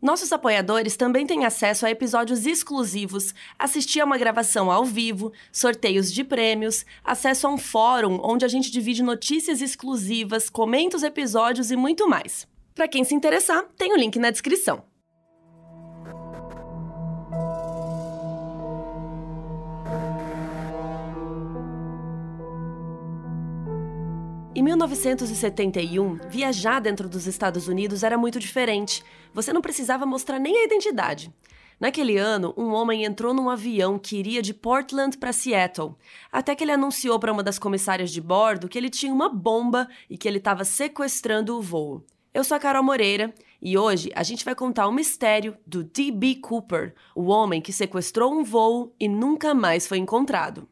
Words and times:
Nossos 0.00 0.32
apoiadores 0.32 0.96
também 0.96 1.26
têm 1.26 1.44
acesso 1.44 1.84
a 1.84 1.90
episódios 1.90 2.46
exclusivos, 2.46 3.34
assistir 3.58 4.00
a 4.00 4.04
uma 4.06 4.16
gravação 4.16 4.70
ao 4.70 4.82
vivo, 4.82 5.30
sorteios 5.52 6.10
de 6.10 6.24
prêmios, 6.24 6.86
acesso 7.04 7.46
a 7.46 7.50
um 7.50 7.58
fórum 7.58 8.18
onde 8.22 8.44
a 8.44 8.48
gente 8.48 8.70
divide 8.70 9.02
notícias 9.02 9.60
exclusivas, 9.60 10.48
comenta 10.48 10.96
os 10.96 11.02
episódios 11.02 11.70
e 11.70 11.76
muito 11.76 12.08
mais. 12.08 12.48
Para 12.74 12.88
quem 12.88 13.04
se 13.04 13.14
interessar, 13.14 13.62
tem 13.76 13.92
o 13.92 13.96
link 13.96 14.18
na 14.18 14.30
descrição. 14.30 14.89
Em 24.52 24.64
1971, 24.64 26.18
viajar 26.28 26.80
dentro 26.80 27.08
dos 27.08 27.28
Estados 27.28 27.68
Unidos 27.68 28.02
era 28.02 28.18
muito 28.18 28.40
diferente. 28.40 29.04
Você 29.32 29.52
não 29.52 29.60
precisava 29.60 30.04
mostrar 30.04 30.40
nem 30.40 30.58
a 30.58 30.64
identidade. 30.64 31.32
Naquele 31.78 32.18
ano, 32.18 32.52
um 32.56 32.72
homem 32.72 33.04
entrou 33.04 33.32
num 33.32 33.48
avião 33.48 33.96
que 33.96 34.16
iria 34.16 34.42
de 34.42 34.52
Portland 34.52 35.16
para 35.16 35.32
Seattle, 35.32 35.94
até 36.32 36.56
que 36.56 36.64
ele 36.64 36.72
anunciou 36.72 37.18
para 37.20 37.32
uma 37.32 37.44
das 37.44 37.60
comissárias 37.60 38.10
de 38.10 38.20
bordo 38.20 38.68
que 38.68 38.76
ele 38.76 38.90
tinha 38.90 39.14
uma 39.14 39.28
bomba 39.28 39.88
e 40.10 40.18
que 40.18 40.26
ele 40.26 40.38
estava 40.38 40.64
sequestrando 40.64 41.56
o 41.56 41.62
voo. 41.62 42.04
Eu 42.34 42.42
sou 42.42 42.56
a 42.56 42.60
Carol 42.60 42.82
Moreira 42.82 43.32
e 43.62 43.78
hoje 43.78 44.10
a 44.16 44.24
gente 44.24 44.44
vai 44.44 44.56
contar 44.56 44.88
o 44.88 44.92
mistério 44.92 45.56
do 45.64 45.84
D.B. 45.84 46.40
Cooper, 46.42 46.92
o 47.14 47.26
homem 47.26 47.62
que 47.62 47.72
sequestrou 47.72 48.32
um 48.32 48.42
voo 48.42 48.92
e 48.98 49.08
nunca 49.08 49.54
mais 49.54 49.86
foi 49.86 49.98
encontrado. 49.98 50.68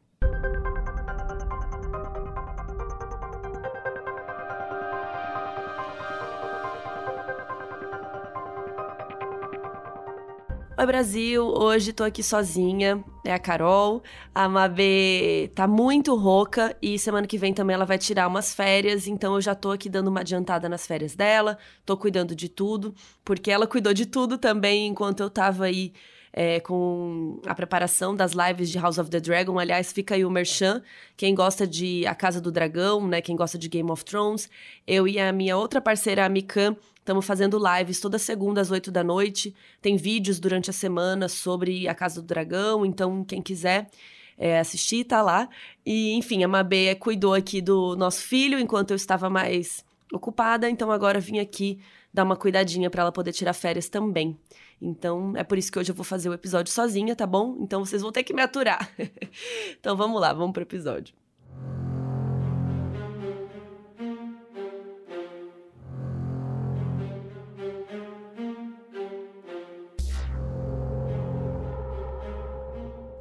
Oi 10.78 10.86
Brasil, 10.86 11.44
hoje 11.44 11.92
tô 11.92 12.04
aqui 12.04 12.22
sozinha, 12.22 13.02
é 13.24 13.32
a 13.34 13.38
Carol. 13.40 14.00
A 14.32 14.48
Mabê 14.48 15.50
tá 15.52 15.66
muito 15.66 16.14
rouca 16.14 16.76
e 16.80 16.96
semana 16.96 17.26
que 17.26 17.36
vem 17.36 17.52
também 17.52 17.74
ela 17.74 17.84
vai 17.84 17.98
tirar 17.98 18.28
umas 18.28 18.54
férias, 18.54 19.08
então 19.08 19.34
eu 19.34 19.40
já 19.40 19.56
tô 19.56 19.72
aqui 19.72 19.88
dando 19.88 20.06
uma 20.06 20.20
adiantada 20.20 20.68
nas 20.68 20.86
férias 20.86 21.16
dela, 21.16 21.58
tô 21.84 21.96
cuidando 21.96 22.32
de 22.32 22.48
tudo, 22.48 22.94
porque 23.24 23.50
ela 23.50 23.66
cuidou 23.66 23.92
de 23.92 24.06
tudo 24.06 24.38
também 24.38 24.86
enquanto 24.86 25.18
eu 25.18 25.28
tava 25.28 25.64
aí 25.64 25.92
é, 26.32 26.60
com 26.60 27.40
a 27.46 27.54
preparação 27.54 28.14
das 28.14 28.32
lives 28.32 28.70
de 28.70 28.78
House 28.78 28.98
of 28.98 29.10
the 29.10 29.20
Dragon. 29.20 29.58
Aliás, 29.58 29.92
fica 29.92 30.14
aí 30.14 30.24
o 30.24 30.30
Merchan. 30.30 30.82
Quem 31.16 31.34
gosta 31.34 31.66
de 31.66 32.06
A 32.06 32.14
Casa 32.14 32.40
do 32.40 32.50
Dragão, 32.50 33.06
né? 33.06 33.20
Quem 33.20 33.36
gosta 33.36 33.58
de 33.58 33.68
Game 33.68 33.90
of 33.90 34.04
Thrones. 34.04 34.48
Eu 34.86 35.06
e 35.06 35.18
a 35.18 35.32
minha 35.32 35.56
outra 35.56 35.80
parceira, 35.80 36.24
a 36.24 36.28
Mikan, 36.28 36.76
Estamos 37.08 37.24
fazendo 37.24 37.58
lives 37.58 38.00
toda 38.00 38.18
segunda 38.18 38.60
às 38.60 38.70
8 38.70 38.90
da 38.90 39.02
noite. 39.02 39.54
Tem 39.80 39.96
vídeos 39.96 40.38
durante 40.38 40.68
a 40.68 40.74
semana 40.74 41.26
sobre 41.26 41.88
a 41.88 41.94
Casa 41.94 42.20
do 42.20 42.26
Dragão, 42.26 42.84
então 42.84 43.24
quem 43.24 43.40
quiser 43.40 43.88
é, 44.36 44.58
assistir, 44.58 45.04
tá 45.04 45.22
lá. 45.22 45.48
E, 45.86 46.12
enfim, 46.18 46.44
a 46.44 46.48
Mabê 46.48 46.94
cuidou 46.94 47.32
aqui 47.32 47.62
do 47.62 47.96
nosso 47.96 48.20
filho 48.20 48.58
enquanto 48.58 48.90
eu 48.90 48.96
estava 48.96 49.30
mais 49.30 49.82
ocupada, 50.12 50.68
então 50.68 50.90
agora 50.90 51.18
vim 51.18 51.38
aqui 51.38 51.78
dar 52.18 52.24
uma 52.24 52.36
cuidadinha 52.36 52.90
para 52.90 53.02
ela 53.02 53.12
poder 53.12 53.32
tirar 53.32 53.52
férias 53.52 53.88
também. 53.88 54.36
Então, 54.82 55.34
é 55.36 55.44
por 55.44 55.56
isso 55.56 55.70
que 55.70 55.78
hoje 55.78 55.92
eu 55.92 55.94
vou 55.94 56.04
fazer 56.04 56.28
o 56.28 56.34
episódio 56.34 56.72
sozinha, 56.72 57.14
tá 57.14 57.26
bom? 57.26 57.56
Então 57.60 57.84
vocês 57.84 58.02
vão 58.02 58.10
ter 58.10 58.24
que 58.24 58.34
me 58.34 58.42
aturar. 58.42 58.90
então 59.78 59.96
vamos 59.96 60.20
lá, 60.20 60.32
vamos 60.32 60.52
pro 60.52 60.62
episódio. 60.62 61.14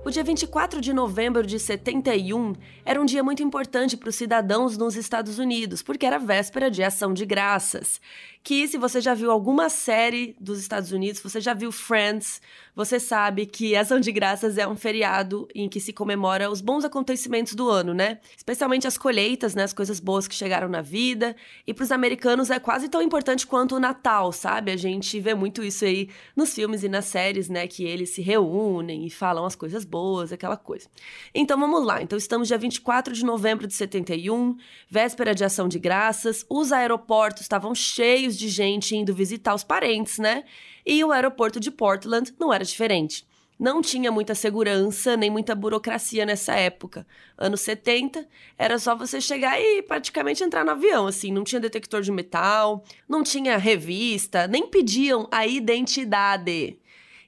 O 0.08 0.10
dia 0.10 0.24
24 0.24 0.80
de 0.80 0.94
novembro 0.94 1.46
de 1.46 1.60
71 1.60 2.54
era 2.86 3.02
um 3.02 3.04
dia 3.04 3.22
muito 3.22 3.44
importante 3.44 3.98
para 3.98 4.08
os 4.08 4.16
cidadãos 4.16 4.78
nos 4.78 4.96
Estados 4.96 5.38
Unidos, 5.38 5.84
porque 5.84 6.06
era 6.06 6.18
véspera 6.18 6.72
de 6.72 6.82
Ação 6.82 7.14
de 7.14 7.26
Graças. 7.26 8.00
Que, 8.48 8.66
se 8.66 8.78
você 8.78 9.02
já 9.02 9.14
viu 9.14 9.30
alguma 9.30 9.68
série 9.68 10.34
dos 10.40 10.58
Estados 10.58 10.94
Unidos, 10.94 11.20
você 11.20 11.42
já 11.42 11.54
viu 11.54 11.70
Friends, 11.70 12.42
você 12.74 12.98
sabe 12.98 13.46
que 13.46 13.76
Ação 13.76 14.00
de 14.00 14.12
Graças 14.12 14.58
é 14.58 14.66
um 14.66 14.76
feriado 14.76 15.50
em 15.54 15.68
que 15.68 15.82
se 15.82 15.92
comemora 15.92 16.50
os 16.50 16.62
bons 16.62 16.86
acontecimentos 16.86 17.56
do 17.56 17.70
ano, 17.70 17.94
né? 17.94 18.20
Especialmente 18.38 18.88
as 18.88 18.98
colheitas, 18.98 19.54
né? 19.54 19.64
As 19.64 19.74
coisas 19.74 20.00
boas 20.00 20.30
que 20.30 20.36
chegaram 20.36 20.70
na 20.70 20.82
vida. 20.82 21.36
E 21.66 21.74
para 21.74 21.84
os 21.84 21.92
americanos 21.92 22.50
é 22.50 22.58
quase 22.58 22.88
tão 22.88 23.02
importante 23.02 23.46
quanto 23.46 23.76
o 23.76 23.80
Natal, 23.82 24.32
sabe? 24.32 24.72
A 24.72 24.78
gente 24.78 25.20
vê 25.20 25.34
muito 25.34 25.62
isso 25.62 25.84
aí 25.84 26.08
nos 26.36 26.54
filmes 26.54 26.84
e 26.84 26.88
nas 26.88 27.06
séries, 27.06 27.50
né? 27.50 27.68
Que 27.68 27.84
eles 27.84 28.12
se 28.12 28.22
reúnem 28.22 29.08
e 29.08 29.10
falam 29.10 29.44
as 29.44 29.56
coisas 29.56 29.84
boas 29.84 30.32
aquela 30.32 30.56
coisa. 30.56 30.88
Então 31.34 31.60
vamos 31.60 31.84
lá. 31.84 32.02
Então 32.02 32.16
estamos 32.18 32.48
dia 32.48 32.58
24 32.58 33.14
de 33.14 33.26
novembro 33.26 33.68
de 33.68 33.74
71, 33.74 34.56
véspera 34.88 35.34
de 35.34 35.44
ação 35.44 35.68
de 35.68 35.80
graças. 35.80 36.46
Os 36.48 36.72
aeroportos 36.72 37.42
estavam 37.42 37.76
cheios 37.76 38.37
de 38.38 38.48
gente 38.48 38.96
indo 38.96 39.14
visitar 39.14 39.54
os 39.56 39.64
parentes, 39.64 40.20
né? 40.20 40.44
E 40.86 41.04
o 41.04 41.12
aeroporto 41.12 41.60
de 41.60 41.72
Portland 41.72 42.34
não 42.40 42.54
era 42.54 42.64
diferente. 42.64 43.28
Não 43.60 43.82
tinha 43.82 44.12
muita 44.12 44.36
segurança 44.36 45.18
nem 45.18 45.32
muita 45.32 45.56
burocracia 45.56 46.26
nessa 46.26 46.54
época. 46.54 47.08
Anos 47.36 47.62
70, 47.62 48.28
era 48.56 48.78
só 48.78 48.96
você 48.96 49.20
chegar 49.20 49.60
e 49.60 49.82
praticamente 49.82 50.44
entrar 50.44 50.64
no 50.64 50.72
avião, 50.72 51.08
assim, 51.08 51.32
não 51.32 51.44
tinha 51.44 51.60
detector 51.60 52.02
de 52.02 52.12
metal, 52.12 52.84
não 53.10 53.24
tinha 53.24 53.58
revista, 53.58 54.48
nem 54.48 54.68
pediam 54.68 55.28
a 55.32 55.48
identidade. 55.48 56.78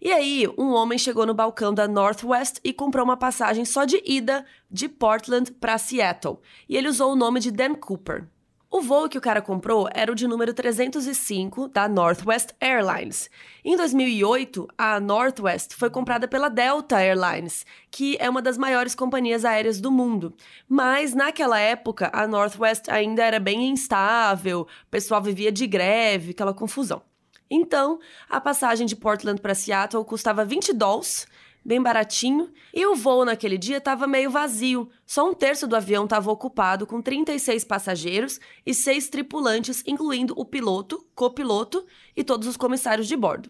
E 0.01 0.13
aí, 0.13 0.47
um 0.57 0.69
homem 0.69 0.97
chegou 0.97 1.25
no 1.25 1.33
balcão 1.33 1.73
da 1.73 1.87
Northwest 1.87 2.59
e 2.63 2.71
comprou 2.71 3.03
uma 3.03 3.17
passagem 3.17 3.65
só 3.65 3.83
de 3.83 4.01
ida 4.05 4.45
de 4.69 4.87
Portland 4.87 5.51
para 5.53 5.77
Seattle. 5.77 6.37
E 6.69 6.77
ele 6.77 6.87
usou 6.87 7.11
o 7.11 7.15
nome 7.17 7.39
de 7.39 7.51
Dan 7.51 7.73
Cooper. 7.73 8.27
O 8.71 8.81
voo 8.81 9.09
que 9.09 9.17
o 9.17 9.21
cara 9.21 9.41
comprou 9.41 9.89
era 9.91 10.11
o 10.11 10.15
de 10.15 10.27
número 10.27 10.53
305 10.53 11.69
da 11.69 11.89
Northwest 11.89 12.49
Airlines. 12.61 13.27
Em 13.65 13.75
2008, 13.75 14.67
a 14.77 14.99
Northwest 14.99 15.73
foi 15.73 15.89
comprada 15.89 16.27
pela 16.27 16.49
Delta 16.49 17.01
Airlines, 17.01 17.65
que 17.89 18.15
é 18.19 18.29
uma 18.29 18.43
das 18.43 18.59
maiores 18.59 18.93
companhias 18.93 19.43
aéreas 19.43 19.81
do 19.81 19.89
mundo. 19.89 20.35
Mas 20.67 21.15
naquela 21.15 21.59
época, 21.59 22.11
a 22.13 22.27
Northwest 22.27 22.83
ainda 22.89 23.23
era 23.23 23.39
bem 23.39 23.69
instável, 23.69 24.61
o 24.61 24.91
pessoal 24.91 25.19
vivia 25.19 25.51
de 25.51 25.65
greve, 25.65 26.29
aquela 26.29 26.53
confusão. 26.53 27.01
Então, 27.49 27.99
a 28.29 28.39
passagem 28.39 28.85
de 28.85 28.95
Portland 28.95 29.41
para 29.41 29.55
Seattle 29.55 30.05
custava 30.05 30.45
20 30.45 30.73
dólares, 30.73 31.27
bem 31.63 31.81
baratinho, 31.81 32.51
e 32.73 32.85
o 32.85 32.95
voo 32.95 33.25
naquele 33.25 33.57
dia 33.57 33.77
estava 33.77 34.07
meio 34.07 34.29
vazio. 34.29 34.89
Só 35.05 35.29
um 35.29 35.33
terço 35.33 35.67
do 35.67 35.75
avião 35.75 36.05
estava 36.05 36.31
ocupado 36.31 36.87
com 36.87 37.01
36 37.01 37.63
passageiros 37.63 38.39
e 38.65 38.73
seis 38.73 39.09
tripulantes, 39.09 39.83
incluindo 39.85 40.33
o 40.37 40.45
piloto, 40.45 41.05
copiloto 41.13 41.85
e 42.15 42.23
todos 42.23 42.47
os 42.47 42.57
comissários 42.57 43.07
de 43.07 43.15
bordo. 43.15 43.49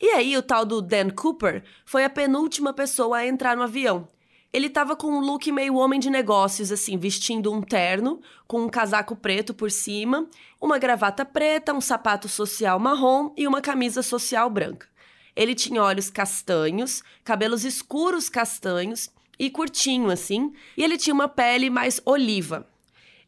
E 0.00 0.10
aí, 0.10 0.36
o 0.36 0.42
tal 0.42 0.64
do 0.64 0.82
Dan 0.82 1.10
Cooper 1.10 1.64
foi 1.86 2.04
a 2.04 2.10
penúltima 2.10 2.72
pessoa 2.72 3.18
a 3.18 3.26
entrar 3.26 3.56
no 3.56 3.62
avião. 3.62 4.08
Ele 4.52 4.70
tava 4.70 4.94
com 4.94 5.08
um 5.08 5.18
look 5.18 5.50
meio 5.50 5.74
homem 5.74 5.98
de 5.98 6.08
negócios, 6.08 6.70
assim, 6.70 6.96
vestindo 6.96 7.52
um 7.52 7.60
terno, 7.60 8.20
com 8.46 8.62
um 8.62 8.68
casaco 8.68 9.16
preto 9.16 9.52
por 9.52 9.68
cima, 9.68 10.28
uma 10.60 10.78
gravata 10.78 11.24
preta, 11.24 11.74
um 11.74 11.80
sapato 11.80 12.28
social 12.28 12.78
marrom 12.78 13.32
e 13.36 13.48
uma 13.48 13.60
camisa 13.60 14.00
social 14.00 14.48
branca. 14.48 14.86
Ele 15.36 15.54
tinha 15.54 15.82
olhos 15.82 16.10
castanhos, 16.10 17.02
cabelos 17.24 17.64
escuros 17.64 18.28
castanhos 18.28 19.10
e 19.38 19.50
curtinho, 19.50 20.10
assim, 20.10 20.52
e 20.76 20.84
ele 20.84 20.96
tinha 20.96 21.14
uma 21.14 21.28
pele 21.28 21.68
mais 21.70 22.00
oliva. 22.04 22.68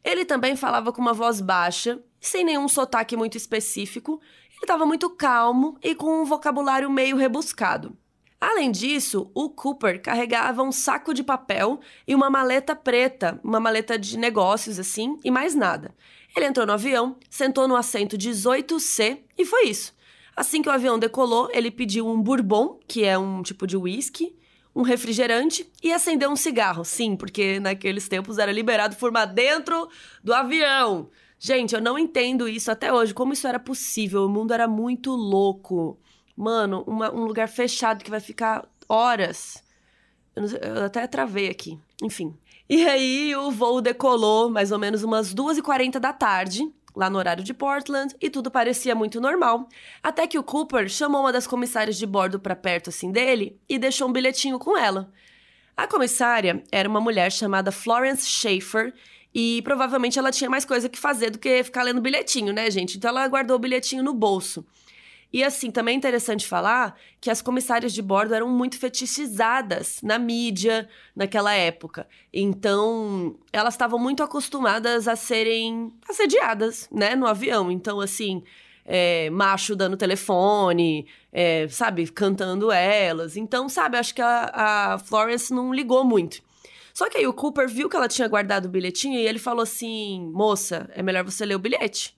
Ele 0.03 0.23
também 0.23 0.55
falava 0.55 0.93
com 0.93 1.01
uma 1.01 1.13
voz 1.13 1.41
baixa, 1.41 1.99
sem 2.19 2.43
nenhum 2.43 2.67
sotaque 2.67 3.17
muito 3.17 3.35
específico. 3.35 4.21
Ele 4.49 4.59
estava 4.61 4.85
muito 4.85 5.09
calmo 5.09 5.77
e 5.83 5.93
com 5.93 6.21
um 6.21 6.25
vocabulário 6.25 6.89
meio 6.89 7.17
rebuscado. 7.17 7.97
Além 8.39 8.71
disso, 8.71 9.31
o 9.33 9.49
Cooper 9.49 10.01
carregava 10.01 10.61
um 10.61 10.71
saco 10.71 11.13
de 11.13 11.23
papel 11.23 11.79
e 12.07 12.13
uma 12.13 12.29
maleta 12.29 12.75
preta, 12.75 13.39
uma 13.43 13.59
maleta 13.59 13.97
de 13.97 14.17
negócios 14.17 14.79
assim, 14.79 15.17
e 15.23 15.31
mais 15.31 15.55
nada. 15.55 15.93
Ele 16.35 16.45
entrou 16.45 16.65
no 16.67 16.73
avião, 16.73 17.17
sentou 17.29 17.67
no 17.67 17.75
assento 17.75 18.15
18C 18.15 19.23
e 19.35 19.43
foi 19.43 19.69
isso. 19.69 19.96
Assim 20.37 20.61
que 20.61 20.69
o 20.69 20.71
avião 20.71 20.99
decolou, 20.99 21.49
ele 21.51 21.71
pediu 21.71 22.07
um 22.07 22.21
bourbon, 22.21 22.79
que 22.87 23.03
é 23.03 23.17
um 23.17 23.41
tipo 23.41 23.65
de 23.65 23.75
whisky, 23.75 24.37
um 24.75 24.83
refrigerante 24.83 25.67
e 25.81 25.91
acendeu 25.91 26.29
um 26.29 26.35
cigarro. 26.35 26.85
Sim, 26.85 27.15
porque 27.15 27.59
naqueles 27.59 28.07
tempos 28.07 28.37
era 28.37 28.51
liberado 28.51 28.95
fumar 28.95 29.25
dentro 29.25 29.89
do 30.23 30.31
avião. 30.31 31.09
Gente, 31.39 31.73
eu 31.73 31.81
não 31.81 31.97
entendo 31.97 32.47
isso 32.47 32.69
até 32.69 32.93
hoje, 32.93 33.15
como 33.15 33.33
isso 33.33 33.47
era 33.47 33.59
possível. 33.59 34.25
O 34.25 34.29
mundo 34.29 34.53
era 34.53 34.67
muito 34.67 35.09
louco. 35.09 35.99
Mano, 36.35 36.83
uma, 36.85 37.11
um 37.11 37.25
lugar 37.25 37.49
fechado 37.49 38.03
que 38.03 38.11
vai 38.11 38.19
ficar 38.19 38.69
horas. 38.87 39.63
Eu, 40.35 40.47
sei, 40.47 40.59
eu, 40.61 40.83
até 40.85 41.07
travei 41.07 41.49
aqui. 41.49 41.79
Enfim. 42.03 42.37
E 42.69 42.87
aí 42.87 43.35
o 43.35 43.49
voo 43.49 43.81
decolou 43.81 44.51
mais 44.51 44.71
ou 44.71 44.77
menos 44.77 45.01
umas 45.01 45.33
2h40 45.33 45.97
da 45.97 46.13
tarde, 46.13 46.71
lá 46.97 47.11
no 47.11 47.19
horário 47.19 47.43
de 47.43 47.53
Portland, 47.53 48.15
e 48.19 48.27
tudo 48.27 48.49
parecia 48.49 48.95
muito 48.95 49.21
normal. 49.21 49.69
Até 50.01 50.25
que 50.25 50.39
o 50.39 50.43
Cooper 50.43 50.89
chamou 50.89 51.21
uma 51.21 51.31
das 51.31 51.45
comissárias 51.45 51.95
de 51.95 52.07
bordo 52.07 52.39
para 52.39 52.55
perto 52.55 52.89
assim 52.89 53.11
dele 53.11 53.59
e 53.69 53.77
deixou 53.77 54.09
um 54.09 54.11
bilhetinho 54.11 54.57
com 54.57 54.75
ela. 54.75 55.11
A 55.75 55.85
comissária 55.85 56.63
era 56.71 56.89
uma 56.89 56.99
mulher 56.99 57.31
chamada 57.31 57.71
Florence 57.71 58.25
Schaefer 58.25 58.95
e 59.31 59.61
provavelmente 59.61 60.17
ela 60.17 60.31
tinha 60.31 60.49
mais 60.49 60.65
coisa 60.65 60.89
que 60.89 60.97
fazer 60.97 61.29
do 61.29 61.37
que 61.37 61.63
ficar 61.63 61.83
lendo 61.83 62.01
bilhetinho, 62.01 62.51
né, 62.51 62.71
gente? 62.71 62.97
Então 62.97 63.09
ela 63.09 63.27
guardou 63.27 63.57
o 63.57 63.59
bilhetinho 63.59 64.01
no 64.01 64.11
bolso. 64.11 64.65
E 65.31 65.43
assim, 65.43 65.69
também 65.69 65.95
é 65.95 65.97
interessante 65.97 66.47
falar 66.47 66.97
que 67.19 67.29
as 67.29 67.41
comissárias 67.41 67.93
de 67.93 68.01
bordo 68.01 68.33
eram 68.33 68.49
muito 68.49 68.79
fetichizadas 68.79 69.99
na 70.01 70.17
mídia 70.17 70.87
naquela 71.15 71.53
época. 71.53 72.07
Então, 72.33 73.37
elas 73.51 73.73
estavam 73.73 73.99
muito 73.99 74.23
acostumadas 74.23 75.07
a 75.07 75.15
serem 75.15 75.91
assediadas, 76.07 76.87
né, 76.91 77.15
no 77.15 77.27
avião. 77.27 77.69
Então, 77.69 77.99
assim, 77.99 78.41
é, 78.85 79.29
macho 79.29 79.75
dando 79.75 79.97
telefone, 79.97 81.05
é, 81.31 81.67
sabe, 81.67 82.07
cantando 82.07 82.71
elas. 82.71 83.35
Então, 83.35 83.67
sabe, 83.67 83.97
acho 83.97 84.15
que 84.15 84.21
a, 84.21 84.51
a 84.93 84.99
Florence 84.99 85.53
não 85.53 85.73
ligou 85.73 86.05
muito. 86.05 86.41
Só 86.93 87.09
que 87.09 87.17
aí 87.17 87.27
o 87.27 87.33
Cooper 87.33 87.67
viu 87.67 87.89
que 87.89 87.95
ela 87.95 88.07
tinha 88.07 88.27
guardado 88.27 88.65
o 88.65 88.69
bilhetinho 88.69 89.19
e 89.19 89.27
ele 89.27 89.37
falou 89.37 89.61
assim: 89.61 90.31
moça, 90.33 90.89
é 90.95 91.03
melhor 91.03 91.23
você 91.23 91.45
ler 91.45 91.53
o 91.55 91.59
bilhete. 91.59 92.17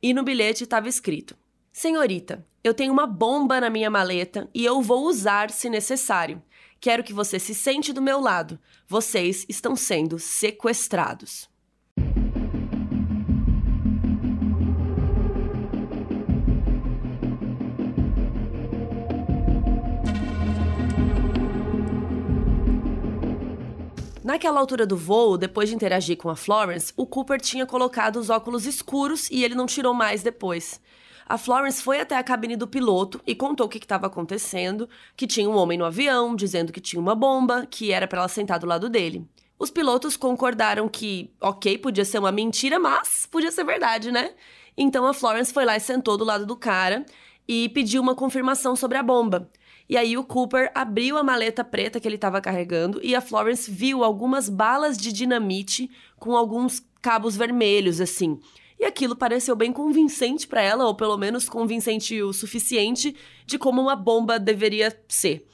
E 0.00 0.14
no 0.14 0.22
bilhete 0.22 0.64
estava 0.64 0.88
escrito: 0.88 1.36
Senhorita, 1.76 2.46
eu 2.62 2.72
tenho 2.72 2.92
uma 2.92 3.04
bomba 3.04 3.60
na 3.60 3.68
minha 3.68 3.90
maleta 3.90 4.48
e 4.54 4.64
eu 4.64 4.80
vou 4.80 5.08
usar 5.08 5.50
se 5.50 5.68
necessário. 5.68 6.40
Quero 6.80 7.02
que 7.02 7.12
você 7.12 7.36
se 7.36 7.52
sente 7.52 7.92
do 7.92 8.00
meu 8.00 8.20
lado. 8.20 8.60
Vocês 8.86 9.44
estão 9.48 9.74
sendo 9.74 10.16
sequestrados. 10.20 11.50
Naquela 24.22 24.60
altura 24.60 24.86
do 24.86 24.96
voo, 24.96 25.36
depois 25.36 25.68
de 25.68 25.74
interagir 25.74 26.16
com 26.16 26.30
a 26.30 26.36
Florence, 26.36 26.92
o 26.96 27.04
Cooper 27.04 27.40
tinha 27.40 27.66
colocado 27.66 28.14
os 28.20 28.30
óculos 28.30 28.64
escuros 28.64 29.28
e 29.28 29.42
ele 29.42 29.56
não 29.56 29.66
tirou 29.66 29.92
mais 29.92 30.22
depois. 30.22 30.80
A 31.26 31.38
Florence 31.38 31.82
foi 31.82 32.00
até 32.00 32.16
a 32.16 32.22
cabine 32.22 32.56
do 32.56 32.66
piloto 32.66 33.20
e 33.26 33.34
contou 33.34 33.66
o 33.66 33.68
que 33.68 33.78
estava 33.78 34.06
acontecendo, 34.06 34.88
que 35.16 35.26
tinha 35.26 35.48
um 35.48 35.56
homem 35.56 35.78
no 35.78 35.84
avião, 35.84 36.36
dizendo 36.36 36.72
que 36.72 36.80
tinha 36.80 37.00
uma 37.00 37.14
bomba, 37.14 37.66
que 37.66 37.92
era 37.92 38.06
para 38.06 38.18
ela 38.20 38.28
sentar 38.28 38.58
do 38.58 38.66
lado 38.66 38.90
dele. 38.90 39.26
Os 39.58 39.70
pilotos 39.70 40.16
concordaram 40.16 40.88
que, 40.88 41.30
ok, 41.40 41.78
podia 41.78 42.04
ser 42.04 42.18
uma 42.18 42.32
mentira, 42.32 42.78
mas 42.78 43.26
podia 43.30 43.50
ser 43.50 43.64
verdade, 43.64 44.12
né? 44.12 44.32
Então 44.76 45.06
a 45.06 45.14
Florence 45.14 45.52
foi 45.52 45.64
lá 45.64 45.76
e 45.76 45.80
sentou 45.80 46.18
do 46.18 46.24
lado 46.24 46.44
do 46.44 46.56
cara 46.56 47.06
e 47.46 47.68
pediu 47.70 48.02
uma 48.02 48.14
confirmação 48.14 48.74
sobre 48.74 48.98
a 48.98 49.02
bomba. 49.02 49.50
E 49.88 49.96
aí 49.96 50.16
o 50.16 50.24
Cooper 50.24 50.70
abriu 50.74 51.16
a 51.16 51.22
maleta 51.22 51.62
preta 51.62 52.00
que 52.00 52.08
ele 52.08 52.16
estava 52.16 52.40
carregando 52.40 53.00
e 53.02 53.14
a 53.14 53.20
Florence 53.20 53.70
viu 53.70 54.02
algumas 54.02 54.48
balas 54.48 54.96
de 54.96 55.12
dinamite 55.12 55.90
com 56.18 56.34
alguns 56.36 56.82
cabos 57.02 57.36
vermelhos 57.36 58.00
assim. 58.00 58.40
E 58.78 58.84
aquilo 58.84 59.16
pareceu 59.16 59.54
bem 59.54 59.72
convincente 59.72 60.46
para 60.46 60.62
ela, 60.62 60.86
ou 60.86 60.94
pelo 60.94 61.16
menos 61.16 61.48
convincente 61.48 62.20
o 62.22 62.32
suficiente 62.32 63.14
de 63.46 63.58
como 63.58 63.80
uma 63.80 63.96
bomba 63.96 64.38
deveria 64.38 64.96
ser. 65.08 65.46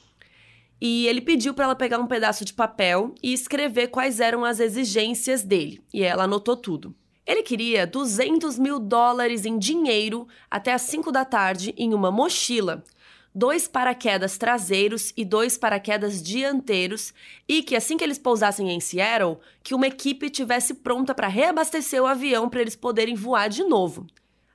E 0.81 1.05
ele 1.07 1.21
pediu 1.21 1.53
para 1.53 1.65
ela 1.65 1.75
pegar 1.75 1.99
um 1.99 2.07
pedaço 2.07 2.43
de 2.43 2.53
papel 2.53 3.13
e 3.21 3.31
escrever 3.31 3.89
quais 3.89 4.19
eram 4.19 4.43
as 4.43 4.59
exigências 4.59 5.43
dele. 5.43 5.79
E 5.93 6.03
ela 6.03 6.23
anotou 6.23 6.57
tudo. 6.57 6.95
Ele 7.25 7.43
queria 7.43 7.85
200 7.85 8.57
mil 8.57 8.79
dólares 8.79 9.45
em 9.45 9.59
dinheiro 9.59 10.27
até 10.49 10.73
as 10.73 10.81
5 10.81 11.11
da 11.11 11.23
tarde 11.23 11.73
em 11.77 11.93
uma 11.93 12.11
mochila 12.11 12.83
dois 13.33 13.67
paraquedas 13.67 14.37
traseiros 14.37 15.13
e 15.15 15.23
dois 15.23 15.57
paraquedas 15.57 16.21
dianteiros 16.21 17.13
e 17.47 17.63
que 17.63 17.75
assim 17.75 17.97
que 17.97 18.03
eles 18.03 18.17
pousassem 18.17 18.69
em 18.69 18.79
Seattle, 18.79 19.37
que 19.63 19.73
uma 19.73 19.87
equipe 19.87 20.29
tivesse 20.29 20.73
pronta 20.73 21.15
para 21.15 21.27
reabastecer 21.27 22.01
o 22.01 22.07
avião 22.07 22.49
para 22.49 22.61
eles 22.61 22.75
poderem 22.75 23.15
voar 23.15 23.49
de 23.49 23.63
novo. 23.63 24.05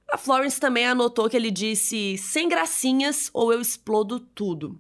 A 0.09 0.17
Florence 0.17 0.61
também 0.61 0.87
anotou 0.87 1.29
que 1.29 1.37
ele 1.37 1.51
disse 1.51 2.17
sem 2.19 2.49
gracinhas 2.49 3.29
ou 3.33 3.53
eu 3.53 3.61
explodo 3.61 4.21
tudo. 4.21 4.79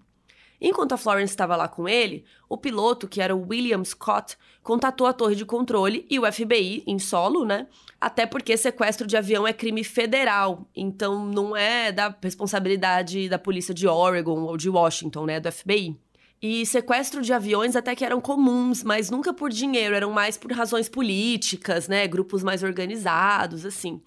Enquanto 0.60 0.92
a 0.92 0.96
Florence 0.96 1.32
estava 1.32 1.56
lá 1.56 1.68
com 1.68 1.88
ele, 1.88 2.24
o 2.48 2.56
piloto, 2.56 3.06
que 3.06 3.20
era 3.20 3.34
o 3.34 3.46
William 3.48 3.84
Scott, 3.84 4.36
contatou 4.62 5.06
a 5.06 5.12
torre 5.12 5.34
de 5.34 5.44
controle 5.44 6.06
e 6.10 6.18
o 6.18 6.30
FBI 6.30 6.82
em 6.86 6.98
solo, 6.98 7.44
né? 7.44 7.66
Até 8.00 8.26
porque 8.26 8.56
sequestro 8.56 9.06
de 9.06 9.16
avião 9.16 9.46
é 9.46 9.52
crime 9.52 9.84
federal, 9.84 10.66
então 10.74 11.26
não 11.26 11.56
é 11.56 11.92
da 11.92 12.14
responsabilidade 12.22 13.28
da 13.28 13.38
polícia 13.38 13.74
de 13.74 13.86
Oregon 13.86 14.40
ou 14.42 14.56
de 14.56 14.68
Washington, 14.68 15.26
né? 15.26 15.40
Do 15.40 15.50
FBI. 15.50 15.98
E 16.40 16.66
sequestro 16.66 17.22
de 17.22 17.32
aviões 17.32 17.74
até 17.74 17.94
que 17.94 18.04
eram 18.04 18.20
comuns, 18.20 18.82
mas 18.82 19.10
nunca 19.10 19.32
por 19.32 19.50
dinheiro, 19.50 19.94
eram 19.94 20.12
mais 20.12 20.36
por 20.36 20.52
razões 20.52 20.88
políticas, 20.88 21.88
né? 21.88 22.06
Grupos 22.06 22.42
mais 22.42 22.62
organizados, 22.62 23.64
assim. 23.64 24.02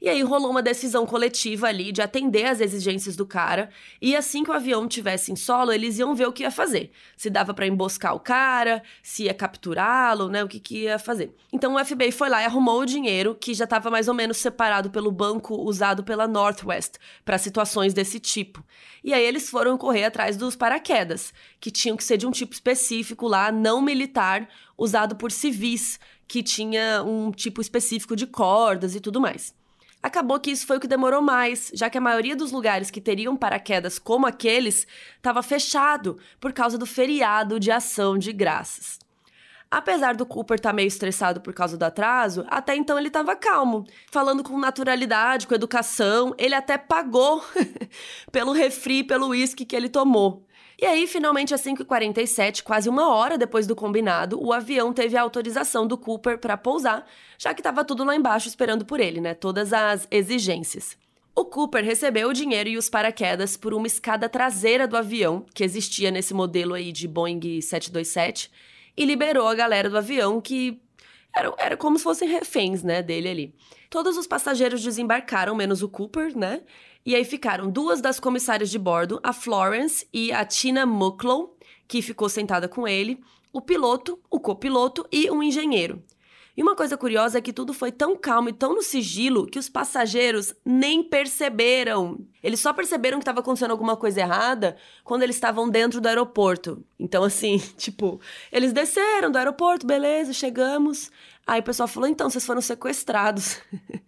E 0.00 0.08
aí 0.08 0.22
rolou 0.22 0.50
uma 0.50 0.62
decisão 0.62 1.06
coletiva 1.06 1.68
ali 1.68 1.92
de 1.92 2.02
atender 2.02 2.46
às 2.46 2.60
exigências 2.60 3.16
do 3.16 3.26
cara. 3.26 3.70
E 4.00 4.14
assim 4.14 4.44
que 4.44 4.50
o 4.50 4.52
avião 4.52 4.86
tivesse 4.86 5.32
em 5.32 5.36
solo, 5.36 5.72
eles 5.72 5.98
iam 5.98 6.14
ver 6.14 6.28
o 6.28 6.32
que 6.32 6.42
ia 6.42 6.50
fazer. 6.50 6.90
Se 7.16 7.30
dava 7.30 7.54
para 7.54 7.66
emboscar 7.66 8.14
o 8.14 8.20
cara, 8.20 8.82
se 9.02 9.24
ia 9.24 9.34
capturá-lo, 9.34 10.28
né? 10.28 10.44
O 10.44 10.48
que, 10.48 10.60
que 10.60 10.82
ia 10.82 10.98
fazer. 10.98 11.34
Então 11.52 11.74
o 11.74 11.84
FBI 11.84 12.12
foi 12.12 12.28
lá 12.28 12.42
e 12.42 12.44
arrumou 12.44 12.80
o 12.80 12.86
dinheiro, 12.86 13.34
que 13.34 13.54
já 13.54 13.64
estava 13.64 13.90
mais 13.90 14.08
ou 14.08 14.14
menos 14.14 14.36
separado 14.36 14.90
pelo 14.90 15.10
banco 15.10 15.54
usado 15.54 16.04
pela 16.04 16.28
Northwest 16.28 16.94
para 17.24 17.38
situações 17.38 17.94
desse 17.94 18.20
tipo. 18.20 18.64
E 19.02 19.12
aí 19.12 19.24
eles 19.24 19.48
foram 19.48 19.78
correr 19.78 20.04
atrás 20.04 20.36
dos 20.36 20.56
paraquedas, 20.56 21.32
que 21.60 21.70
tinham 21.70 21.96
que 21.96 22.04
ser 22.04 22.16
de 22.16 22.26
um 22.26 22.30
tipo 22.30 22.52
específico 22.52 23.26
lá, 23.26 23.50
não 23.52 23.80
militar, 23.80 24.48
usado 24.76 25.16
por 25.16 25.30
civis, 25.30 25.98
que 26.26 26.42
tinha 26.42 27.02
um 27.02 27.30
tipo 27.30 27.60
específico 27.60 28.16
de 28.16 28.26
cordas 28.26 28.94
e 28.94 29.00
tudo 29.00 29.20
mais. 29.20 29.54
Acabou 30.04 30.38
que 30.38 30.50
isso 30.50 30.66
foi 30.66 30.76
o 30.76 30.80
que 30.80 30.86
demorou 30.86 31.22
mais, 31.22 31.70
já 31.72 31.88
que 31.88 31.96
a 31.96 32.00
maioria 32.00 32.36
dos 32.36 32.52
lugares 32.52 32.90
que 32.90 33.00
teriam 33.00 33.34
paraquedas 33.34 33.98
como 33.98 34.26
aqueles 34.26 34.86
estava 35.16 35.42
fechado 35.42 36.18
por 36.38 36.52
causa 36.52 36.76
do 36.76 36.84
feriado 36.84 37.58
de 37.58 37.70
ação 37.70 38.18
de 38.18 38.30
graças. 38.30 38.98
Apesar 39.70 40.14
do 40.14 40.26
Cooper 40.26 40.56
estar 40.56 40.68
tá 40.68 40.72
meio 40.74 40.88
estressado 40.88 41.40
por 41.40 41.54
causa 41.54 41.78
do 41.78 41.84
atraso, 41.84 42.44
até 42.48 42.76
então 42.76 42.98
ele 42.98 43.08
estava 43.08 43.34
calmo, 43.34 43.86
falando 44.12 44.44
com 44.44 44.58
naturalidade, 44.58 45.46
com 45.46 45.54
educação. 45.54 46.34
Ele 46.36 46.54
até 46.54 46.76
pagou 46.76 47.42
pelo 48.30 48.52
refri, 48.52 49.02
pelo 49.02 49.28
uísque 49.28 49.64
que 49.64 49.74
ele 49.74 49.88
tomou. 49.88 50.44
E 50.80 50.84
aí, 50.84 51.06
finalmente, 51.06 51.54
às 51.54 51.62
5h47, 51.62 52.62
quase 52.62 52.88
uma 52.88 53.08
hora 53.14 53.38
depois 53.38 53.66
do 53.66 53.76
combinado, 53.76 54.42
o 54.42 54.52
avião 54.52 54.92
teve 54.92 55.16
a 55.16 55.22
autorização 55.22 55.86
do 55.86 55.96
Cooper 55.96 56.38
para 56.38 56.56
pousar, 56.56 57.06
já 57.38 57.54
que 57.54 57.60
estava 57.60 57.84
tudo 57.84 58.04
lá 58.04 58.16
embaixo 58.16 58.48
esperando 58.48 58.84
por 58.84 58.98
ele, 58.98 59.20
né? 59.20 59.34
Todas 59.34 59.72
as 59.72 60.08
exigências. 60.10 60.96
O 61.36 61.44
Cooper 61.44 61.84
recebeu 61.84 62.28
o 62.28 62.32
dinheiro 62.32 62.68
e 62.68 62.76
os 62.76 62.88
paraquedas 62.88 63.56
por 63.56 63.74
uma 63.74 63.86
escada 63.86 64.28
traseira 64.28 64.86
do 64.86 64.96
avião, 64.96 65.44
que 65.52 65.64
existia 65.64 66.10
nesse 66.10 66.32
modelo 66.32 66.74
aí 66.74 66.92
de 66.92 67.08
Boeing 67.08 67.60
727, 67.60 68.50
e 68.96 69.04
liberou 69.04 69.48
a 69.48 69.54
galera 69.54 69.90
do 69.90 69.98
avião 69.98 70.40
que 70.40 70.80
era, 71.34 71.52
era 71.58 71.76
como 71.76 71.98
se 71.98 72.04
fossem 72.04 72.28
reféns, 72.28 72.84
né, 72.84 73.02
dele 73.02 73.28
ali. 73.28 73.54
Todos 73.90 74.16
os 74.16 74.26
passageiros 74.26 74.82
desembarcaram, 74.82 75.54
menos 75.54 75.82
o 75.82 75.88
Cooper, 75.88 76.36
né? 76.36 76.62
E 77.06 77.14
aí 77.14 77.24
ficaram 77.24 77.70
duas 77.70 78.00
das 78.00 78.18
comissárias 78.18 78.70
de 78.70 78.78
bordo, 78.78 79.20
a 79.22 79.32
Florence 79.32 80.08
e 80.12 80.32
a 80.32 80.44
Tina 80.44 80.86
Mucklow, 80.86 81.56
que 81.86 82.00
ficou 82.00 82.28
sentada 82.28 82.66
com 82.66 82.88
ele, 82.88 83.20
o 83.52 83.60
piloto, 83.60 84.18
o 84.30 84.40
copiloto 84.40 85.06
e 85.12 85.30
um 85.30 85.42
engenheiro. 85.42 86.02
E 86.56 86.62
uma 86.62 86.76
coisa 86.76 86.96
curiosa 86.96 87.38
é 87.38 87.40
que 87.40 87.52
tudo 87.52 87.74
foi 87.74 87.90
tão 87.90 88.16
calmo 88.16 88.48
e 88.48 88.52
tão 88.52 88.74
no 88.74 88.82
sigilo 88.82 89.46
que 89.46 89.58
os 89.58 89.68
passageiros 89.68 90.54
nem 90.64 91.02
perceberam. 91.02 92.20
Eles 92.42 92.60
só 92.60 92.72
perceberam 92.72 93.18
que 93.18 93.22
estava 93.22 93.40
acontecendo 93.40 93.72
alguma 93.72 93.96
coisa 93.96 94.20
errada 94.20 94.76
quando 95.02 95.24
eles 95.24 95.34
estavam 95.34 95.68
dentro 95.68 96.00
do 96.00 96.06
aeroporto. 96.06 96.84
Então, 96.98 97.24
assim, 97.24 97.58
tipo, 97.76 98.20
eles 98.52 98.72
desceram 98.72 99.32
do 99.32 99.38
aeroporto, 99.38 99.84
beleza, 99.84 100.32
chegamos. 100.32 101.10
Aí 101.44 101.60
o 101.60 101.64
pessoal 101.64 101.88
falou: 101.88 102.08
então, 102.08 102.30
vocês 102.30 102.46
foram 102.46 102.60
sequestrados. 102.60 103.60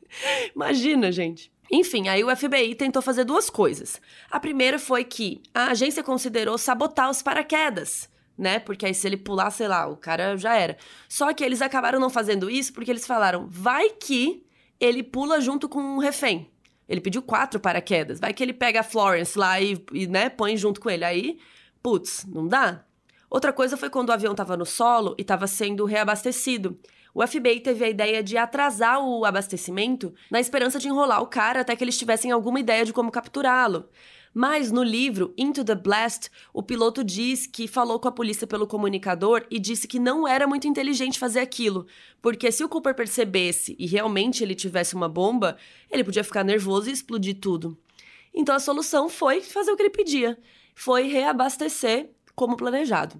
Imagina, 0.54 1.10
gente. 1.10 1.50
Enfim, 1.70 2.08
aí 2.08 2.22
o 2.22 2.34
FBI 2.34 2.74
tentou 2.74 3.02
fazer 3.02 3.24
duas 3.24 3.50
coisas. 3.50 4.00
A 4.30 4.38
primeira 4.38 4.78
foi 4.78 5.04
que 5.04 5.42
a 5.54 5.68
agência 5.68 6.02
considerou 6.02 6.56
sabotar 6.56 7.10
os 7.10 7.22
paraquedas, 7.22 8.08
né? 8.38 8.58
Porque 8.58 8.86
aí 8.86 8.94
se 8.94 9.06
ele 9.06 9.16
pular, 9.16 9.50
sei 9.50 9.68
lá, 9.68 9.86
o 9.86 9.96
cara 9.96 10.36
já 10.36 10.54
era. 10.54 10.76
Só 11.08 11.32
que 11.34 11.44
eles 11.44 11.60
acabaram 11.60 11.98
não 11.98 12.10
fazendo 12.10 12.48
isso 12.48 12.72
porque 12.72 12.90
eles 12.90 13.06
falaram: 13.06 13.46
vai 13.48 13.90
que 13.90 14.44
ele 14.78 15.02
pula 15.02 15.40
junto 15.40 15.68
com 15.68 15.80
um 15.80 15.98
refém. 15.98 16.50
Ele 16.88 17.00
pediu 17.00 17.20
quatro 17.22 17.58
paraquedas. 17.58 18.20
Vai 18.20 18.32
que 18.32 18.42
ele 18.42 18.52
pega 18.52 18.80
a 18.80 18.84
Florence 18.84 19.36
lá 19.36 19.60
e, 19.60 19.82
e 19.92 20.06
né, 20.06 20.28
põe 20.28 20.56
junto 20.56 20.80
com 20.80 20.88
ele. 20.88 21.04
Aí, 21.04 21.38
putz, 21.82 22.24
não 22.26 22.46
dá. 22.46 22.84
Outra 23.28 23.52
coisa 23.52 23.76
foi 23.76 23.90
quando 23.90 24.10
o 24.10 24.12
avião 24.12 24.32
estava 24.32 24.56
no 24.56 24.64
solo 24.64 25.14
e 25.18 25.22
estava 25.22 25.46
sendo 25.46 25.84
reabastecido. 25.84 26.78
O 27.18 27.26
FBI 27.26 27.60
teve 27.60 27.82
a 27.82 27.88
ideia 27.88 28.22
de 28.22 28.36
atrasar 28.36 29.02
o 29.02 29.24
abastecimento 29.24 30.12
na 30.30 30.38
esperança 30.38 30.78
de 30.78 30.86
enrolar 30.86 31.22
o 31.22 31.26
cara 31.26 31.62
até 31.62 31.74
que 31.74 31.82
eles 31.82 31.96
tivessem 31.96 32.30
alguma 32.30 32.60
ideia 32.60 32.84
de 32.84 32.92
como 32.92 33.10
capturá-lo. 33.10 33.88
Mas 34.34 34.70
no 34.70 34.82
livro 34.82 35.32
Into 35.34 35.64
the 35.64 35.74
Blast, 35.74 36.28
o 36.52 36.62
piloto 36.62 37.02
diz 37.02 37.46
que 37.46 37.66
falou 37.66 37.98
com 37.98 38.06
a 38.06 38.12
polícia 38.12 38.46
pelo 38.46 38.66
comunicador 38.66 39.46
e 39.50 39.58
disse 39.58 39.88
que 39.88 39.98
não 39.98 40.28
era 40.28 40.46
muito 40.46 40.68
inteligente 40.68 41.18
fazer 41.18 41.40
aquilo, 41.40 41.86
porque 42.20 42.52
se 42.52 42.62
o 42.62 42.68
Cooper 42.68 42.94
percebesse 42.94 43.74
e 43.78 43.86
realmente 43.86 44.44
ele 44.44 44.54
tivesse 44.54 44.94
uma 44.94 45.08
bomba, 45.08 45.56
ele 45.90 46.04
podia 46.04 46.22
ficar 46.22 46.44
nervoso 46.44 46.90
e 46.90 46.92
explodir 46.92 47.40
tudo. 47.40 47.78
Então 48.34 48.54
a 48.54 48.60
solução 48.60 49.08
foi 49.08 49.40
fazer 49.40 49.70
o 49.70 49.76
que 49.76 49.84
ele 49.84 49.88
pedia, 49.88 50.38
foi 50.74 51.04
reabastecer 51.04 52.10
como 52.34 52.58
planejado. 52.58 53.18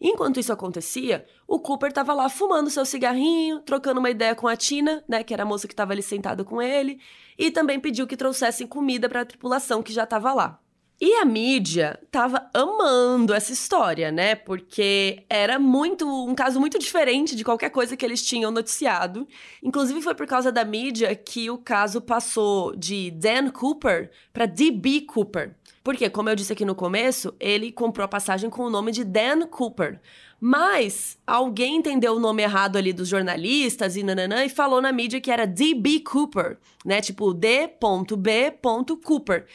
Enquanto 0.00 0.38
isso 0.38 0.52
acontecia, 0.52 1.24
o 1.48 1.58
Cooper 1.58 1.88
estava 1.88 2.12
lá 2.12 2.28
fumando 2.28 2.70
seu 2.70 2.84
cigarrinho, 2.84 3.60
trocando 3.60 3.98
uma 3.98 4.10
ideia 4.10 4.34
com 4.34 4.46
a 4.46 4.56
Tina, 4.56 5.02
né, 5.08 5.24
que 5.24 5.32
era 5.32 5.42
a 5.42 5.46
moça 5.46 5.66
que 5.66 5.72
estava 5.72 5.92
ali 5.92 6.02
sentada 6.02 6.44
com 6.44 6.60
ele, 6.60 7.00
e 7.38 7.50
também 7.50 7.80
pediu 7.80 8.06
que 8.06 8.16
trouxessem 8.16 8.66
comida 8.66 9.08
para 9.08 9.22
a 9.22 9.24
tripulação 9.24 9.82
que 9.82 9.92
já 9.92 10.04
estava 10.04 10.34
lá. 10.34 10.60
E 10.98 11.12
a 11.16 11.26
mídia 11.26 11.98
estava 12.02 12.48
amando 12.54 13.34
essa 13.34 13.52
história, 13.52 14.10
né? 14.10 14.34
Porque 14.34 15.26
era 15.28 15.58
muito 15.58 16.08
um 16.08 16.34
caso 16.34 16.58
muito 16.58 16.78
diferente 16.78 17.36
de 17.36 17.44
qualquer 17.44 17.68
coisa 17.68 17.94
que 17.94 18.04
eles 18.04 18.24
tinham 18.24 18.50
noticiado. 18.50 19.28
Inclusive 19.62 20.00
foi 20.00 20.14
por 20.14 20.26
causa 20.26 20.50
da 20.50 20.64
mídia 20.64 21.14
que 21.14 21.50
o 21.50 21.58
caso 21.58 22.00
passou 22.00 22.74
de 22.74 23.10
Dan 23.10 23.50
Cooper 23.50 24.10
para 24.32 24.46
DB 24.46 25.02
Cooper. 25.02 25.54
Porque, 25.86 26.10
como 26.10 26.28
eu 26.28 26.34
disse 26.34 26.52
aqui 26.52 26.64
no 26.64 26.74
começo, 26.74 27.32
ele 27.38 27.70
comprou 27.70 28.04
a 28.04 28.08
passagem 28.08 28.50
com 28.50 28.64
o 28.64 28.70
nome 28.70 28.90
de 28.90 29.04
Dan 29.04 29.46
Cooper. 29.46 30.00
Mas 30.40 31.16
alguém 31.24 31.76
entendeu 31.76 32.16
o 32.16 32.18
nome 32.18 32.42
errado 32.42 32.76
ali 32.76 32.92
dos 32.92 33.06
jornalistas 33.06 33.94
e 33.94 34.02
nananã 34.02 34.44
e 34.44 34.48
falou 34.48 34.82
na 34.82 34.90
mídia 34.90 35.20
que 35.20 35.30
era 35.30 35.46
D.B. 35.46 36.00
Cooper, 36.00 36.58
né? 36.84 37.00
Tipo 37.00 37.32
D.B. 37.32 38.58
Cooper. 39.00 39.46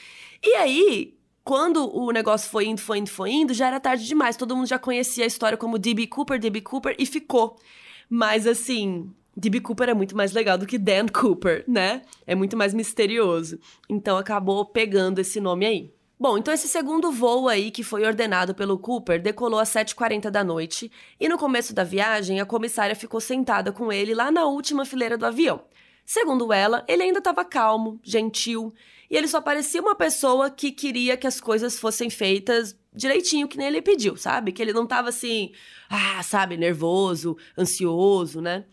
E 0.41 0.55
aí, 0.55 1.17
quando 1.43 1.93
o 1.93 2.11
negócio 2.11 2.49
foi 2.49 2.67
indo, 2.67 2.79
foi 2.79 2.99
indo, 2.99 3.09
foi 3.09 3.29
indo, 3.29 3.53
já 3.53 3.67
era 3.67 3.81
tarde 3.81 4.07
demais. 4.07 4.37
Todo 4.37 4.55
mundo 4.55 4.67
já 4.69 4.79
conhecia 4.79 5.25
a 5.25 5.27
história 5.27 5.57
como 5.57 5.77
D.B. 5.77 6.07
Cooper, 6.07 6.39
D.B. 6.39 6.61
Cooper 6.61 6.95
e 6.97 7.05
ficou. 7.05 7.57
Mas 8.09 8.47
assim, 8.47 9.11
D.B. 9.35 9.59
Cooper 9.59 9.89
é 9.89 9.93
muito 9.93 10.15
mais 10.15 10.31
legal 10.31 10.57
do 10.57 10.65
que 10.65 10.77
Dan 10.77 11.07
Cooper, 11.07 11.65
né? 11.67 12.03
É 12.25 12.35
muito 12.35 12.55
mais 12.55 12.73
misterioso. 12.73 13.59
Então 13.89 14.15
acabou 14.15 14.63
pegando 14.63 15.19
esse 15.19 15.41
nome 15.41 15.65
aí. 15.65 15.91
Bom, 16.21 16.37
então 16.37 16.53
esse 16.53 16.67
segundo 16.67 17.11
voo 17.11 17.49
aí 17.49 17.71
que 17.71 17.83
foi 17.83 18.05
ordenado 18.05 18.53
pelo 18.53 18.77
Cooper 18.77 19.19
decolou 19.19 19.59
às 19.59 19.69
7h40 19.69 20.29
da 20.29 20.43
noite 20.43 20.91
e 21.19 21.27
no 21.27 21.35
começo 21.35 21.73
da 21.73 21.83
viagem 21.83 22.39
a 22.39 22.45
comissária 22.45 22.95
ficou 22.95 23.19
sentada 23.19 23.71
com 23.71 23.91
ele 23.91 24.13
lá 24.13 24.29
na 24.29 24.45
última 24.45 24.85
fileira 24.85 25.17
do 25.17 25.25
avião. 25.25 25.63
Segundo 26.05 26.53
ela, 26.53 26.85
ele 26.87 27.01
ainda 27.01 27.17
estava 27.17 27.43
calmo, 27.43 27.99
gentil 28.03 28.71
e 29.09 29.17
ele 29.17 29.27
só 29.27 29.41
parecia 29.41 29.81
uma 29.81 29.95
pessoa 29.95 30.51
que 30.51 30.71
queria 30.71 31.17
que 31.17 31.25
as 31.25 31.41
coisas 31.41 31.79
fossem 31.79 32.07
feitas 32.07 32.77
direitinho 32.93 33.47
que 33.47 33.57
nem 33.57 33.65
ele 33.65 33.81
pediu, 33.81 34.15
sabe? 34.15 34.51
Que 34.51 34.61
ele 34.61 34.73
não 34.73 34.83
estava 34.83 35.09
assim, 35.09 35.51
ah, 35.89 36.21
sabe, 36.21 36.55
nervoso, 36.55 37.35
ansioso, 37.57 38.39
né? 38.41 38.65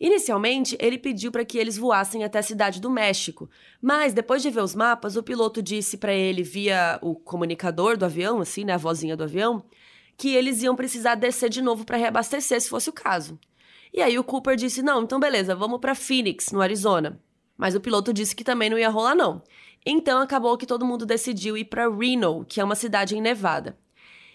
Inicialmente, 0.00 0.78
ele 0.80 0.96
pediu 0.96 1.30
para 1.30 1.44
que 1.44 1.58
eles 1.58 1.76
voassem 1.76 2.24
até 2.24 2.38
a 2.38 2.42
cidade 2.42 2.80
do 2.80 2.88
México, 2.88 3.50
mas 3.82 4.14
depois 4.14 4.40
de 4.40 4.48
ver 4.48 4.62
os 4.62 4.74
mapas, 4.74 5.14
o 5.14 5.22
piloto 5.22 5.62
disse 5.62 5.98
para 5.98 6.14
ele 6.14 6.42
via 6.42 6.98
o 7.02 7.14
comunicador 7.14 7.98
do 7.98 8.06
avião, 8.06 8.40
assim, 8.40 8.64
né, 8.64 8.72
a 8.72 8.78
vozinha 8.78 9.14
do 9.14 9.24
avião, 9.24 9.62
que 10.16 10.34
eles 10.34 10.62
iam 10.62 10.74
precisar 10.74 11.16
descer 11.16 11.50
de 11.50 11.60
novo 11.60 11.84
para 11.84 11.98
reabastecer, 11.98 12.58
se 12.62 12.70
fosse 12.70 12.88
o 12.88 12.94
caso. 12.94 13.38
E 13.92 14.00
aí 14.00 14.18
o 14.18 14.24
Cooper 14.24 14.56
disse: 14.56 14.82
"Não, 14.82 15.02
então 15.02 15.20
beleza, 15.20 15.54
vamos 15.54 15.80
para 15.80 15.94
Phoenix, 15.94 16.50
no 16.50 16.62
Arizona". 16.62 17.20
Mas 17.56 17.74
o 17.74 17.80
piloto 17.80 18.12
disse 18.12 18.34
que 18.34 18.42
também 18.42 18.70
não 18.70 18.78
ia 18.78 18.88
rolar 18.88 19.14
não. 19.14 19.42
Então 19.84 20.20
acabou 20.20 20.56
que 20.56 20.66
todo 20.66 20.86
mundo 20.86 21.04
decidiu 21.04 21.58
ir 21.58 21.66
para 21.66 21.90
Reno, 21.90 22.44
que 22.48 22.60
é 22.60 22.64
uma 22.64 22.74
cidade 22.74 23.16
em 23.16 23.20
Nevada. 23.20 23.76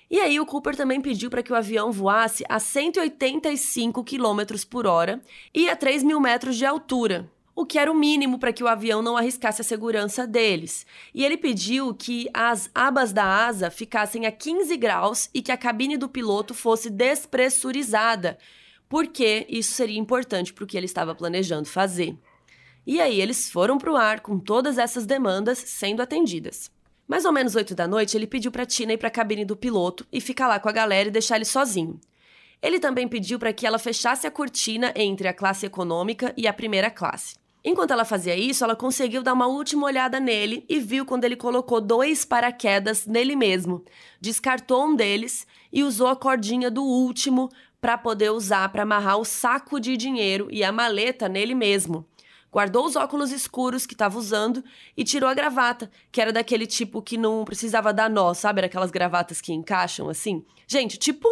E 0.09 0.19
aí 0.19 0.39
o 0.39 0.45
Cooper 0.45 0.75
também 0.75 1.01
pediu 1.01 1.29
para 1.29 1.41
que 1.41 1.51
o 1.51 1.55
avião 1.55 1.91
voasse 1.91 2.43
a 2.47 2.59
185 2.59 4.03
km 4.03 4.65
por 4.69 4.85
hora 4.85 5.21
e 5.53 5.67
a 5.69 5.75
3 5.75 6.03
mil 6.03 6.19
metros 6.19 6.55
de 6.57 6.65
altura, 6.65 7.29
o 7.55 7.65
que 7.65 7.79
era 7.79 7.91
o 7.91 7.95
mínimo 7.95 8.37
para 8.37 8.53
que 8.53 8.63
o 8.63 8.67
avião 8.67 9.01
não 9.01 9.17
arriscasse 9.17 9.61
a 9.61 9.63
segurança 9.63 10.27
deles. 10.27 10.85
E 11.13 11.25
ele 11.25 11.37
pediu 11.37 11.93
que 11.93 12.29
as 12.33 12.69
abas 12.75 13.11
da 13.11 13.25
asa 13.25 13.71
ficassem 13.71 14.27
a 14.27 14.31
15 14.31 14.77
graus 14.77 15.29
e 15.33 15.41
que 15.41 15.51
a 15.51 15.57
cabine 15.57 15.97
do 15.97 16.09
piloto 16.09 16.53
fosse 16.53 16.89
despressurizada, 16.89 18.37
porque 18.87 19.47
isso 19.49 19.71
seria 19.71 19.99
importante 19.99 20.53
para 20.53 20.63
o 20.63 20.67
que 20.67 20.77
ele 20.77 20.85
estava 20.85 21.15
planejando 21.15 21.67
fazer. 21.67 22.15
E 22.85 23.01
aí 23.01 23.19
eles 23.19 23.49
foram 23.49 23.79
para 23.79 23.91
o 23.91 23.95
ar 23.95 24.19
com 24.19 24.37
todas 24.37 24.77
essas 24.77 25.07
demandas 25.07 25.57
sendo 25.57 26.01
atendidas. 26.01 26.74
Mais 27.07 27.23
ou 27.23 27.31
menos 27.31 27.55
oito 27.55 27.75
da 27.75 27.87
noite, 27.87 28.17
ele 28.17 28.25
pediu 28.25 28.51
para 28.51 28.65
Tina 28.65 28.93
ir 28.93 28.97
para 28.97 29.09
a 29.09 29.11
cabine 29.11 29.45
do 29.45 29.55
piloto 29.55 30.05
e 30.11 30.19
ficar 30.19 30.47
lá 30.47 30.59
com 30.59 30.67
a 30.67 30.71
galera 30.71 31.09
e 31.09 31.11
deixar 31.11 31.35
ele 31.35 31.45
sozinho. 31.45 31.99
Ele 32.61 32.79
também 32.79 33.07
pediu 33.07 33.37
para 33.37 33.53
que 33.53 33.67
ela 33.67 33.77
fechasse 33.77 34.25
a 34.25 34.31
cortina 34.31 34.91
entre 34.95 35.27
a 35.27 35.33
classe 35.33 35.67
econômica 35.67 36.33
e 36.35 36.47
a 36.47 36.53
primeira 36.53 36.89
classe. 36.89 37.35
Enquanto 37.63 37.91
ela 37.91 38.05
fazia 38.05 38.35
isso, 38.35 38.63
ela 38.63 38.75
conseguiu 38.75 39.21
dar 39.21 39.33
uma 39.33 39.45
última 39.45 39.85
olhada 39.85 40.19
nele 40.19 40.65
e 40.67 40.79
viu 40.79 41.05
quando 41.05 41.25
ele 41.25 41.35
colocou 41.35 41.79
dois 41.79 42.25
paraquedas 42.25 43.05
nele 43.05 43.35
mesmo. 43.35 43.83
Descartou 44.19 44.85
um 44.85 44.95
deles 44.95 45.45
e 45.71 45.83
usou 45.83 46.07
a 46.07 46.15
cordinha 46.15 46.71
do 46.71 46.83
último 46.83 47.49
para 47.79 47.97
poder 47.99 48.31
usar 48.31 48.69
para 48.69 48.81
amarrar 48.81 49.17
o 49.19 49.25
saco 49.25 49.79
de 49.79 49.95
dinheiro 49.95 50.47
e 50.49 50.63
a 50.63 50.71
maleta 50.71 51.29
nele 51.29 51.53
mesmo 51.53 52.07
guardou 52.55 52.85
os 52.85 52.95
óculos 52.95 53.33
escuros 53.33 53.85
que 53.85 53.93
estava 53.93 54.17
usando 54.17 54.63
e 54.95 55.03
tirou 55.03 55.29
a 55.29 55.33
gravata, 55.33 55.91
que 56.09 56.21
era 56.21 56.31
daquele 56.31 56.65
tipo 56.65 57.01
que 57.01 57.17
não 57.17 57.43
precisava 57.43 57.91
dar 57.91 58.09
nó, 58.09 58.33
sabe? 58.33 58.61
Era 58.61 58.67
aquelas 58.67 58.91
gravatas 58.91 59.41
que 59.41 59.51
encaixam 59.51 60.07
assim. 60.07 60.41
Gente, 60.65 60.97
tipo 60.97 61.27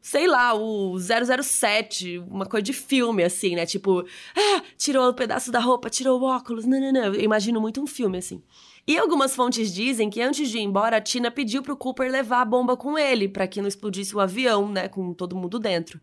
sei 0.00 0.26
lá, 0.26 0.54
o 0.54 0.96
007, 0.98 2.18
uma 2.18 2.46
coisa 2.46 2.64
de 2.64 2.72
filme, 2.72 3.22
assim, 3.22 3.54
né? 3.54 3.66
Tipo, 3.66 4.04
ah, 4.34 4.62
tirou 4.76 5.06
o 5.06 5.10
um 5.10 5.14
pedaço 5.14 5.52
da 5.52 5.60
roupa, 5.60 5.90
tirou 5.90 6.18
o 6.18 6.24
óculos, 6.24 6.64
não, 6.64 6.80
não, 6.80 6.90
não. 6.90 7.14
Eu 7.14 7.20
imagino 7.20 7.60
muito 7.60 7.80
um 7.80 7.86
filme, 7.86 8.18
assim. 8.18 8.42
E 8.84 8.98
algumas 8.98 9.36
fontes 9.36 9.72
dizem 9.72 10.10
que 10.10 10.20
antes 10.20 10.50
de 10.50 10.58
ir 10.58 10.62
embora, 10.62 10.96
a 10.96 11.00
Tina 11.00 11.30
pediu 11.30 11.62
pro 11.62 11.76
Cooper 11.76 12.10
levar 12.10 12.40
a 12.40 12.44
bomba 12.44 12.76
com 12.76 12.98
ele, 12.98 13.28
para 13.28 13.46
que 13.46 13.60
não 13.60 13.68
explodisse 13.68 14.16
o 14.16 14.18
avião, 14.18 14.68
né, 14.68 14.88
com 14.88 15.14
todo 15.14 15.36
mundo 15.36 15.60
dentro. 15.60 16.00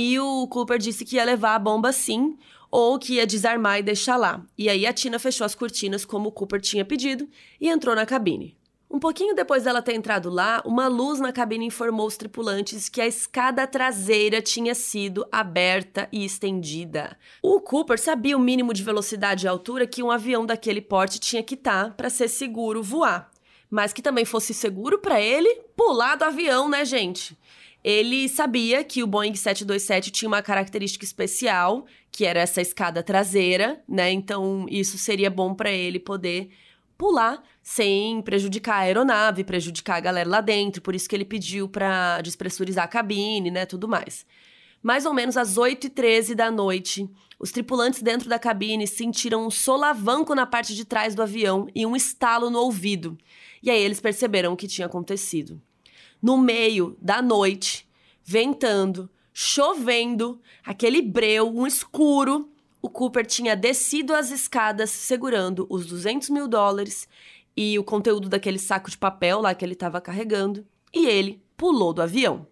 E 0.00 0.16
o 0.20 0.46
Cooper 0.46 0.78
disse 0.78 1.04
que 1.04 1.16
ia 1.16 1.24
levar 1.24 1.56
a 1.56 1.58
bomba 1.58 1.90
sim, 1.90 2.38
ou 2.70 3.00
que 3.00 3.14
ia 3.14 3.26
desarmar 3.26 3.80
e 3.80 3.82
deixar 3.82 4.16
lá. 4.16 4.46
E 4.56 4.68
aí 4.68 4.86
a 4.86 4.92
Tina 4.92 5.18
fechou 5.18 5.44
as 5.44 5.56
cortinas 5.56 6.04
como 6.04 6.28
o 6.28 6.32
Cooper 6.32 6.60
tinha 6.60 6.84
pedido 6.84 7.28
e 7.60 7.68
entrou 7.68 7.96
na 7.96 8.06
cabine. 8.06 8.56
Um 8.88 9.00
pouquinho 9.00 9.34
depois 9.34 9.64
dela 9.64 9.82
ter 9.82 9.96
entrado 9.96 10.30
lá, 10.30 10.62
uma 10.64 10.86
luz 10.86 11.18
na 11.18 11.32
cabine 11.32 11.66
informou 11.66 12.06
os 12.06 12.16
tripulantes 12.16 12.88
que 12.88 13.00
a 13.00 13.08
escada 13.08 13.66
traseira 13.66 14.40
tinha 14.40 14.72
sido 14.72 15.26
aberta 15.32 16.08
e 16.12 16.24
estendida. 16.24 17.18
O 17.42 17.60
Cooper 17.60 17.98
sabia 17.98 18.36
o 18.36 18.40
mínimo 18.40 18.72
de 18.72 18.84
velocidade 18.84 19.46
e 19.46 19.48
altura 19.48 19.84
que 19.84 20.00
um 20.00 20.12
avião 20.12 20.46
daquele 20.46 20.80
porte 20.80 21.18
tinha 21.18 21.42
que 21.42 21.54
estar 21.54 21.86
tá 21.86 21.90
para 21.90 22.08
ser 22.08 22.28
seguro 22.28 22.84
voar, 22.84 23.32
mas 23.68 23.92
que 23.92 24.00
também 24.00 24.24
fosse 24.24 24.54
seguro 24.54 25.00
para 25.00 25.20
ele 25.20 25.52
pular 25.76 26.14
do 26.14 26.22
avião, 26.22 26.68
né, 26.68 26.84
gente? 26.84 27.36
Ele 27.90 28.28
sabia 28.28 28.84
que 28.84 29.02
o 29.02 29.06
Boeing 29.06 29.34
727 29.34 30.10
tinha 30.10 30.28
uma 30.28 30.42
característica 30.42 31.06
especial, 31.06 31.86
que 32.12 32.26
era 32.26 32.38
essa 32.38 32.60
escada 32.60 33.02
traseira, 33.02 33.82
né? 33.88 34.12
Então 34.12 34.66
isso 34.68 34.98
seria 34.98 35.30
bom 35.30 35.54
para 35.54 35.70
ele 35.70 35.98
poder 35.98 36.50
pular 36.98 37.42
sem 37.62 38.20
prejudicar 38.20 38.74
a 38.74 38.80
aeronave, 38.80 39.42
prejudicar 39.42 39.96
a 39.96 40.00
galera 40.00 40.28
lá 40.28 40.42
dentro. 40.42 40.82
Por 40.82 40.94
isso 40.94 41.08
que 41.08 41.16
ele 41.16 41.24
pediu 41.24 41.66
para 41.66 42.20
despressurizar 42.20 42.84
a 42.84 42.88
cabine, 42.88 43.50
né? 43.50 43.64
Tudo 43.64 43.88
mais. 43.88 44.26
Mais 44.82 45.06
ou 45.06 45.14
menos 45.14 45.38
às 45.38 45.56
8h13 45.56 46.34
da 46.34 46.50
noite, 46.50 47.08
os 47.38 47.50
tripulantes 47.50 48.02
dentro 48.02 48.28
da 48.28 48.38
cabine 48.38 48.86
sentiram 48.86 49.46
um 49.46 49.50
solavanco 49.50 50.34
na 50.34 50.44
parte 50.44 50.76
de 50.76 50.84
trás 50.84 51.14
do 51.14 51.22
avião 51.22 51.66
e 51.74 51.86
um 51.86 51.96
estalo 51.96 52.50
no 52.50 52.58
ouvido. 52.58 53.16
E 53.62 53.70
aí 53.70 53.82
eles 53.82 53.98
perceberam 53.98 54.52
o 54.52 54.56
que 54.58 54.68
tinha 54.68 54.86
acontecido 54.86 55.58
no 56.20 56.36
meio 56.36 56.96
da 57.00 57.22
noite, 57.22 57.88
ventando, 58.24 59.08
chovendo, 59.32 60.40
aquele 60.64 61.00
breu, 61.00 61.48
um 61.48 61.66
escuro. 61.66 62.50
o 62.80 62.88
Cooper 62.88 63.26
tinha 63.26 63.56
descido 63.56 64.14
as 64.14 64.30
escadas 64.30 64.90
segurando 64.90 65.66
os 65.68 65.86
200 65.86 66.30
mil 66.30 66.46
dólares 66.46 67.08
e 67.56 67.78
o 67.78 67.84
conteúdo 67.84 68.28
daquele 68.28 68.58
saco 68.58 68.90
de 68.90 68.96
papel 68.96 69.40
lá 69.40 69.54
que 69.54 69.64
ele 69.64 69.72
estava 69.72 70.00
carregando, 70.00 70.64
e 70.94 71.06
ele 71.06 71.42
pulou 71.56 71.92
do 71.92 72.00
avião. 72.00 72.46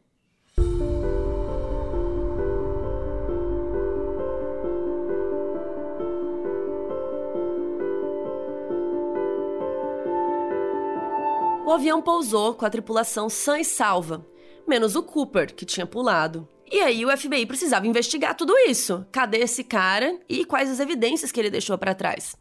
O 11.66 11.73
avião 11.73 12.00
pousou 12.00 12.54
com 12.54 12.64
a 12.64 12.70
tripulação 12.70 13.28
sã 13.28 13.58
e 13.58 13.64
salva, 13.64 14.25
menos 14.68 14.94
o 14.94 15.02
Cooper, 15.02 15.52
que 15.52 15.64
tinha 15.64 15.85
pulado. 15.85 16.49
E 16.70 16.78
aí 16.78 17.04
o 17.04 17.18
FBI 17.18 17.44
precisava 17.44 17.88
investigar 17.88 18.37
tudo 18.37 18.56
isso. 18.68 19.04
Cadê 19.11 19.38
esse 19.38 19.64
cara 19.64 20.16
e 20.28 20.44
quais 20.44 20.70
as 20.70 20.78
evidências 20.78 21.32
que 21.32 21.40
ele 21.40 21.50
deixou 21.50 21.76
para 21.76 21.92
trás? 21.92 22.37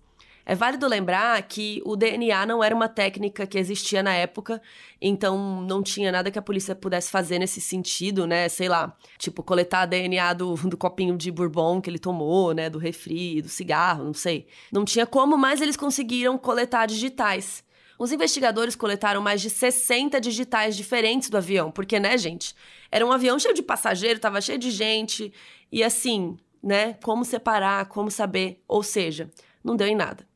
É 0.46 0.54
válido 0.54 0.88
lembrar 0.88 1.42
que 1.42 1.82
o 1.84 1.96
DNA 1.96 2.46
não 2.46 2.64
era 2.64 2.76
uma 2.76 2.88
técnica 2.88 3.48
que 3.48 3.58
existia 3.58 4.04
na 4.04 4.14
época, 4.14 4.62
então 5.02 5.60
não 5.60 5.82
tinha 5.82 6.12
nada 6.12 6.30
que 6.30 6.38
a 6.38 6.42
polícia 6.44 6.76
pudesse 6.76 7.10
fazer 7.10 7.40
nesse 7.40 7.60
sentido, 7.60 8.28
né? 8.28 8.48
Sei 8.48 8.70
lá, 8.70 8.96
tipo, 9.18 9.42
coletar 9.42 9.88
DNA 9.88 10.34
do, 10.34 10.54
do 10.70 10.78
copinho 10.78 11.18
de 11.18 11.32
bourbon 11.32 11.82
que 11.82 11.90
ele 11.90 11.98
tomou, 11.98 12.54
né? 12.54 12.70
Do 12.70 12.78
refri, 12.78 13.42
do 13.42 13.50
cigarro, 13.50 14.04
não 14.04 14.14
sei. 14.14 14.46
Não 14.72 14.86
tinha 14.86 15.08
como, 15.08 15.36
mas 15.36 15.62
eles 15.62 15.76
conseguiram 15.76 16.38
coletar 16.38 16.86
digitais. 16.86 17.66
Os 17.98 18.12
investigadores 18.12 18.76
coletaram 18.76 19.22
mais 19.22 19.42
de 19.42 19.50
60 19.50 20.20
digitais 20.20 20.76
diferentes 20.76 21.30
do 21.30 21.38
avião, 21.38 21.72
porque, 21.72 22.00
né, 22.00 22.18
gente? 22.18 22.54
Era 22.92 23.06
um 23.06 23.12
avião 23.12 23.40
cheio 23.40 23.54
de 23.54 23.64
passageiro, 23.64 24.20
tava 24.20 24.42
cheio 24.42 24.58
de 24.58 24.70
gente, 24.70 25.32
e 25.72 25.84
assim, 25.84 26.38
né? 26.62 26.94
Como 27.04 27.24
separar, 27.24 27.86
como 27.88 28.12
saber, 28.12 28.62
ou 28.68 28.84
seja, 28.84 29.30
não 29.64 29.76
deu 29.76 29.88
em 29.88 29.96
nada. 29.96 30.28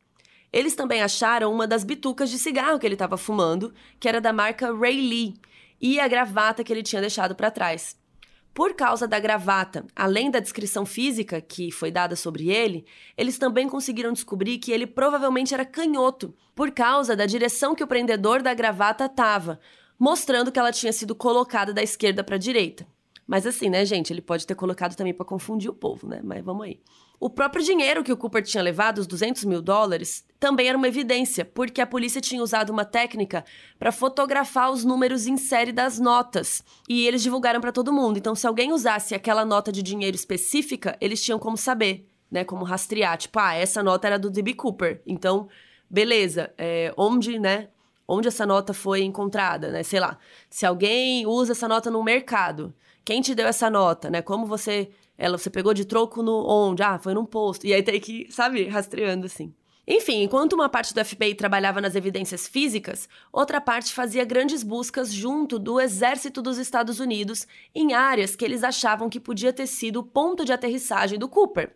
Eles 0.51 0.73
também 0.73 1.01
acharam 1.01 1.51
uma 1.51 1.67
das 1.67 1.83
bitucas 1.83 2.29
de 2.29 2.39
cigarro 2.39 2.79
que 2.79 2.85
ele 2.85 2.95
estava 2.95 3.17
fumando, 3.17 3.73
que 3.99 4.07
era 4.07 4.19
da 4.19 4.33
marca 4.33 4.73
Ray 4.73 4.99
Lee, 4.99 5.33
e 5.81 5.99
a 5.99 6.07
gravata 6.07 6.63
que 6.63 6.73
ele 6.73 6.83
tinha 6.83 7.01
deixado 7.01 7.35
para 7.35 7.51
trás. 7.51 7.97
Por 8.53 8.73
causa 8.73 9.07
da 9.07 9.19
gravata, 9.19 9.85
além 9.95 10.29
da 10.29 10.39
descrição 10.39 10.85
física 10.85 11.39
que 11.39 11.71
foi 11.71 11.91
dada 11.91 12.15
sobre 12.15 12.49
ele, 12.49 12.85
eles 13.17 13.37
também 13.37 13.69
conseguiram 13.69 14.11
descobrir 14.11 14.57
que 14.57 14.71
ele 14.71 14.85
provavelmente 14.85 15.53
era 15.53 15.65
canhoto, 15.65 16.33
por 16.55 16.71
causa 16.71 17.15
da 17.15 17.25
direção 17.25 17.73
que 17.73 17.83
o 17.83 17.87
prendedor 17.87 18.41
da 18.41 18.53
gravata 18.53 19.05
estava, 19.05 19.59
mostrando 19.97 20.51
que 20.51 20.59
ela 20.59 20.71
tinha 20.71 20.91
sido 20.91 21.15
colocada 21.15 21.73
da 21.73 21.83
esquerda 21.83 22.23
para 22.23 22.35
a 22.35 22.39
direita. 22.39 22.85
Mas 23.25 23.45
assim, 23.45 23.69
né, 23.69 23.85
gente, 23.85 24.11
ele 24.11 24.21
pode 24.21 24.45
ter 24.47 24.55
colocado 24.55 24.95
também 24.95 25.13
para 25.13 25.25
confundir 25.25 25.69
o 25.69 25.73
povo, 25.73 26.07
né? 26.07 26.19
Mas 26.23 26.43
vamos 26.43 26.65
aí. 26.65 26.79
O 27.19 27.29
próprio 27.29 27.61
dinheiro 27.61 28.01
que 28.01 28.13
o 28.13 28.17
Cooper 28.17 28.41
tinha 28.41 28.63
levado, 28.63 28.99
os 28.99 29.07
200 29.07 29.43
mil 29.43 29.61
dólares, 29.61 30.23
também 30.39 30.69
era 30.69 30.77
uma 30.77 30.87
evidência, 30.87 31.43
porque 31.43 31.81
a 31.81 31.87
polícia 31.87 32.21
tinha 32.21 32.41
usado 32.41 32.69
uma 32.69 32.85
técnica 32.85 33.43
para 33.77 33.91
fotografar 33.91 34.71
os 34.71 34.85
números 34.85 35.27
em 35.27 35.35
série 35.35 35.73
das 35.73 35.99
notas. 35.99 36.63
E 36.87 37.05
eles 37.05 37.21
divulgaram 37.21 37.59
para 37.59 37.73
todo 37.73 37.91
mundo. 37.91 38.17
Então, 38.17 38.33
se 38.35 38.47
alguém 38.47 38.71
usasse 38.71 39.13
aquela 39.13 39.43
nota 39.43 39.69
de 39.69 39.83
dinheiro 39.83 40.15
específica, 40.15 40.95
eles 41.01 41.21
tinham 41.21 41.37
como 41.37 41.57
saber, 41.57 42.07
né? 42.31 42.45
Como 42.45 42.63
rastrear. 42.63 43.17
Tipo, 43.17 43.37
ah, 43.39 43.53
essa 43.53 43.83
nota 43.83 44.07
era 44.07 44.17
do 44.17 44.29
D.B. 44.29 44.53
Cooper. 44.53 45.01
Então, 45.05 45.49
beleza. 45.89 46.53
É, 46.57 46.93
onde, 46.95 47.37
né? 47.37 47.67
Onde 48.07 48.29
essa 48.29 48.45
nota 48.45 48.73
foi 48.73 49.01
encontrada, 49.01 49.71
né? 49.71 49.83
Sei 49.83 49.99
lá. 49.99 50.17
Se 50.49 50.65
alguém 50.65 51.27
usa 51.27 51.51
essa 51.51 51.67
nota 51.67 51.91
no 51.91 52.01
mercado, 52.01 52.73
quem 53.03 53.21
te 53.21 53.35
deu 53.35 53.45
essa 53.45 53.69
nota, 53.69 54.09
né? 54.09 54.21
Como 54.21 54.45
você 54.45 54.89
ela, 55.19 55.37
você 55.37 55.49
pegou 55.49 55.73
de 55.73 55.83
troco 55.83 56.23
no 56.23 56.47
onde? 56.47 56.81
Ah, 56.81 56.97
foi 56.97 57.13
num 57.13 57.25
posto. 57.25 57.67
E 57.67 57.73
aí 57.73 57.83
tem 57.83 57.99
que, 57.99 58.27
sabe, 58.31 58.63
rastreando 58.63 59.25
assim. 59.25 59.53
Enfim, 59.85 60.23
enquanto 60.23 60.53
uma 60.53 60.69
parte 60.69 60.93
do 60.93 61.03
FBI 61.03 61.35
trabalhava 61.35 61.81
nas 61.81 61.93
evidências 61.93 62.47
físicas, 62.47 63.09
outra 63.33 63.59
parte 63.59 63.93
fazia 63.93 64.23
grandes 64.23 64.63
buscas 64.63 65.11
junto 65.11 65.59
do 65.59 65.77
Exército 65.81 66.41
dos 66.41 66.57
Estados 66.57 67.01
Unidos 67.01 67.45
em 67.75 67.93
áreas 67.93 68.33
que 68.33 68.45
eles 68.45 68.63
achavam 68.63 69.09
que 69.09 69.19
podia 69.19 69.51
ter 69.51 69.67
sido 69.67 69.99
o 69.99 70.03
ponto 70.03 70.45
de 70.45 70.53
aterrissagem 70.53 71.19
do 71.19 71.27
Cooper. 71.27 71.75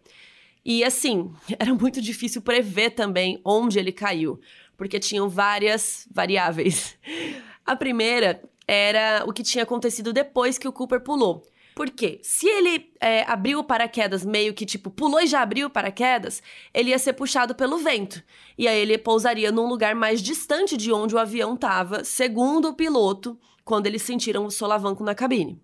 E 0.63 0.81
assim, 0.81 1.33
era 1.59 1.73
muito 1.73 2.01
difícil 2.01 2.41
prever 2.41 2.91
também 2.91 3.41
onde 3.43 3.77
ele 3.77 3.91
caiu, 3.91 4.39
porque 4.77 5.01
tinham 5.01 5.27
várias 5.27 6.07
variáveis. 6.09 6.97
A 7.65 7.75
primeira 7.75 8.41
era 8.65 9.23
o 9.27 9.33
que 9.33 9.43
tinha 9.43 9.63
acontecido 9.63 10.13
depois 10.13 10.57
que 10.57 10.67
o 10.67 10.71
Cooper 10.71 11.01
pulou. 11.01 11.43
Porque 11.75 12.19
se 12.21 12.47
ele 12.47 12.91
é, 12.99 13.23
abriu 13.23 13.59
o 13.59 13.63
paraquedas 13.63 14.23
meio 14.23 14.53
que 14.53 14.65
tipo 14.65 14.89
pulou 14.89 15.21
e 15.21 15.27
já 15.27 15.41
abriu 15.41 15.67
o 15.67 15.69
paraquedas, 15.69 16.41
ele 16.73 16.91
ia 16.91 16.99
ser 16.99 17.13
puxado 17.13 17.55
pelo 17.55 17.77
vento. 17.77 18.23
E 18.57 18.67
aí 18.67 18.79
ele 18.79 18.97
pousaria 18.97 19.51
num 19.51 19.67
lugar 19.67 19.95
mais 19.95 20.21
distante 20.21 20.77
de 20.77 20.91
onde 20.91 21.15
o 21.15 21.19
avião 21.19 21.55
estava, 21.55 22.03
segundo 22.03 22.69
o 22.69 22.73
piloto, 22.73 23.37
quando 23.65 23.87
eles 23.87 24.03
sentiram 24.03 24.45
o 24.45 24.51
solavanco 24.51 25.03
na 25.03 25.15
cabine. 25.15 25.59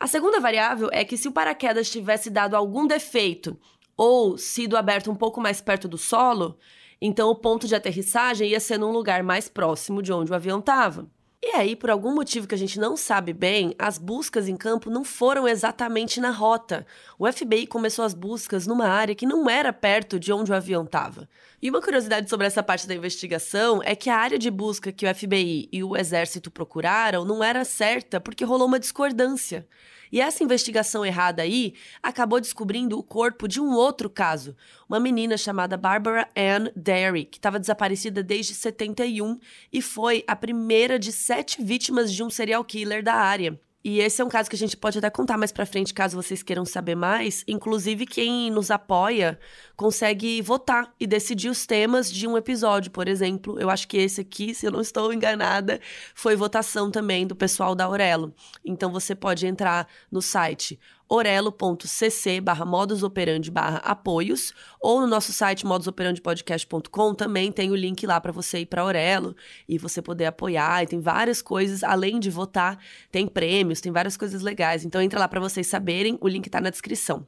A 0.00 0.06
segunda 0.06 0.40
variável 0.40 0.88
é 0.92 1.04
que 1.04 1.16
se 1.16 1.28
o 1.28 1.32
paraquedas 1.32 1.90
tivesse 1.90 2.30
dado 2.30 2.54
algum 2.54 2.86
defeito 2.86 3.58
ou 3.96 4.38
sido 4.38 4.76
aberto 4.76 5.10
um 5.10 5.14
pouco 5.14 5.40
mais 5.40 5.60
perto 5.60 5.88
do 5.88 5.98
solo, 5.98 6.56
então 7.00 7.30
o 7.30 7.34
ponto 7.34 7.66
de 7.66 7.74
aterrissagem 7.74 8.50
ia 8.50 8.60
ser 8.60 8.78
num 8.78 8.92
lugar 8.92 9.22
mais 9.22 9.48
próximo 9.48 10.02
de 10.02 10.12
onde 10.12 10.30
o 10.30 10.34
avião 10.34 10.60
estava. 10.60 11.08
E 11.40 11.54
aí, 11.54 11.76
por 11.76 11.88
algum 11.88 12.12
motivo 12.14 12.48
que 12.48 12.54
a 12.54 12.58
gente 12.58 12.80
não 12.80 12.96
sabe 12.96 13.32
bem, 13.32 13.74
as 13.78 13.96
buscas 13.96 14.48
em 14.48 14.56
campo 14.56 14.90
não 14.90 15.04
foram 15.04 15.46
exatamente 15.46 16.20
na 16.20 16.30
rota. 16.30 16.84
O 17.16 17.30
FBI 17.30 17.66
começou 17.66 18.04
as 18.04 18.12
buscas 18.12 18.66
numa 18.66 18.88
área 18.88 19.14
que 19.14 19.26
não 19.26 19.48
era 19.48 19.72
perto 19.72 20.18
de 20.18 20.32
onde 20.32 20.50
o 20.50 20.54
avião 20.54 20.84
estava. 20.84 21.28
E 21.60 21.68
uma 21.68 21.82
curiosidade 21.82 22.30
sobre 22.30 22.46
essa 22.46 22.62
parte 22.62 22.86
da 22.86 22.94
investigação 22.94 23.82
é 23.82 23.96
que 23.96 24.08
a 24.08 24.16
área 24.16 24.38
de 24.38 24.48
busca 24.48 24.92
que 24.92 25.04
o 25.04 25.12
FBI 25.12 25.68
e 25.72 25.82
o 25.82 25.96
Exército 25.96 26.52
procuraram 26.52 27.24
não 27.24 27.42
era 27.42 27.64
certa 27.64 28.20
porque 28.20 28.44
rolou 28.44 28.68
uma 28.68 28.78
discordância. 28.78 29.66
E 30.12 30.20
essa 30.20 30.44
investigação 30.44 31.04
errada 31.04 31.42
aí 31.42 31.74
acabou 32.00 32.40
descobrindo 32.40 32.96
o 32.96 33.02
corpo 33.02 33.48
de 33.48 33.60
um 33.60 33.72
outro 33.72 34.08
caso, 34.08 34.54
uma 34.88 35.00
menina 35.00 35.36
chamada 35.36 35.76
Barbara 35.76 36.28
Ann 36.36 36.70
Derry, 36.76 37.24
que 37.24 37.38
estava 37.38 37.58
desaparecida 37.58 38.22
desde 38.22 38.54
71 38.54 39.40
e 39.72 39.82
foi 39.82 40.22
a 40.28 40.36
primeira 40.36 40.96
de 40.96 41.10
sete 41.10 41.60
vítimas 41.60 42.12
de 42.12 42.22
um 42.22 42.30
serial 42.30 42.64
killer 42.64 43.02
da 43.02 43.14
área. 43.14 43.58
E 43.88 44.00
esse 44.00 44.20
é 44.20 44.24
um 44.24 44.28
caso 44.28 44.50
que 44.50 44.54
a 44.54 44.58
gente 44.58 44.76
pode 44.76 44.98
até 44.98 45.08
contar 45.08 45.38
mais 45.38 45.50
para 45.50 45.64
frente, 45.64 45.94
caso 45.94 46.14
vocês 46.14 46.42
queiram 46.42 46.66
saber 46.66 46.94
mais. 46.94 47.42
Inclusive, 47.48 48.04
quem 48.04 48.50
nos 48.50 48.70
apoia 48.70 49.40
consegue 49.74 50.42
votar 50.42 50.92
e 51.00 51.06
decidir 51.06 51.48
os 51.48 51.64
temas 51.64 52.12
de 52.12 52.28
um 52.28 52.36
episódio, 52.36 52.90
por 52.90 53.08
exemplo. 53.08 53.58
Eu 53.58 53.70
acho 53.70 53.88
que 53.88 53.96
esse 53.96 54.20
aqui, 54.20 54.54
se 54.54 54.66
eu 54.66 54.72
não 54.72 54.82
estou 54.82 55.10
enganada, 55.10 55.80
foi 56.14 56.36
votação 56.36 56.90
também 56.90 57.26
do 57.26 57.34
pessoal 57.34 57.74
da 57.74 57.86
Aurelo. 57.86 58.34
Então 58.62 58.92
você 58.92 59.14
pode 59.14 59.46
entrar 59.46 59.88
no 60.12 60.20
site 60.20 60.78
orelo.cc 61.08 62.40
barra 62.40 62.64
modusoperandi 62.64 63.50
barra 63.50 63.78
apoios 63.78 64.52
ou 64.80 65.00
no 65.00 65.06
nosso 65.06 65.32
site 65.32 65.64
modusoperandipodcast.com 65.64 67.14
também 67.14 67.50
tem 67.50 67.70
o 67.70 67.76
link 67.76 68.06
lá 68.06 68.20
para 68.20 68.32
você 68.32 68.60
ir 68.60 68.66
para 68.66 68.84
Orelo 68.84 69.34
e 69.68 69.78
você 69.78 70.02
poder 70.02 70.26
apoiar 70.26 70.82
e 70.82 70.86
tem 70.86 71.00
várias 71.00 71.42
coisas 71.42 71.82
além 71.82 72.20
de 72.20 72.30
votar, 72.30 72.78
tem 73.10 73.26
prêmios, 73.26 73.80
tem 73.80 73.90
várias 73.92 74.16
coisas 74.16 74.42
legais. 74.42 74.84
Então 74.84 75.00
entra 75.00 75.18
lá 75.18 75.28
para 75.28 75.40
vocês 75.40 75.66
saberem, 75.66 76.18
o 76.20 76.28
link 76.28 76.46
está 76.46 76.60
na 76.60 76.70
descrição. 76.70 77.26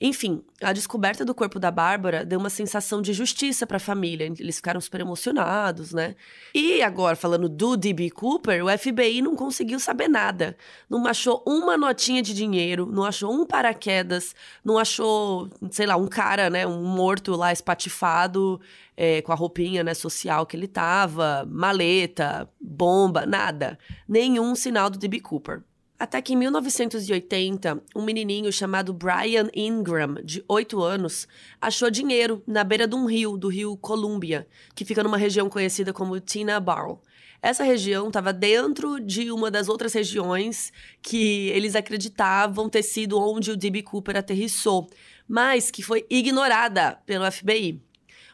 Enfim, 0.00 0.42
a 0.62 0.72
descoberta 0.72 1.26
do 1.26 1.34
corpo 1.34 1.60
da 1.60 1.70
Bárbara 1.70 2.24
deu 2.24 2.38
uma 2.38 2.48
sensação 2.48 3.02
de 3.02 3.12
justiça 3.12 3.66
para 3.66 3.76
a 3.76 3.80
família. 3.80 4.32
Eles 4.38 4.56
ficaram 4.56 4.80
super 4.80 5.02
emocionados, 5.02 5.92
né? 5.92 6.16
E 6.54 6.80
agora, 6.80 7.14
falando 7.14 7.50
do 7.50 7.76
D.B. 7.76 8.08
Cooper, 8.10 8.64
o 8.64 8.78
FBI 8.78 9.20
não 9.20 9.36
conseguiu 9.36 9.78
saber 9.78 10.08
nada. 10.08 10.56
Não 10.88 11.06
achou 11.06 11.42
uma 11.46 11.76
notinha 11.76 12.22
de 12.22 12.32
dinheiro, 12.32 12.86
não 12.90 13.04
achou 13.04 13.30
um 13.30 13.44
paraquedas, 13.44 14.34
não 14.64 14.78
achou, 14.78 15.50
sei 15.70 15.84
lá, 15.84 15.96
um 15.96 16.08
cara, 16.08 16.48
né? 16.48 16.66
Um 16.66 16.82
morto 16.82 17.36
lá 17.36 17.52
espatifado 17.52 18.58
é, 18.96 19.20
com 19.20 19.32
a 19.32 19.34
roupinha 19.34 19.84
né, 19.84 19.92
social 19.92 20.46
que 20.46 20.56
ele 20.56 20.66
tava, 20.66 21.46
maleta, 21.46 22.48
bomba, 22.58 23.26
nada. 23.26 23.78
Nenhum 24.08 24.54
sinal 24.54 24.88
do 24.88 24.98
D.B. 24.98 25.20
Cooper. 25.20 25.62
Até 26.00 26.22
que 26.22 26.32
em 26.32 26.36
1980, 26.36 27.82
um 27.94 28.02
menininho 28.02 28.50
chamado 28.50 28.90
Brian 28.90 29.50
Ingram, 29.54 30.14
de 30.24 30.42
8 30.48 30.82
anos, 30.82 31.28
achou 31.60 31.90
dinheiro 31.90 32.42
na 32.46 32.64
beira 32.64 32.88
de 32.88 32.94
um 32.94 33.04
rio, 33.04 33.36
do 33.36 33.48
rio 33.48 33.76
Columbia, 33.76 34.48
que 34.74 34.82
fica 34.82 35.02
numa 35.02 35.18
região 35.18 35.50
conhecida 35.50 35.92
como 35.92 36.18
Tina 36.18 36.58
Barrow. 36.58 37.02
Essa 37.42 37.64
região 37.64 38.08
estava 38.08 38.32
dentro 38.32 38.98
de 38.98 39.30
uma 39.30 39.50
das 39.50 39.68
outras 39.68 39.92
regiões 39.92 40.72
que 41.02 41.48
eles 41.50 41.76
acreditavam 41.76 42.70
ter 42.70 42.82
sido 42.82 43.20
onde 43.20 43.50
o 43.50 43.56
D.B. 43.56 43.82
Cooper 43.82 44.16
aterrissou, 44.16 44.88
mas 45.28 45.70
que 45.70 45.82
foi 45.82 46.06
ignorada 46.08 46.98
pelo 47.04 47.30
FBI. 47.30 47.78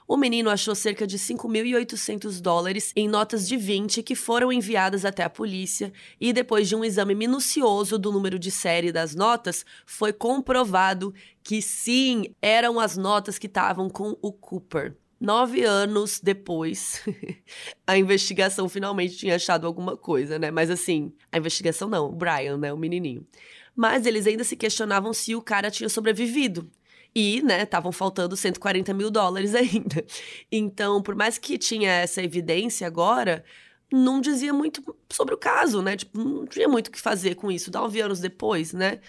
O 0.07 0.16
menino 0.16 0.51
achou 0.51 0.75
cerca 0.75 1.07
de 1.07 1.19
5.800 1.19 2.40
dólares 2.40 2.92
em 2.95 3.09
notas 3.09 3.47
de 3.49 3.57
20 3.57 4.03
que 4.03 4.14
foram 4.14 4.53
enviadas 4.53 5.05
até 5.05 5.25
a 5.25 5.31
polícia 5.31 5.92
e 6.21 6.33
depois 6.33 6.69
de 6.69 6.77
um 6.77 6.85
exame 6.85 7.14
minucioso 7.14 7.99
do 7.99 8.12
número 8.12 8.38
de 8.38 8.51
série 8.51 8.92
das 8.92 9.14
notas, 9.14 9.64
foi 9.85 10.12
comprovado 10.12 11.12
que 11.42 11.61
sim, 11.61 12.35
eram 12.40 12.79
as 12.79 12.97
notas 12.97 13.38
que 13.38 13.47
estavam 13.47 13.88
com 13.88 14.16
o 14.23 14.33
Cooper. 14.33 14.97
Nove 15.19 15.64
anos 15.64 16.21
depois, 16.21 17.03
a 17.87 17.97
investigação 17.97 18.69
finalmente 18.69 19.16
tinha 19.16 19.37
achado 19.37 19.66
alguma 19.66 19.97
coisa, 19.97 20.38
né? 20.38 20.51
Mas 20.51 20.71
assim, 20.71 21.11
a 21.33 21.38
investigação 21.38 21.88
não, 21.88 22.11
o 22.11 22.12
Brian, 22.12 22.59
né? 22.59 22.71
O 22.71 22.77
menininho. 22.77 23.27
Mas 23.75 24.05
eles 24.05 24.27
ainda 24.27 24.45
se 24.45 24.57
questionavam 24.57 25.14
se 25.14 25.35
o 25.35 25.40
cara 25.40 25.71
tinha 25.71 25.88
sobrevivido. 25.88 26.71
E, 27.14 27.42
né, 27.42 27.62
estavam 27.62 27.92
faltando 27.92 28.37
140 28.37 28.92
mil 28.95 29.11
dólares 29.11 29.55
ainda. 29.57 30.05
Então, 30.51 31.03
por 31.03 31.14
mais 31.14 31.38
que 31.38 31.59
tinha 31.59 31.90
essa 31.90 32.23
evidência 32.23 32.87
agora, 32.87 33.45
não 33.92 34.21
dizia 34.21 34.53
muito 34.53 34.83
sobre 35.11 35.35
o 35.35 35.38
caso, 35.38 35.83
né? 35.83 35.97
Tipo, 35.97 36.19
não 36.19 36.47
tinha 36.47 36.69
muito 36.69 36.88
o 36.88 36.90
que 36.90 37.01
fazer 37.01 37.35
com 37.37 37.51
isso, 37.51 37.71
nove 37.73 38.01
anos 38.01 38.21
depois, 38.21 38.73
né? 38.73 39.01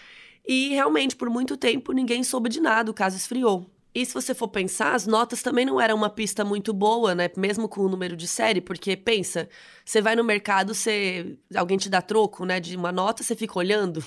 E 0.47 0.69
realmente, 0.69 1.15
por 1.15 1.29
muito 1.29 1.57
tempo, 1.57 1.91
ninguém 1.91 2.23
soube 2.23 2.49
de 2.49 2.61
nada, 2.61 2.89
o 2.89 2.93
caso 2.93 3.17
esfriou. 3.17 3.69
E 3.93 4.05
se 4.05 4.13
você 4.13 4.35
for 4.35 4.47
pensar, 4.47 4.93
as 4.93 5.07
notas 5.07 5.41
também 5.41 5.65
não 5.65 5.81
eram 5.81 5.95
uma 5.95 6.09
pista 6.09 6.45
muito 6.45 6.71
boa, 6.71 7.15
né? 7.15 7.29
Mesmo 7.35 7.67
com 7.67 7.81
o 7.81 7.89
número 7.89 8.15
de 8.15 8.27
série, 8.27 8.61
porque 8.61 8.95
pensa, 8.95 9.49
você 9.83 10.01
vai 10.01 10.15
no 10.15 10.23
mercado, 10.23 10.73
você 10.75 11.37
alguém 11.55 11.77
te 11.77 11.89
dá 11.89 12.01
troco, 12.01 12.45
né, 12.45 12.59
de 12.59 12.75
uma 12.75 12.91
nota, 12.91 13.23
você 13.23 13.35
fica 13.35 13.57
olhando 13.57 14.03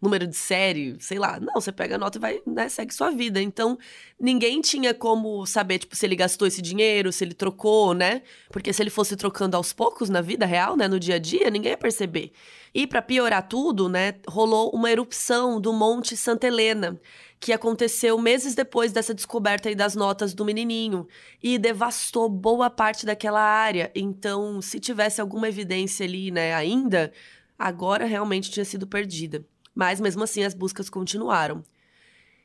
número 0.00 0.26
de 0.26 0.36
série, 0.36 0.96
sei 1.00 1.18
lá. 1.18 1.38
Não, 1.40 1.54
você 1.54 1.72
pega 1.72 1.96
a 1.96 1.98
nota 1.98 2.18
e 2.18 2.20
vai, 2.20 2.42
né, 2.46 2.68
segue 2.68 2.92
sua 2.94 3.10
vida. 3.10 3.40
Então, 3.40 3.78
ninguém 4.18 4.60
tinha 4.60 4.94
como 4.94 5.46
saber, 5.46 5.78
tipo, 5.78 5.96
se 5.96 6.06
ele 6.06 6.16
gastou 6.16 6.46
esse 6.46 6.62
dinheiro, 6.62 7.12
se 7.12 7.24
ele 7.24 7.34
trocou, 7.34 7.94
né? 7.94 8.22
Porque 8.50 8.72
se 8.72 8.82
ele 8.82 8.90
fosse 8.90 9.16
trocando 9.16 9.56
aos 9.56 9.72
poucos 9.72 10.08
na 10.08 10.20
vida 10.20 10.46
real, 10.46 10.76
né, 10.76 10.88
no 10.88 11.00
dia 11.00 11.16
a 11.16 11.18
dia, 11.18 11.50
ninguém 11.50 11.72
ia 11.72 11.78
perceber. 11.78 12.32
E 12.74 12.86
para 12.86 13.00
piorar 13.00 13.46
tudo, 13.46 13.88
né, 13.88 14.14
rolou 14.26 14.70
uma 14.70 14.90
erupção 14.90 15.60
do 15.60 15.72
Monte 15.72 16.16
Santa 16.16 16.48
Helena, 16.48 17.00
que 17.38 17.52
aconteceu 17.52 18.18
meses 18.18 18.54
depois 18.54 18.90
dessa 18.90 19.14
descoberta 19.14 19.68
aí 19.68 19.74
das 19.74 19.94
notas 19.94 20.34
do 20.34 20.44
menininho 20.44 21.06
e 21.42 21.58
devastou 21.58 22.28
boa 22.28 22.68
parte 22.70 23.06
daquela 23.06 23.40
área. 23.40 23.92
Então, 23.94 24.60
se 24.60 24.80
tivesse 24.80 25.20
alguma 25.20 25.48
evidência 25.48 26.04
ali, 26.04 26.30
né, 26.30 26.54
ainda, 26.54 27.12
agora 27.58 28.06
realmente 28.06 28.50
tinha 28.50 28.64
sido 28.64 28.86
perdida. 28.86 29.44
Mas 29.74 30.00
mesmo 30.00 30.22
assim 30.22 30.44
as 30.44 30.54
buscas 30.54 30.88
continuaram. 30.88 31.64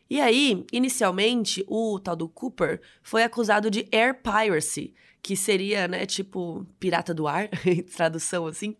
E 0.09 0.19
aí, 0.19 0.65
inicialmente, 0.73 1.63
o 1.67 1.99
tal 1.99 2.15
do 2.15 2.27
Cooper 2.27 2.81
foi 3.03 3.23
acusado 3.23 3.69
de 3.69 3.87
air 3.91 4.19
piracy, 4.23 4.93
que 5.21 5.35
seria, 5.35 5.87
né, 5.87 6.05
tipo, 6.05 6.65
pirata 6.79 7.13
do 7.13 7.27
ar, 7.27 7.49
tradução 7.95 8.47
assim. 8.47 8.75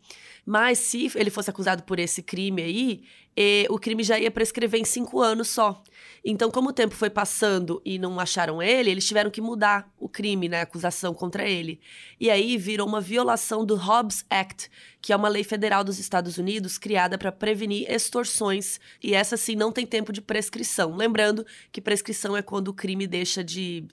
Mas 0.46 0.80
se 0.80 1.12
ele 1.16 1.30
fosse 1.30 1.50
acusado 1.50 1.84
por 1.84 2.00
esse 2.00 2.24
crime 2.24 2.62
aí, 2.62 3.04
e 3.38 3.68
o 3.70 3.80
crime 3.80 4.04
já 4.04 4.20
ia 4.20 4.30
prescrever 4.30 4.82
em 4.82 4.86
cinco 4.86 5.22
anos 5.22 5.48
só. 5.50 5.82
Então, 6.26 6.52
como 6.52 6.70
o 6.70 6.74
tempo 6.74 6.94
foi 6.94 7.10
passando 7.10 7.82
e 7.86 7.98
não 7.98 8.20
acharam 8.20 8.62
ele, 8.62 8.90
eles 8.90 9.08
tiveram 9.08 9.32
que 9.32 9.40
mudar 9.40 9.90
o 9.98 10.10
crime, 10.10 10.50
né, 10.50 10.60
a 10.60 10.64
acusação 10.64 11.14
contra 11.14 11.48
ele. 11.48 11.80
E 12.20 12.30
aí 12.30 12.58
virou 12.58 12.86
uma 12.86 13.00
violação 13.00 13.66
do 13.66 13.76
Hobbs 13.76 14.26
Act, 14.30 14.70
que 15.02 15.14
é 15.14 15.16
uma 15.16 15.30
lei 15.30 15.46
federal 15.46 15.84
dos 15.84 16.00
Estados 16.00 16.38
Unidos 16.38 16.78
criada 16.78 17.18
para 17.18 17.32
prevenir 17.32 17.90
extorsões. 17.90 18.80
E 19.02 19.14
essa 19.14 19.38
sim 19.38 19.56
não 19.56 19.72
tem 19.72 19.86
tempo 19.86 20.12
de 20.12 20.22
prescrição. 20.22 20.96
Lembrando 20.96 21.46
que 21.72 21.80
prescrição 21.80 22.36
é 22.36 22.42
quando 22.42 22.70
o 22.70 22.74
crime 22.74 23.08
deixa 23.08 23.42
de 23.42 23.88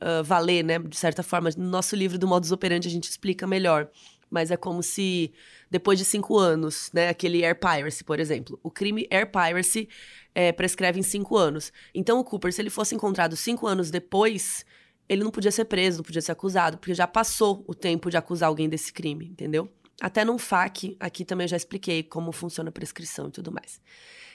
uh, 0.00 0.22
valer, 0.24 0.64
né, 0.64 0.78
de 0.78 0.96
certa 0.96 1.22
forma. 1.22 1.50
No 1.56 1.68
nosso 1.68 1.94
livro 1.96 2.18
do 2.18 2.26
Modus 2.26 2.52
Operandi 2.52 2.88
a 2.88 2.90
gente 2.90 3.08
explica 3.08 3.46
melhor 3.46 3.90
mas 4.30 4.50
é 4.50 4.56
como 4.56 4.82
se 4.82 5.32
depois 5.70 5.98
de 5.98 6.04
cinco 6.04 6.38
anos, 6.38 6.90
né, 6.92 7.08
aquele 7.08 7.44
air 7.44 7.58
piracy, 7.58 8.04
por 8.04 8.20
exemplo, 8.20 8.58
o 8.62 8.70
crime 8.70 9.06
air 9.10 9.30
piracy 9.30 9.88
é, 10.34 10.52
prescreve 10.52 11.00
em 11.00 11.02
cinco 11.02 11.36
anos. 11.36 11.72
Então 11.94 12.18
o 12.18 12.24
Cooper, 12.24 12.52
se 12.52 12.60
ele 12.60 12.70
fosse 12.70 12.94
encontrado 12.94 13.36
cinco 13.36 13.66
anos 13.66 13.90
depois, 13.90 14.64
ele 15.08 15.22
não 15.24 15.30
podia 15.30 15.50
ser 15.50 15.64
preso, 15.64 15.98
não 15.98 16.04
podia 16.04 16.22
ser 16.22 16.32
acusado, 16.32 16.78
porque 16.78 16.94
já 16.94 17.06
passou 17.06 17.64
o 17.66 17.74
tempo 17.74 18.10
de 18.10 18.16
acusar 18.16 18.48
alguém 18.48 18.68
desse 18.68 18.92
crime, 18.92 19.26
entendeu? 19.26 19.68
Até 20.00 20.24
num 20.24 20.38
FAQ, 20.38 20.96
aqui 21.00 21.24
também 21.24 21.48
já 21.48 21.56
expliquei 21.56 22.02
como 22.02 22.32
funciona 22.32 22.68
a 22.68 22.72
prescrição 22.72 23.28
e 23.28 23.30
tudo 23.30 23.50
mais. 23.50 23.80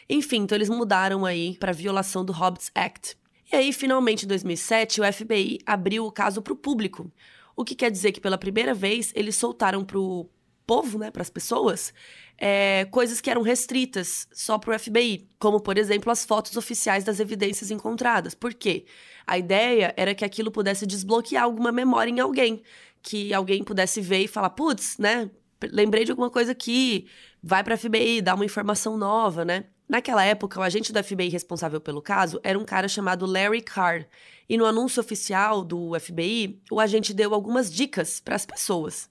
Enfim, 0.10 0.38
então 0.38 0.58
eles 0.58 0.70
mudaram 0.70 1.26
aí 1.26 1.56
para 1.60 1.72
violação 1.72 2.26
do 2.26 2.34
Hobbs 2.34 2.72
Act. 2.74 3.16
E 3.52 3.56
aí, 3.56 3.74
finalmente, 3.74 4.24
em 4.24 4.28
2007, 4.28 5.02
o 5.02 5.14
FBI 5.14 5.60
abriu 5.66 6.06
o 6.06 6.12
caso 6.12 6.42
para 6.42 6.54
o 6.54 6.56
público. 6.56 7.12
O 7.56 7.66
que 7.66 7.76
quer 7.76 7.92
dizer 7.92 8.12
que 8.14 8.22
pela 8.22 8.38
primeira 8.38 8.74
vez 8.74 9.12
eles 9.14 9.36
soltaram 9.36 9.84
pro 9.84 10.30
povo, 10.66 10.98
né, 10.98 11.12
para 11.12 11.22
as 11.22 11.30
pessoas, 11.30 11.94
é, 12.38 12.86
coisas 12.86 13.20
que 13.20 13.30
eram 13.30 13.42
restritas 13.42 14.26
só 14.32 14.58
para 14.58 14.74
o 14.74 14.80
FBI, 14.80 15.28
como 15.38 15.60
por 15.60 15.78
exemplo 15.78 16.10
as 16.10 16.24
fotos 16.24 16.56
oficiais 16.56 17.04
das 17.04 17.20
evidências 17.20 17.70
encontradas. 17.70 18.34
Por 18.34 18.54
quê? 18.54 18.86
A 19.28 19.38
ideia 19.38 19.94
era 19.98 20.16
que 20.16 20.24
aquilo 20.24 20.50
pudesse 20.50 20.88
desbloquear 20.88 21.44
alguma 21.44 21.74
memória 21.74 22.10
em 22.10 22.22
alguém, 22.22 22.64
que 23.02 23.34
alguém 23.34 23.66
pudesse 23.66 24.00
ver 24.00 24.24
e 24.24 24.28
falar, 24.28 24.52
putz, 24.52 24.98
né, 24.98 25.30
lembrei 25.72 26.06
de 26.06 26.12
alguma 26.12 26.30
coisa 26.30 26.54
aqui, 26.54 27.06
vai 27.44 27.64
para 27.64 27.76
a 27.76 27.78
FBI, 27.78 28.22
dá 28.22 28.34
uma 28.34 28.46
informação 28.46 28.98
nova, 28.98 29.44
né? 29.44 29.66
Naquela 29.92 30.24
época, 30.24 30.58
o 30.58 30.64
agente 30.64 30.94
do 30.94 31.04
FBI 31.04 31.28
responsável 31.28 31.82
pelo 31.82 32.02
caso 32.02 32.40
era 32.46 32.58
um 32.58 32.64
cara 32.64 32.88
chamado 32.88 33.26
Larry 33.26 33.60
Carr. 33.60 34.08
E 34.48 34.58
no 34.58 34.66
anúncio 34.66 35.02
oficial 35.02 35.66
do 35.66 36.00
FBI, 36.00 36.62
o 36.72 36.80
agente 36.80 37.14
deu 37.14 37.34
algumas 37.34 37.70
dicas 37.70 38.22
para 38.22 38.38
as 38.38 38.46
pessoas. 38.46 39.10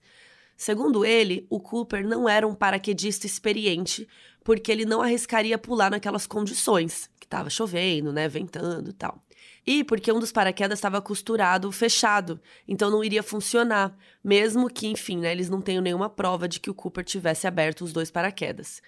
Segundo 0.56 1.04
ele, 1.04 1.46
o 1.50 1.60
Cooper 1.60 2.08
não 2.08 2.26
era 2.26 2.48
um 2.48 2.54
paraquedista 2.54 3.26
experiente, 3.26 4.08
porque 4.42 4.72
ele 4.72 4.86
não 4.86 5.02
arriscaria 5.02 5.58
pular 5.58 5.90
naquelas 5.90 6.26
condições, 6.26 7.10
que 7.20 7.26
estava 7.26 7.50
chovendo, 7.50 8.10
né, 8.10 8.26
ventando 8.26 8.88
e 8.88 8.94
tal. 8.94 9.22
E 9.66 9.84
porque 9.84 10.10
um 10.10 10.18
dos 10.18 10.32
paraquedas 10.32 10.78
estava 10.78 11.02
costurado, 11.02 11.70
fechado, 11.70 12.40
então 12.66 12.90
não 12.90 13.04
iria 13.04 13.22
funcionar, 13.22 13.94
mesmo 14.24 14.70
que, 14.70 14.86
enfim, 14.86 15.18
né, 15.18 15.30
eles 15.30 15.50
não 15.50 15.60
tenham 15.60 15.82
nenhuma 15.82 16.08
prova 16.08 16.48
de 16.48 16.58
que 16.58 16.70
o 16.70 16.74
Cooper 16.74 17.04
tivesse 17.04 17.46
aberto 17.46 17.82
os 17.84 17.92
dois 17.92 18.10
paraquedas. 18.10 18.80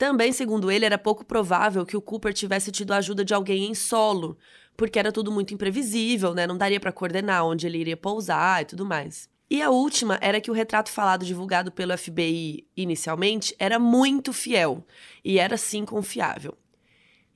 Também, 0.00 0.32
segundo 0.32 0.70
ele, 0.70 0.86
era 0.86 0.96
pouco 0.96 1.26
provável 1.26 1.84
que 1.84 1.94
o 1.94 2.00
Cooper 2.00 2.32
tivesse 2.32 2.72
tido 2.72 2.92
a 2.92 2.96
ajuda 2.96 3.22
de 3.22 3.34
alguém 3.34 3.66
em 3.66 3.74
solo, 3.74 4.38
porque 4.74 4.98
era 4.98 5.12
tudo 5.12 5.30
muito 5.30 5.52
imprevisível, 5.52 6.32
né? 6.32 6.46
Não 6.46 6.56
daria 6.56 6.80
para 6.80 6.90
coordenar 6.90 7.44
onde 7.44 7.66
ele 7.66 7.76
iria 7.76 7.98
pousar 7.98 8.62
e 8.62 8.64
tudo 8.64 8.86
mais. 8.86 9.28
E 9.50 9.60
a 9.60 9.68
última 9.68 10.18
era 10.22 10.40
que 10.40 10.50
o 10.50 10.54
retrato 10.54 10.90
falado 10.90 11.22
divulgado 11.22 11.70
pelo 11.70 11.94
FBI 11.98 12.66
inicialmente 12.74 13.54
era 13.58 13.78
muito 13.78 14.32
fiel 14.32 14.86
e 15.22 15.38
era 15.38 15.58
sim 15.58 15.84
confiável. 15.84 16.56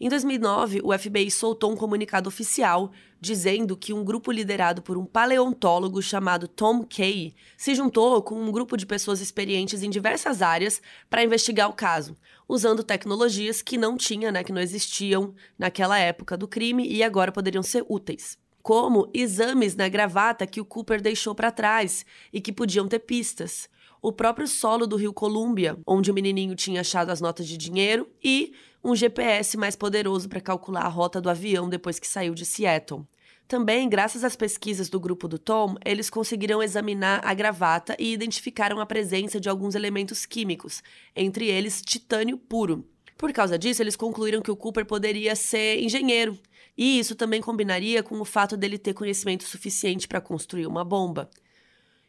Em 0.00 0.08
2009, 0.08 0.80
o 0.82 0.98
FBI 0.98 1.30
soltou 1.30 1.70
um 1.70 1.76
comunicado 1.76 2.28
oficial 2.28 2.90
dizendo 3.20 3.76
que 3.76 3.92
um 3.92 4.04
grupo 4.04 4.32
liderado 4.32 4.82
por 4.82 4.98
um 4.98 5.06
paleontólogo 5.06 6.02
chamado 6.02 6.48
Tom 6.48 6.84
Kay 6.84 7.34
se 7.56 7.74
juntou 7.74 8.20
com 8.20 8.34
um 8.34 8.50
grupo 8.50 8.76
de 8.76 8.84
pessoas 8.84 9.20
experientes 9.20 9.82
em 9.82 9.90
diversas 9.90 10.42
áreas 10.42 10.82
para 11.08 11.22
investigar 11.22 11.70
o 11.70 11.72
caso, 11.72 12.16
usando 12.48 12.84
tecnologias 12.84 13.62
que 13.62 13.76
não 13.76 13.96
tinha, 13.96 14.30
né, 14.30 14.44
que 14.44 14.52
não 14.52 14.60
existiam 14.60 15.34
naquela 15.58 15.98
época 15.98 16.36
do 16.36 16.48
crime 16.48 16.86
e 16.86 17.02
agora 17.02 17.32
poderiam 17.32 17.62
ser 17.62 17.84
úteis. 17.88 18.38
Como 18.62 19.10
exames 19.12 19.76
na 19.76 19.88
gravata 19.88 20.46
que 20.46 20.60
o 20.60 20.64
Cooper 20.64 21.00
deixou 21.00 21.34
para 21.34 21.50
trás 21.50 22.04
e 22.32 22.40
que 22.40 22.52
podiam 22.52 22.88
ter 22.88 23.00
pistas. 23.00 23.68
O 24.00 24.12
próprio 24.12 24.46
solo 24.46 24.86
do 24.86 24.96
rio 24.96 25.12
Columbia, 25.12 25.78
onde 25.86 26.10
o 26.10 26.14
menininho 26.14 26.54
tinha 26.54 26.80
achado 26.80 27.10
as 27.10 27.20
notas 27.20 27.46
de 27.46 27.56
dinheiro, 27.56 28.08
e 28.22 28.52
um 28.82 28.94
GPS 28.94 29.56
mais 29.56 29.74
poderoso 29.74 30.28
para 30.28 30.40
calcular 30.40 30.82
a 30.82 30.88
rota 30.88 31.20
do 31.20 31.30
avião 31.30 31.68
depois 31.68 31.98
que 31.98 32.06
saiu 32.06 32.34
de 32.34 32.44
Seattle. 32.44 33.06
Também, 33.46 33.88
graças 33.88 34.24
às 34.24 34.34
pesquisas 34.34 34.88
do 34.88 34.98
grupo 34.98 35.28
do 35.28 35.38
Tom, 35.38 35.76
eles 35.84 36.08
conseguiram 36.08 36.62
examinar 36.62 37.20
a 37.22 37.34
gravata 37.34 37.94
e 37.98 38.12
identificaram 38.12 38.80
a 38.80 38.86
presença 38.86 39.38
de 39.38 39.50
alguns 39.50 39.74
elementos 39.74 40.24
químicos, 40.24 40.82
entre 41.14 41.48
eles 41.48 41.82
titânio 41.82 42.38
puro. 42.38 42.88
Por 43.18 43.32
causa 43.32 43.58
disso, 43.58 43.82
eles 43.82 43.96
concluíram 43.96 44.40
que 44.40 44.50
o 44.50 44.56
Cooper 44.56 44.86
poderia 44.86 45.36
ser 45.36 45.78
engenheiro, 45.78 46.38
e 46.76 46.98
isso 46.98 47.14
também 47.14 47.40
combinaria 47.40 48.02
com 48.02 48.18
o 48.18 48.24
fato 48.24 48.56
dele 48.56 48.78
ter 48.78 48.94
conhecimento 48.94 49.44
suficiente 49.44 50.08
para 50.08 50.20
construir 50.20 50.66
uma 50.66 50.84
bomba. 50.84 51.28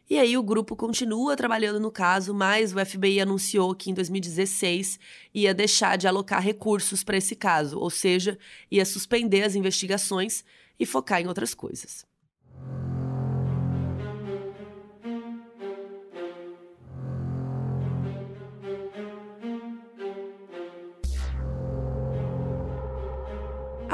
E 0.09 0.19
aí 0.19 0.37
o 0.37 0.43
grupo 0.43 0.75
continua 0.75 1.35
trabalhando 1.35 1.79
no 1.79 1.91
caso, 1.91 2.33
mas 2.33 2.73
o 2.73 2.85
FBI 2.85 3.19
anunciou 3.19 3.73
que 3.75 3.89
em 3.89 3.93
2016 3.93 4.99
ia 5.33 5.53
deixar 5.53 5.97
de 5.97 6.07
alocar 6.07 6.41
recursos 6.41 7.03
para 7.03 7.17
esse 7.17 7.35
caso, 7.35 7.79
ou 7.79 7.89
seja, 7.89 8.37
ia 8.69 8.85
suspender 8.85 9.43
as 9.43 9.55
investigações 9.55 10.43
e 10.79 10.85
focar 10.85 11.21
em 11.21 11.27
outras 11.27 11.53
coisas. 11.53 12.05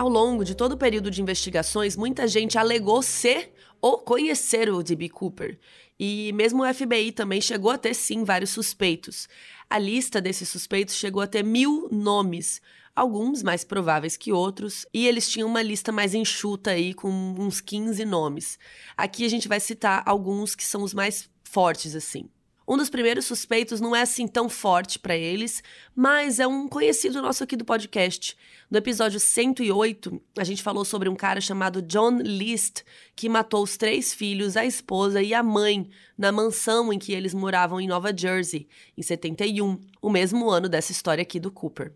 Ao 0.01 0.09
longo 0.09 0.43
de 0.43 0.55
todo 0.55 0.71
o 0.71 0.77
período 0.77 1.11
de 1.11 1.21
investigações, 1.21 1.95
muita 1.95 2.27
gente 2.27 2.57
alegou 2.57 3.03
ser 3.03 3.53
ou 3.79 3.99
conhecer 3.99 4.67
o 4.67 4.81
D.B. 4.81 5.09
Cooper. 5.09 5.59
E 5.99 6.31
mesmo 6.33 6.63
o 6.63 6.73
FBI 6.73 7.11
também 7.11 7.39
chegou 7.39 7.69
a 7.69 7.77
ter, 7.77 7.93
sim, 7.93 8.23
vários 8.23 8.49
suspeitos. 8.49 9.29
A 9.69 9.77
lista 9.77 10.19
desses 10.19 10.49
suspeitos 10.49 10.95
chegou 10.95 11.21
a 11.21 11.27
ter 11.27 11.43
mil 11.43 11.87
nomes, 11.91 12.59
alguns 12.95 13.43
mais 13.43 13.63
prováveis 13.63 14.17
que 14.17 14.31
outros, 14.31 14.85
e 14.93 15.07
eles 15.07 15.29
tinham 15.29 15.47
uma 15.47 15.61
lista 15.61 15.91
mais 15.91 16.13
enxuta 16.13 16.71
aí, 16.71 16.93
com 16.93 17.09
uns 17.09 17.61
15 17.61 18.03
nomes. 18.05 18.59
Aqui 18.95 19.25
a 19.25 19.29
gente 19.29 19.47
vai 19.47 19.59
citar 19.59 20.03
alguns 20.05 20.55
que 20.55 20.65
são 20.65 20.83
os 20.83 20.93
mais 20.93 21.29
fortes, 21.43 21.95
assim. 21.95 22.29
Um 22.67 22.77
dos 22.77 22.89
primeiros 22.89 23.25
suspeitos 23.25 23.81
não 23.81 23.93
é 23.93 24.01
assim 24.01 24.27
tão 24.27 24.47
forte 24.47 24.97
para 24.97 25.13
eles, 25.13 25.61
mas 25.93 26.39
é 26.39 26.47
um 26.47 26.69
conhecido 26.69 27.21
nosso 27.21 27.43
aqui 27.43 27.57
do 27.57 27.65
podcast. 27.65 28.37
No 28.69 28.77
episódio 28.77 29.19
108, 29.19 30.21
a 30.37 30.43
gente 30.45 30.63
falou 30.63 30.85
sobre 30.85 31.09
um 31.09 31.15
cara 31.15 31.41
chamado 31.41 31.81
John 31.81 32.19
List, 32.19 32.83
que 33.13 33.27
matou 33.27 33.63
os 33.63 33.75
três 33.75 34.13
filhos, 34.13 34.55
a 34.55 34.65
esposa 34.65 35.21
e 35.21 35.33
a 35.33 35.43
mãe 35.43 35.89
na 36.17 36.31
mansão 36.31 36.93
em 36.93 36.97
que 36.97 37.11
eles 37.11 37.33
moravam 37.33 37.81
em 37.81 37.87
Nova 37.87 38.15
Jersey, 38.15 38.69
em 38.97 39.01
71, 39.01 39.77
o 40.01 40.09
mesmo 40.09 40.49
ano 40.49 40.69
dessa 40.69 40.93
história 40.93 41.23
aqui 41.23 41.41
do 41.41 41.51
Cooper. 41.51 41.91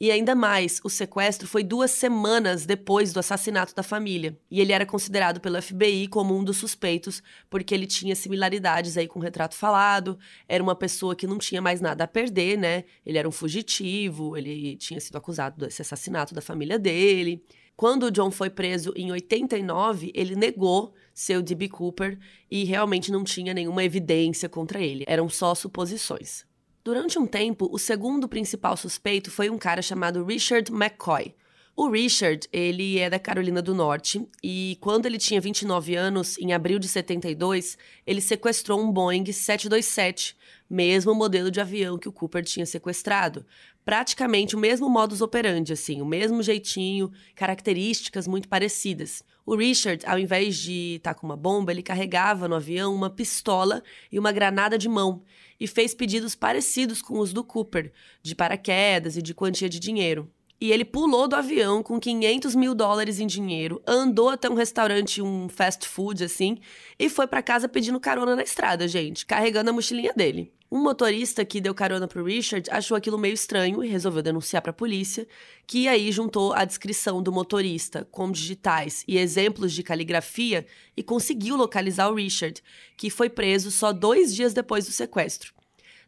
E 0.00 0.10
ainda 0.10 0.34
mais, 0.34 0.80
o 0.84 0.88
sequestro 0.88 1.48
foi 1.48 1.64
duas 1.64 1.90
semanas 1.90 2.64
depois 2.64 3.12
do 3.12 3.18
assassinato 3.18 3.74
da 3.74 3.82
família. 3.82 4.38
E 4.50 4.60
ele 4.60 4.72
era 4.72 4.86
considerado 4.86 5.40
pelo 5.40 5.60
FBI 5.60 6.06
como 6.08 6.36
um 6.36 6.44
dos 6.44 6.56
suspeitos, 6.56 7.22
porque 7.50 7.74
ele 7.74 7.86
tinha 7.86 8.14
similaridades 8.14 8.96
aí 8.96 9.08
com 9.08 9.18
o 9.18 9.22
retrato 9.22 9.54
falado, 9.54 10.18
era 10.48 10.62
uma 10.62 10.76
pessoa 10.76 11.16
que 11.16 11.26
não 11.26 11.38
tinha 11.38 11.60
mais 11.60 11.80
nada 11.80 12.04
a 12.04 12.08
perder, 12.08 12.56
né? 12.56 12.84
Ele 13.04 13.18
era 13.18 13.28
um 13.28 13.32
fugitivo, 13.32 14.36
ele 14.36 14.76
tinha 14.76 15.00
sido 15.00 15.16
acusado 15.16 15.66
desse 15.66 15.82
assassinato 15.82 16.34
da 16.34 16.40
família 16.40 16.78
dele. 16.78 17.42
Quando 17.78 18.06
o 18.06 18.10
John 18.10 18.32
foi 18.32 18.50
preso 18.50 18.92
em 18.96 19.12
89, 19.12 20.10
ele 20.12 20.34
negou 20.34 20.92
ser 21.14 21.36
o 21.36 21.42
D.B. 21.42 21.68
Cooper 21.68 22.18
e 22.50 22.64
realmente 22.64 23.12
não 23.12 23.22
tinha 23.22 23.54
nenhuma 23.54 23.84
evidência 23.84 24.48
contra 24.48 24.80
ele. 24.80 25.04
Eram 25.06 25.28
só 25.28 25.54
suposições. 25.54 26.47
Durante 26.88 27.18
um 27.18 27.26
tempo, 27.26 27.68
o 27.70 27.78
segundo 27.78 28.26
principal 28.26 28.74
suspeito 28.74 29.30
foi 29.30 29.50
um 29.50 29.58
cara 29.58 29.82
chamado 29.82 30.24
Richard 30.24 30.72
McCoy. 30.72 31.34
O 31.80 31.88
Richard, 31.88 32.48
ele 32.52 32.98
é 32.98 33.08
da 33.08 33.20
Carolina 33.20 33.62
do 33.62 33.72
Norte 33.72 34.28
e 34.42 34.76
quando 34.80 35.06
ele 35.06 35.16
tinha 35.16 35.40
29 35.40 35.94
anos, 35.94 36.36
em 36.36 36.52
abril 36.52 36.76
de 36.76 36.88
72, 36.88 37.78
ele 38.04 38.20
sequestrou 38.20 38.80
um 38.80 38.90
Boeing 38.90 39.30
727, 39.30 40.36
mesmo 40.68 41.14
modelo 41.14 41.52
de 41.52 41.60
avião 41.60 41.96
que 41.96 42.08
o 42.08 42.12
Cooper 42.12 42.42
tinha 42.42 42.66
sequestrado. 42.66 43.46
Praticamente 43.84 44.56
o 44.56 44.58
mesmo 44.58 44.90
modus 44.90 45.20
operandi, 45.20 45.72
assim, 45.72 46.02
o 46.02 46.04
mesmo 46.04 46.42
jeitinho, 46.42 47.12
características 47.36 48.26
muito 48.26 48.48
parecidas. 48.48 49.22
O 49.46 49.54
Richard, 49.54 50.04
ao 50.04 50.18
invés 50.18 50.56
de 50.56 50.96
estar 50.96 51.14
tá 51.14 51.20
com 51.20 51.28
uma 51.28 51.36
bomba, 51.36 51.70
ele 51.70 51.80
carregava 51.80 52.48
no 52.48 52.56
avião 52.56 52.92
uma 52.92 53.08
pistola 53.08 53.84
e 54.10 54.18
uma 54.18 54.32
granada 54.32 54.76
de 54.76 54.88
mão 54.88 55.22
e 55.60 55.68
fez 55.68 55.94
pedidos 55.94 56.34
parecidos 56.34 57.00
com 57.00 57.20
os 57.20 57.32
do 57.32 57.44
Cooper, 57.44 57.92
de 58.20 58.34
paraquedas 58.34 59.16
e 59.16 59.22
de 59.22 59.32
quantia 59.32 59.68
de 59.68 59.78
dinheiro. 59.78 60.28
E 60.60 60.72
ele 60.72 60.84
pulou 60.84 61.28
do 61.28 61.36
avião 61.36 61.82
com 61.84 62.00
500 62.00 62.56
mil 62.56 62.74
dólares 62.74 63.20
em 63.20 63.26
dinheiro, 63.26 63.80
andou 63.86 64.28
até 64.28 64.50
um 64.50 64.54
restaurante, 64.54 65.22
um 65.22 65.48
fast 65.48 65.86
food 65.86 66.24
assim, 66.24 66.58
e 66.98 67.08
foi 67.08 67.28
para 67.28 67.42
casa 67.42 67.68
pedindo 67.68 68.00
carona 68.00 68.34
na 68.34 68.42
estrada, 68.42 68.88
gente, 68.88 69.24
carregando 69.24 69.70
a 69.70 69.72
mochilinha 69.72 70.12
dele. 70.12 70.52
Um 70.70 70.82
motorista 70.82 71.46
que 71.46 71.62
deu 71.62 71.74
carona 71.74 72.06
pro 72.06 72.24
Richard 72.24 72.68
achou 72.70 72.94
aquilo 72.94 73.16
meio 73.16 73.32
estranho 73.32 73.82
e 73.82 73.88
resolveu 73.88 74.20
denunciar 74.20 74.60
para 74.60 74.70
a 74.70 74.74
polícia, 74.74 75.26
que 75.66 75.88
aí 75.88 76.12
juntou 76.12 76.52
a 76.52 76.64
descrição 76.64 77.22
do 77.22 77.32
motorista 77.32 78.06
com 78.10 78.30
digitais 78.30 79.02
e 79.08 79.16
exemplos 79.16 79.72
de 79.72 79.82
caligrafia 79.82 80.66
e 80.94 81.02
conseguiu 81.02 81.56
localizar 81.56 82.10
o 82.10 82.14
Richard, 82.16 82.62
que 82.98 83.08
foi 83.08 83.30
preso 83.30 83.70
só 83.70 83.92
dois 83.92 84.34
dias 84.34 84.52
depois 84.52 84.84
do 84.84 84.92
sequestro. 84.92 85.57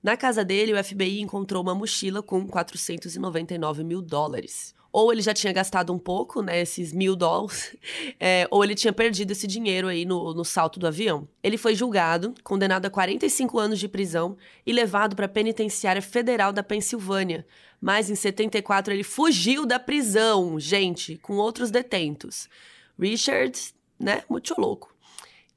Na 0.03 0.17
casa 0.17 0.43
dele, 0.43 0.73
o 0.73 0.83
FBI 0.83 1.21
encontrou 1.21 1.63
uma 1.63 1.75
mochila 1.75 2.23
com 2.23 2.47
499 2.47 3.85
mil 3.85 4.01
dólares. 4.01 4.75
Ou 4.93 5.13
ele 5.13 5.21
já 5.21 5.35
tinha 5.35 5.53
gastado 5.53 5.93
um 5.93 5.99
pouco, 5.99 6.43
né, 6.43 6.61
esses 6.61 6.93
mil 6.93 7.15
dólares, 7.15 7.77
é, 8.19 8.49
ou 8.51 8.65
ele 8.65 8.75
tinha 8.75 8.93
perdido 8.93 9.31
esse 9.31 9.47
dinheiro 9.47 9.87
aí 9.87 10.05
no, 10.05 10.35
no 10.35 10.45
salto 10.45 10.81
do 10.81 10.87
avião. 10.87 11.29
Ele 11.43 11.59
foi 11.59 11.75
julgado, 11.75 12.35
condenado 12.43 12.87
a 12.87 12.91
45 12.91 13.59
anos 13.59 13.79
de 13.79 13.87
prisão 13.87 14.37
e 14.67 14.73
levado 14.73 15.15
para 15.15 15.27
a 15.27 15.29
penitenciária 15.29 16.03
federal 16.03 16.53
da 16.53 16.63
Pensilvânia. 16.63 17.47
Mas 17.81 18.11
em 18.11 18.15
74 18.15 18.93
ele 18.93 19.05
fugiu 19.05 19.65
da 19.65 19.79
prisão, 19.79 20.59
gente, 20.59 21.19
com 21.19 21.37
outros 21.37 21.71
detentos. 21.71 22.49
Richard, 22.99 23.59
né, 23.99 24.23
muito 24.29 24.55
louco. 24.59 24.95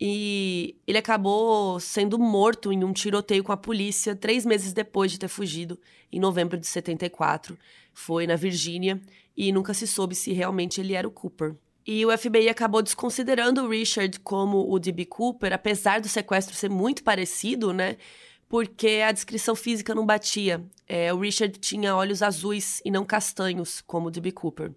E 0.05 0.75
ele 0.85 0.97
acabou 0.97 1.79
sendo 1.79 2.19
morto 2.19 2.73
em 2.73 2.83
um 2.83 2.91
tiroteio 2.91 3.41
com 3.41 3.53
a 3.53 3.57
polícia 3.57 4.13
três 4.13 4.45
meses 4.45 4.73
depois 4.73 5.09
de 5.13 5.17
ter 5.17 5.29
fugido, 5.29 5.79
em 6.11 6.19
novembro 6.19 6.57
de 6.57 6.67
74. 6.67 7.57
Foi 7.93 8.27
na 8.27 8.35
Virgínia 8.35 8.99
e 9.37 9.49
nunca 9.53 9.73
se 9.73 9.87
soube 9.87 10.13
se 10.13 10.33
realmente 10.33 10.81
ele 10.81 10.93
era 10.93 11.07
o 11.07 11.11
Cooper. 11.11 11.55
E 11.87 12.05
o 12.05 12.17
FBI 12.17 12.49
acabou 12.49 12.81
desconsiderando 12.81 13.63
o 13.63 13.69
Richard 13.69 14.19
como 14.19 14.69
o 14.69 14.77
D.B. 14.77 15.05
Cooper, 15.05 15.53
apesar 15.53 16.01
do 16.01 16.09
sequestro 16.09 16.53
ser 16.53 16.69
muito 16.69 17.01
parecido, 17.01 17.71
né? 17.71 17.95
Porque 18.49 19.01
a 19.07 19.11
descrição 19.13 19.55
física 19.55 19.95
não 19.95 20.05
batia. 20.05 20.61
É, 20.85 21.13
o 21.13 21.19
Richard 21.19 21.57
tinha 21.59 21.95
olhos 21.95 22.21
azuis 22.21 22.81
e 22.83 22.91
não 22.91 23.05
castanhos, 23.05 23.79
como 23.79 24.09
o 24.09 24.11
D.B. 24.11 24.33
Cooper. 24.33 24.73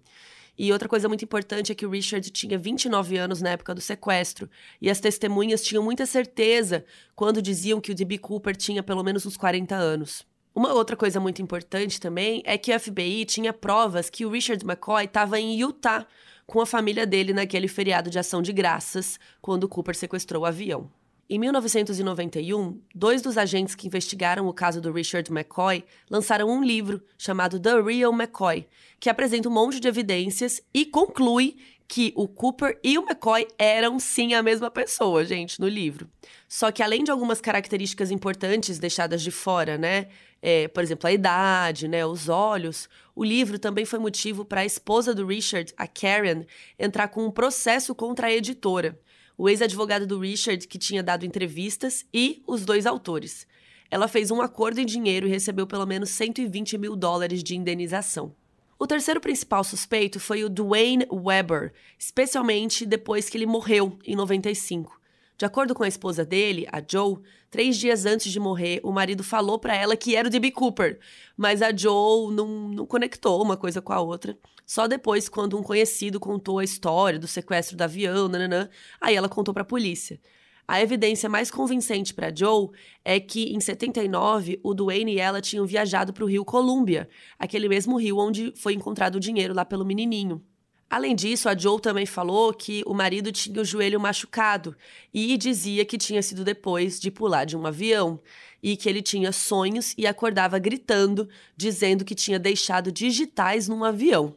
E 0.57 0.71
outra 0.71 0.89
coisa 0.89 1.07
muito 1.07 1.23
importante 1.23 1.71
é 1.71 1.75
que 1.75 1.85
o 1.85 1.89
Richard 1.89 2.29
tinha 2.31 2.57
29 2.57 3.17
anos 3.17 3.41
na 3.41 3.49
época 3.49 3.75
do 3.75 3.81
sequestro, 3.81 4.49
e 4.81 4.89
as 4.89 4.99
testemunhas 4.99 5.61
tinham 5.61 5.83
muita 5.83 6.05
certeza 6.05 6.83
quando 7.15 7.41
diziam 7.41 7.79
que 7.79 7.91
o 7.91 7.95
D.B. 7.95 8.17
Cooper 8.17 8.55
tinha 8.55 8.81
pelo 8.81 9.03
menos 9.03 9.25
uns 9.25 9.37
40 9.37 9.75
anos. 9.75 10.25
Uma 10.55 10.73
outra 10.73 10.95
coisa 10.95 11.19
muito 11.19 11.39
importante 11.39 12.01
também 12.01 12.41
é 12.43 12.57
que 12.57 12.75
o 12.75 12.79
FBI 12.79 13.25
tinha 13.25 13.53
provas 13.53 14.09
que 14.09 14.25
o 14.25 14.29
Richard 14.31 14.65
McCoy 14.65 15.05
estava 15.05 15.39
em 15.39 15.61
Utah 15.61 16.07
com 16.47 16.59
a 16.59 16.65
família 16.65 17.05
dele 17.05 17.33
naquele 17.33 17.67
feriado 17.67 18.09
de 18.09 18.17
ação 18.17 18.41
de 18.41 18.51
graças, 18.51 19.19
quando 19.39 19.69
Cooper 19.69 19.95
sequestrou 19.95 20.41
o 20.41 20.45
avião. 20.45 20.89
Em 21.29 21.37
1991, 21.39 22.79
dois 22.95 23.21
dos 23.21 23.37
agentes 23.37 23.75
que 23.75 23.85
investigaram 23.85 24.47
o 24.47 24.53
caso 24.53 24.79
do 24.79 24.93
Richard 24.93 25.29
McCoy 25.29 25.83
lançaram 26.09 26.49
um 26.49 26.63
livro 26.63 27.03
chamado 27.17 27.59
The 27.59 27.81
Real 27.81 28.13
McCoy, 28.13 28.65
que 28.97 29.09
apresenta 29.09 29.49
um 29.49 29.51
monte 29.51 29.81
de 29.81 29.89
evidências 29.89 30.61
e 30.73 30.85
conclui 30.85 31.57
que 31.85 32.13
o 32.15 32.29
Cooper 32.29 32.79
e 32.81 32.97
o 32.97 33.01
McCoy 33.01 33.45
eram 33.59 33.99
sim 33.99 34.35
a 34.35 34.41
mesma 34.41 34.71
pessoa, 34.71 35.25
gente, 35.25 35.59
no 35.59 35.67
livro. 35.67 36.09
Só 36.47 36.71
que 36.71 36.81
além 36.81 37.03
de 37.03 37.11
algumas 37.11 37.41
características 37.41 38.09
importantes 38.09 38.79
deixadas 38.79 39.21
de 39.21 39.31
fora, 39.31 39.77
né? 39.77 40.07
É, 40.41 40.69
por 40.69 40.81
exemplo, 40.81 41.07
a 41.09 41.11
idade, 41.11 41.89
né, 41.89 42.05
os 42.05 42.29
olhos. 42.29 42.87
O 43.13 43.23
livro 43.23 43.59
também 43.59 43.83
foi 43.83 43.99
motivo 43.99 44.45
para 44.45 44.61
a 44.61 44.65
esposa 44.65 45.13
do 45.13 45.25
Richard, 45.25 45.73
a 45.75 45.87
Karen, 45.87 46.45
entrar 46.79 47.09
com 47.09 47.25
um 47.25 47.31
processo 47.31 47.93
contra 47.93 48.27
a 48.27 48.31
editora 48.31 48.97
o 49.37 49.47
ex-advogado 49.47 50.07
do 50.07 50.19
Richard, 50.19 50.67
que 50.67 50.79
tinha 50.79 51.03
dado 51.03 51.25
entrevistas, 51.25 52.05
e 52.13 52.41
os 52.47 52.65
dois 52.65 52.85
autores. 52.85 53.45
Ela 53.89 54.07
fez 54.07 54.31
um 54.31 54.41
acordo 54.41 54.79
em 54.79 54.85
dinheiro 54.85 55.27
e 55.27 55.29
recebeu 55.29 55.67
pelo 55.67 55.85
menos 55.85 56.09
120 56.09 56.77
mil 56.77 56.95
dólares 56.95 57.43
de 57.43 57.55
indenização. 57.55 58.35
O 58.79 58.85
terceiro 58.85 59.21
principal 59.21 59.63
suspeito 59.63 60.19
foi 60.19 60.43
o 60.43 60.49
Dwayne 60.49 61.07
Weber, 61.11 61.73
especialmente 61.97 62.85
depois 62.85 63.29
que 63.29 63.37
ele 63.37 63.45
morreu 63.45 63.97
em 64.05 64.15
95. 64.15 64.99
De 65.37 65.45
acordo 65.45 65.75
com 65.75 65.83
a 65.83 65.87
esposa 65.87 66.25
dele, 66.25 66.67
a 66.71 66.81
Joe, 66.85 67.19
três 67.51 67.77
dias 67.77 68.07
antes 68.07 68.31
de 68.31 68.39
morrer, 68.39 68.79
o 68.83 68.91
marido 68.91 69.23
falou 69.23 69.59
para 69.59 69.75
ela 69.75 69.95
que 69.95 70.15
era 70.15 70.27
o 70.27 70.31
D.B. 70.31 70.49
Cooper, 70.49 70.99
mas 71.37 71.61
a 71.61 71.75
Joe 71.75 72.33
não, 72.33 72.69
não 72.69 72.85
conectou 72.87 73.39
uma 73.43 73.55
coisa 73.55 73.79
com 73.79 73.93
a 73.93 74.01
outra. 74.01 74.35
Só 74.65 74.87
depois, 74.87 75.29
quando 75.29 75.55
um 75.55 75.61
conhecido 75.61 76.19
contou 76.19 76.57
a 76.57 76.63
história 76.63 77.19
do 77.19 77.27
sequestro 77.27 77.77
do 77.77 77.83
avião, 77.83 78.27
nananã, 78.27 78.67
aí 78.99 79.15
ela 79.15 79.29
contou 79.29 79.53
para 79.53 79.61
a 79.61 79.65
polícia. 79.65 80.19
A 80.67 80.81
evidência 80.81 81.29
mais 81.29 81.51
convincente 81.51 82.15
para 82.15 82.35
Joe 82.35 82.69
é 83.05 83.19
que, 83.19 83.53
em 83.53 83.59
79, 83.59 84.59
o 84.63 84.73
Duane 84.73 85.13
e 85.13 85.19
ela 85.19 85.39
tinham 85.39 85.67
viajado 85.67 86.11
para 86.11 86.23
o 86.23 86.27
rio 86.27 86.43
Columbia, 86.43 87.07
aquele 87.37 87.69
mesmo 87.69 87.97
rio 87.97 88.17
onde 88.17 88.51
foi 88.55 88.73
encontrado 88.73 89.15
o 89.15 89.19
dinheiro 89.19 89.53
lá 89.53 89.63
pelo 89.63 89.85
menininho. 89.85 90.43
Além 90.89 91.13
disso, 91.13 91.49
a 91.49 91.57
Joe 91.57 91.81
também 91.81 92.05
falou 92.05 92.53
que 92.53 92.81
o 92.85 92.93
marido 92.93 93.29
tinha 93.31 93.61
o 93.61 93.65
joelho 93.65 93.99
machucado 93.99 94.75
e 95.13 95.35
dizia 95.35 95.83
que 95.83 95.97
tinha 95.97 96.21
sido 96.21 96.45
depois 96.45 96.97
de 96.97 97.11
pular 97.11 97.43
de 97.43 97.57
um 97.57 97.67
avião 97.67 98.21
e 98.63 98.77
que 98.77 98.87
ele 98.87 99.01
tinha 99.01 99.33
sonhos 99.33 99.93
e 99.97 100.07
acordava 100.07 100.57
gritando, 100.57 101.27
dizendo 101.57 102.05
que 102.05 102.15
tinha 102.15 102.39
deixado 102.39 102.89
digitais 102.89 103.67
num 103.67 103.83
avião. 103.83 104.35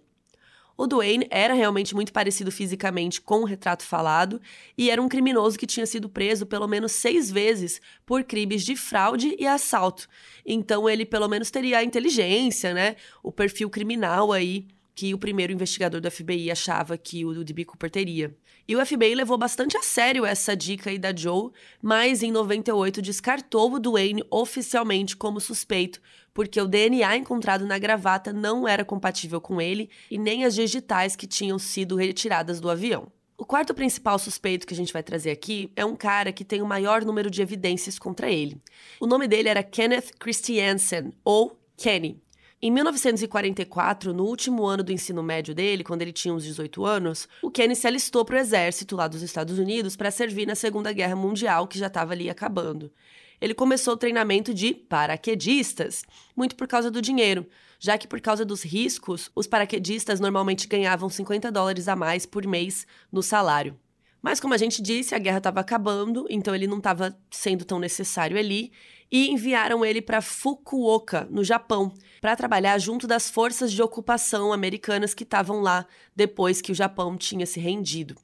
O 0.76 0.86
Duane 0.86 1.26
era 1.30 1.54
realmente 1.54 1.94
muito 1.94 2.12
parecido 2.12 2.50
fisicamente 2.50 3.20
com 3.20 3.42
o 3.42 3.44
retrato 3.44 3.84
falado 3.84 4.40
e 4.76 4.90
era 4.90 5.00
um 5.00 5.10
criminoso 5.10 5.58
que 5.58 5.66
tinha 5.66 5.86
sido 5.86 6.08
preso 6.08 6.46
pelo 6.46 6.66
menos 6.66 6.92
seis 6.92 7.30
vezes 7.30 7.80
por 8.04 8.24
crimes 8.24 8.64
de 8.64 8.74
fraude 8.74 9.36
e 9.38 9.46
assalto. 9.46 10.08
Então 10.44 10.88
ele 10.88 11.04
pelo 11.04 11.28
menos 11.28 11.50
teria 11.50 11.78
a 11.78 11.84
inteligência, 11.84 12.72
né? 12.72 12.96
O 13.22 13.30
perfil 13.30 13.68
criminal 13.68 14.32
aí 14.32 14.66
que 15.00 15.14
o 15.14 15.18
primeiro 15.18 15.50
investigador 15.50 15.98
do 15.98 16.10
FBI 16.10 16.50
achava 16.50 16.98
que 16.98 17.24
o 17.24 17.42
D.B. 17.42 17.64
Cooper 17.64 17.90
teria. 17.90 18.36
E 18.68 18.76
o 18.76 18.84
FBI 18.84 19.14
levou 19.14 19.38
bastante 19.38 19.74
a 19.74 19.82
sério 19.82 20.26
essa 20.26 20.54
dica 20.54 20.90
aí 20.90 20.98
da 20.98 21.16
Joe, 21.16 21.52
mas 21.80 22.22
em 22.22 22.30
98 22.30 23.00
descartou 23.00 23.72
o 23.72 23.78
Duane 23.78 24.22
oficialmente 24.30 25.16
como 25.16 25.40
suspeito, 25.40 26.02
porque 26.34 26.60
o 26.60 26.68
DNA 26.68 27.16
encontrado 27.16 27.64
na 27.64 27.78
gravata 27.78 28.30
não 28.30 28.68
era 28.68 28.84
compatível 28.84 29.40
com 29.40 29.58
ele 29.58 29.88
e 30.10 30.18
nem 30.18 30.44
as 30.44 30.54
digitais 30.54 31.16
que 31.16 31.26
tinham 31.26 31.58
sido 31.58 31.96
retiradas 31.96 32.60
do 32.60 32.68
avião. 32.68 33.10
O 33.38 33.46
quarto 33.46 33.72
principal 33.72 34.18
suspeito 34.18 34.66
que 34.66 34.74
a 34.74 34.76
gente 34.76 34.92
vai 34.92 35.02
trazer 35.02 35.30
aqui 35.30 35.72
é 35.74 35.82
um 35.82 35.96
cara 35.96 36.30
que 36.30 36.44
tem 36.44 36.60
o 36.60 36.66
maior 36.66 37.06
número 37.06 37.30
de 37.30 37.40
evidências 37.40 37.98
contra 37.98 38.30
ele. 38.30 38.60
O 39.00 39.06
nome 39.06 39.26
dele 39.26 39.48
era 39.48 39.62
Kenneth 39.62 40.10
Christiansen, 40.18 41.10
ou 41.24 41.58
Kenny. 41.74 42.20
Em 42.62 42.70
1944, 42.70 44.12
no 44.12 44.24
último 44.24 44.66
ano 44.66 44.82
do 44.82 44.92
ensino 44.92 45.22
médio 45.22 45.54
dele, 45.54 45.82
quando 45.82 46.02
ele 46.02 46.12
tinha 46.12 46.34
uns 46.34 46.44
18 46.44 46.84
anos, 46.84 47.26
o 47.42 47.50
Kenny 47.50 47.74
se 47.74 47.86
alistou 47.86 48.22
para 48.22 48.36
o 48.36 48.38
exército 48.38 48.94
lá 48.94 49.08
dos 49.08 49.22
Estados 49.22 49.58
Unidos 49.58 49.96
para 49.96 50.10
servir 50.10 50.46
na 50.46 50.54
Segunda 50.54 50.92
Guerra 50.92 51.16
Mundial, 51.16 51.66
que 51.66 51.78
já 51.78 51.86
estava 51.86 52.12
ali 52.12 52.28
acabando. 52.28 52.92
Ele 53.40 53.54
começou 53.54 53.94
o 53.94 53.96
treinamento 53.96 54.52
de 54.52 54.74
paraquedistas, 54.74 56.04
muito 56.36 56.54
por 56.54 56.68
causa 56.68 56.90
do 56.90 57.00
dinheiro, 57.00 57.46
já 57.78 57.96
que 57.96 58.06
por 58.06 58.20
causa 58.20 58.44
dos 58.44 58.62
riscos, 58.62 59.30
os 59.34 59.46
paraquedistas 59.46 60.20
normalmente 60.20 60.68
ganhavam 60.68 61.08
50 61.08 61.50
dólares 61.50 61.88
a 61.88 61.96
mais 61.96 62.26
por 62.26 62.46
mês 62.46 62.86
no 63.10 63.22
salário. 63.22 63.74
Mas 64.22 64.38
como 64.38 64.54
a 64.54 64.58
gente 64.58 64.82
disse, 64.82 65.14
a 65.14 65.18
guerra 65.18 65.38
estava 65.38 65.60
acabando, 65.60 66.26
então 66.28 66.54
ele 66.54 66.66
não 66.66 66.78
estava 66.78 67.16
sendo 67.30 67.64
tão 67.64 67.78
necessário 67.78 68.38
ali, 68.38 68.70
e 69.10 69.30
enviaram 69.30 69.84
ele 69.84 70.00
para 70.00 70.20
Fukuoka, 70.20 71.26
no 71.30 71.42
Japão, 71.42 71.92
para 72.20 72.36
trabalhar 72.36 72.78
junto 72.78 73.06
das 73.06 73.28
forças 73.28 73.72
de 73.72 73.82
ocupação 73.82 74.52
americanas 74.52 75.14
que 75.14 75.24
estavam 75.24 75.60
lá 75.60 75.86
depois 76.14 76.60
que 76.60 76.70
o 76.70 76.74
Japão 76.74 77.16
tinha 77.16 77.46
se 77.46 77.58
rendido. 77.58 78.14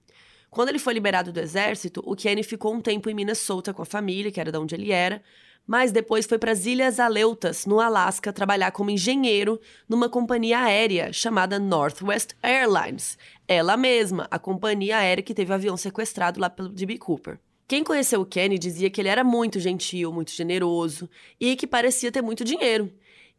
Quando 0.48 0.68
ele 0.68 0.78
foi 0.78 0.94
liberado 0.94 1.32
do 1.32 1.40
exército, 1.40 2.02
o 2.04 2.14
Kenny 2.14 2.42
ficou 2.42 2.72
um 2.72 2.80
tempo 2.80 3.10
em 3.10 3.14
Minnesota 3.14 3.74
com 3.74 3.82
a 3.82 3.86
família, 3.86 4.30
que 4.30 4.40
era 4.40 4.52
de 4.52 4.58
onde 4.58 4.74
ele 4.74 4.92
era, 4.92 5.22
mas 5.66 5.90
depois 5.90 6.26
foi 6.26 6.38
para 6.38 6.52
as 6.52 6.64
Ilhas 6.64 7.00
Aleutas, 7.00 7.66
no 7.66 7.80
Alasca, 7.80 8.32
trabalhar 8.32 8.70
como 8.70 8.90
engenheiro 8.90 9.60
numa 9.88 10.08
companhia 10.08 10.60
aérea 10.60 11.12
chamada 11.12 11.58
Northwest 11.58 12.34
Airlines. 12.42 13.18
Ela 13.48 13.76
mesma, 13.76 14.28
a 14.30 14.38
companhia 14.38 14.98
aérea 14.98 15.22
que 15.22 15.34
teve 15.34 15.50
o 15.50 15.54
avião 15.54 15.76
sequestrado 15.76 16.40
lá 16.40 16.48
pelo 16.48 16.68
D.B. 16.68 16.98
Cooper. 16.98 17.38
Quem 17.68 17.82
conheceu 17.82 18.20
o 18.20 18.26
Kenny 18.26 18.58
dizia 18.58 18.88
que 18.88 19.00
ele 19.00 19.08
era 19.08 19.24
muito 19.24 19.58
gentil, 19.58 20.12
muito 20.12 20.30
generoso 20.30 21.10
e 21.40 21.56
que 21.56 21.66
parecia 21.66 22.12
ter 22.12 22.22
muito 22.22 22.44
dinheiro. 22.44 22.92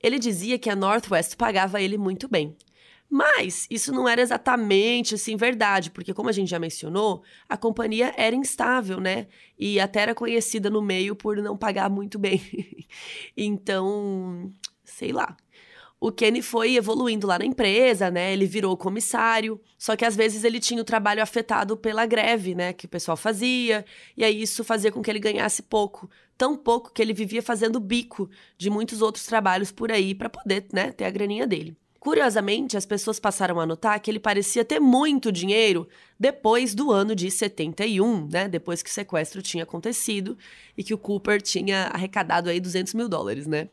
Ele 0.04 0.20
dizia 0.20 0.60
que 0.60 0.70
a 0.70 0.76
Northwest 0.76 1.36
pagava 1.38 1.82
ele 1.82 1.98
muito 1.98 2.28
bem. 2.28 2.56
Mas 3.10 3.66
isso 3.70 3.92
não 3.92 4.08
era 4.08 4.22
exatamente 4.22 5.16
assim 5.16 5.38
verdade, 5.38 5.92
porque 5.92 6.14
como 6.14 6.30
a 6.30 6.34
gente 6.34 6.50
já 6.50 6.60
mencionou, 6.60 7.24
a 7.48 7.56
companhia 7.56 8.14
era 8.18 8.36
instável, 8.36 9.00
né? 9.00 9.28
E 9.58 9.80
até 9.80 10.02
era 10.02 10.16
conhecida 10.16 10.70
no 10.70 10.82
meio 10.82 11.16
por 11.16 11.38
não 11.38 11.58
pagar 11.58 11.90
muito 11.90 12.20
bem. 12.20 12.42
então, 13.36 14.54
sei 14.84 15.14
lá 15.14 15.38
o 16.00 16.12
Kenny 16.12 16.42
foi 16.42 16.76
evoluindo 16.76 17.26
lá 17.26 17.40
na 17.40 17.46
empresa, 17.46 18.12
né? 18.12 18.32
Ele 18.32 18.46
virou 18.46 18.78
comissário, 18.78 19.60
só 19.78 19.96
que 19.96 20.06
às 20.06 20.16
vezes 20.16 20.44
ele 20.44 20.60
tinha 20.60 20.82
o 20.82 20.86
trabalho 20.86 21.22
afetado 21.24 21.76
pela 21.76 22.06
greve, 22.06 22.54
né, 22.54 22.72
que 22.74 22.86
o 22.86 22.90
pessoal 22.90 23.18
fazia, 23.18 23.84
e 24.16 24.24
aí 24.24 24.42
isso 24.42 24.64
fazia 24.64 24.92
com 24.92 25.02
que 25.02 25.10
ele 25.10 25.20
ganhasse 25.20 25.64
pouco, 25.64 26.10
tão 26.38 26.56
pouco 26.56 26.92
que 26.94 27.02
ele 27.02 27.14
vivia 27.14 27.42
fazendo 27.42 27.80
bico 27.80 28.30
de 28.58 28.70
muitos 28.70 29.02
outros 29.02 29.26
trabalhos 29.26 29.72
por 29.72 29.92
aí 29.92 30.14
para 30.14 30.30
poder, 30.30 30.68
né, 30.72 30.92
ter 30.92 31.06
a 31.06 31.10
graninha 31.10 31.48
dele. 31.48 31.76
Curiosamente, 32.08 32.78
as 32.78 32.86
pessoas 32.86 33.20
passaram 33.20 33.60
a 33.60 33.66
notar 33.66 34.00
que 34.00 34.10
ele 34.10 34.18
parecia 34.18 34.64
ter 34.64 34.80
muito 34.80 35.30
dinheiro 35.30 35.86
depois 36.18 36.74
do 36.74 36.90
ano 36.90 37.14
de 37.14 37.30
71, 37.30 38.30
né? 38.30 38.48
Depois 38.48 38.82
que 38.82 38.90
o 38.90 38.94
sequestro 38.94 39.42
tinha 39.42 39.64
acontecido 39.64 40.38
e 40.78 40.86
que 40.86 40.94
o 40.94 40.98
Cooper 40.98 41.42
tinha 41.42 41.88
arrecadado 41.88 42.50
aí 42.50 42.62
200 42.62 42.94
mil 42.94 43.10
dólares, 43.10 43.46
né? 43.46 43.68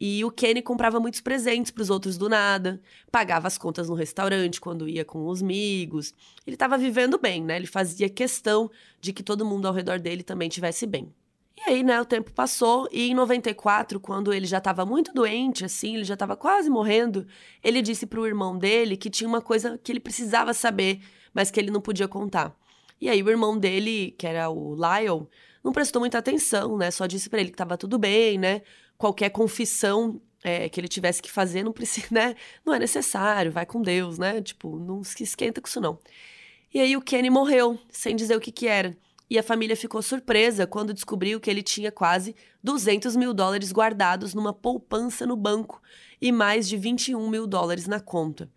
E 0.00 0.24
o 0.24 0.30
Kenny 0.32 0.60
comprava 0.60 0.98
muitos 0.98 1.20
presentes 1.20 1.70
para 1.70 1.82
os 1.82 1.88
outros 1.88 2.18
do 2.18 2.28
nada, 2.28 2.82
pagava 3.12 3.46
as 3.46 3.56
contas 3.56 3.88
no 3.88 3.94
restaurante 3.94 4.60
quando 4.60 4.88
ia 4.88 5.04
com 5.04 5.28
os 5.28 5.40
amigos. 5.40 6.12
Ele 6.44 6.56
estava 6.56 6.76
vivendo 6.76 7.16
bem, 7.16 7.44
né? 7.44 7.54
Ele 7.54 7.68
fazia 7.68 8.08
questão 8.08 8.68
de 9.00 9.12
que 9.12 9.22
todo 9.22 9.46
mundo 9.46 9.68
ao 9.68 9.72
redor 9.72 10.00
dele 10.00 10.24
também 10.24 10.48
tivesse 10.48 10.84
bem. 10.84 11.14
E 11.56 11.70
aí, 11.70 11.82
né, 11.82 12.00
o 12.00 12.04
tempo 12.04 12.32
passou 12.32 12.88
e 12.90 13.10
em 13.10 13.14
94, 13.14 14.00
quando 14.00 14.32
ele 14.32 14.46
já 14.46 14.58
estava 14.58 14.84
muito 14.86 15.12
doente, 15.12 15.64
assim, 15.64 15.94
ele 15.94 16.04
já 16.04 16.14
estava 16.14 16.36
quase 16.36 16.68
morrendo, 16.70 17.26
ele 17.62 17.82
disse 17.82 18.06
para 18.06 18.20
o 18.20 18.26
irmão 18.26 18.58
dele 18.58 18.96
que 18.96 19.10
tinha 19.10 19.28
uma 19.28 19.40
coisa 19.40 19.78
que 19.78 19.92
ele 19.92 20.00
precisava 20.00 20.54
saber, 20.54 21.00
mas 21.32 21.50
que 21.50 21.60
ele 21.60 21.70
não 21.70 21.80
podia 21.80 22.08
contar. 22.08 22.56
E 23.00 23.08
aí 23.08 23.22
o 23.22 23.28
irmão 23.28 23.58
dele, 23.58 24.14
que 24.18 24.26
era 24.26 24.48
o 24.48 24.74
Lyle, 24.74 25.26
não 25.62 25.72
prestou 25.72 26.00
muita 26.00 26.18
atenção, 26.18 26.76
né? 26.76 26.90
Só 26.90 27.06
disse 27.06 27.28
para 27.28 27.40
ele 27.40 27.50
que 27.50 27.54
estava 27.54 27.76
tudo 27.76 27.98
bem, 27.98 28.38
né? 28.38 28.62
qualquer 29.02 29.30
confissão 29.30 30.22
é, 30.44 30.68
que 30.68 30.78
ele 30.78 30.86
tivesse 30.86 31.20
que 31.20 31.30
fazer 31.30 31.64
não 31.64 31.72
precisa, 31.72 32.06
né? 32.12 32.36
Não 32.64 32.72
é 32.72 32.78
necessário, 32.78 33.50
vai 33.50 33.66
com 33.66 33.82
Deus, 33.82 34.16
né? 34.16 34.40
Tipo, 34.40 34.78
não 34.78 35.02
se 35.02 35.24
esquenta 35.24 35.60
com 35.60 35.66
isso 35.66 35.80
não. 35.80 35.98
E 36.72 36.80
aí 36.80 36.96
o 36.96 37.02
Kenny 37.02 37.28
morreu, 37.28 37.76
sem 37.90 38.14
dizer 38.14 38.36
o 38.36 38.40
que 38.40 38.52
que 38.52 38.68
era. 38.68 38.96
E 39.32 39.38
a 39.38 39.42
família 39.42 39.74
ficou 39.74 40.02
surpresa 40.02 40.66
quando 40.66 40.92
descobriu 40.92 41.40
que 41.40 41.48
ele 41.48 41.62
tinha 41.62 41.90
quase 41.90 42.36
200 42.62 43.16
mil 43.16 43.32
dólares 43.32 43.72
guardados 43.72 44.34
numa 44.34 44.52
poupança 44.52 45.24
no 45.24 45.34
banco 45.36 45.80
e 46.20 46.30
mais 46.30 46.68
de 46.68 46.76
21 46.76 47.30
mil 47.30 47.46
dólares 47.46 47.86
na 47.86 47.98
conta. 47.98 48.50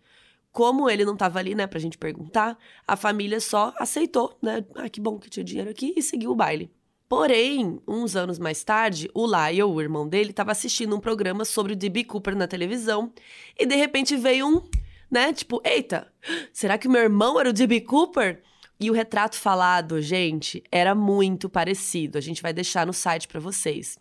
Como 0.52 0.90
ele 0.90 1.02
não 1.02 1.14
estava 1.14 1.38
ali, 1.38 1.54
né, 1.54 1.66
pra 1.66 1.80
gente 1.80 1.96
perguntar, 1.96 2.58
a 2.86 2.94
família 2.94 3.40
só 3.40 3.72
aceitou, 3.78 4.36
né? 4.42 4.66
Ah, 4.74 4.86
que 4.90 5.00
bom 5.00 5.18
que 5.18 5.30
tinha 5.30 5.42
dinheiro 5.42 5.70
aqui 5.70 5.94
e 5.96 6.02
seguiu 6.02 6.30
o 6.30 6.36
baile. 6.36 6.70
Porém, 7.08 7.80
uns 7.88 8.14
anos 8.14 8.38
mais 8.38 8.62
tarde, 8.62 9.10
o 9.14 9.24
Lyle, 9.26 9.62
o 9.62 9.80
irmão 9.80 10.06
dele, 10.06 10.28
estava 10.28 10.52
assistindo 10.52 10.94
um 10.94 11.00
programa 11.00 11.46
sobre 11.46 11.72
o 11.72 11.76
D.B. 11.76 12.04
Cooper 12.04 12.36
na 12.36 12.46
televisão 12.46 13.14
e 13.58 13.64
de 13.64 13.76
repente 13.76 14.14
veio 14.14 14.46
um, 14.46 14.62
né, 15.10 15.32
tipo, 15.32 15.58
eita, 15.64 16.12
será 16.52 16.76
que 16.76 16.86
meu 16.86 17.00
irmão 17.00 17.40
era 17.40 17.48
o 17.48 17.52
D.B. 17.54 17.80
Cooper? 17.80 18.42
E 18.78 18.90
o 18.90 18.92
retrato 18.92 19.36
falado, 19.36 20.00
gente, 20.02 20.62
era 20.70 20.94
muito 20.94 21.48
parecido. 21.48 22.18
A 22.18 22.20
gente 22.20 22.42
vai 22.42 22.52
deixar 22.52 22.86
no 22.86 22.92
site 22.92 23.26
para 23.26 23.40
vocês. 23.40 23.98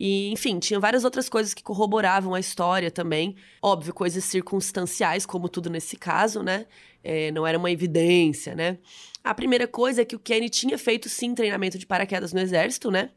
E, 0.00 0.30
enfim, 0.30 0.58
tinha 0.58 0.78
várias 0.78 1.04
outras 1.04 1.28
coisas 1.28 1.52
que 1.52 1.62
corroboravam 1.62 2.32
a 2.32 2.40
história 2.40 2.90
também. 2.90 3.36
Óbvio, 3.60 3.92
coisas 3.92 4.24
circunstanciais, 4.24 5.26
como 5.26 5.48
tudo 5.48 5.68
nesse 5.68 5.96
caso, 5.96 6.42
né? 6.42 6.66
É, 7.02 7.30
não 7.32 7.46
era 7.46 7.58
uma 7.58 7.70
evidência, 7.70 8.54
né? 8.54 8.78
A 9.24 9.34
primeira 9.34 9.66
coisa 9.66 10.02
é 10.02 10.04
que 10.04 10.16
o 10.16 10.18
Kenny 10.18 10.48
tinha 10.48 10.78
feito 10.78 11.08
sim 11.08 11.34
treinamento 11.34 11.78
de 11.78 11.84
paraquedas 11.84 12.32
no 12.32 12.40
exército, 12.40 12.90
né? 12.90 13.10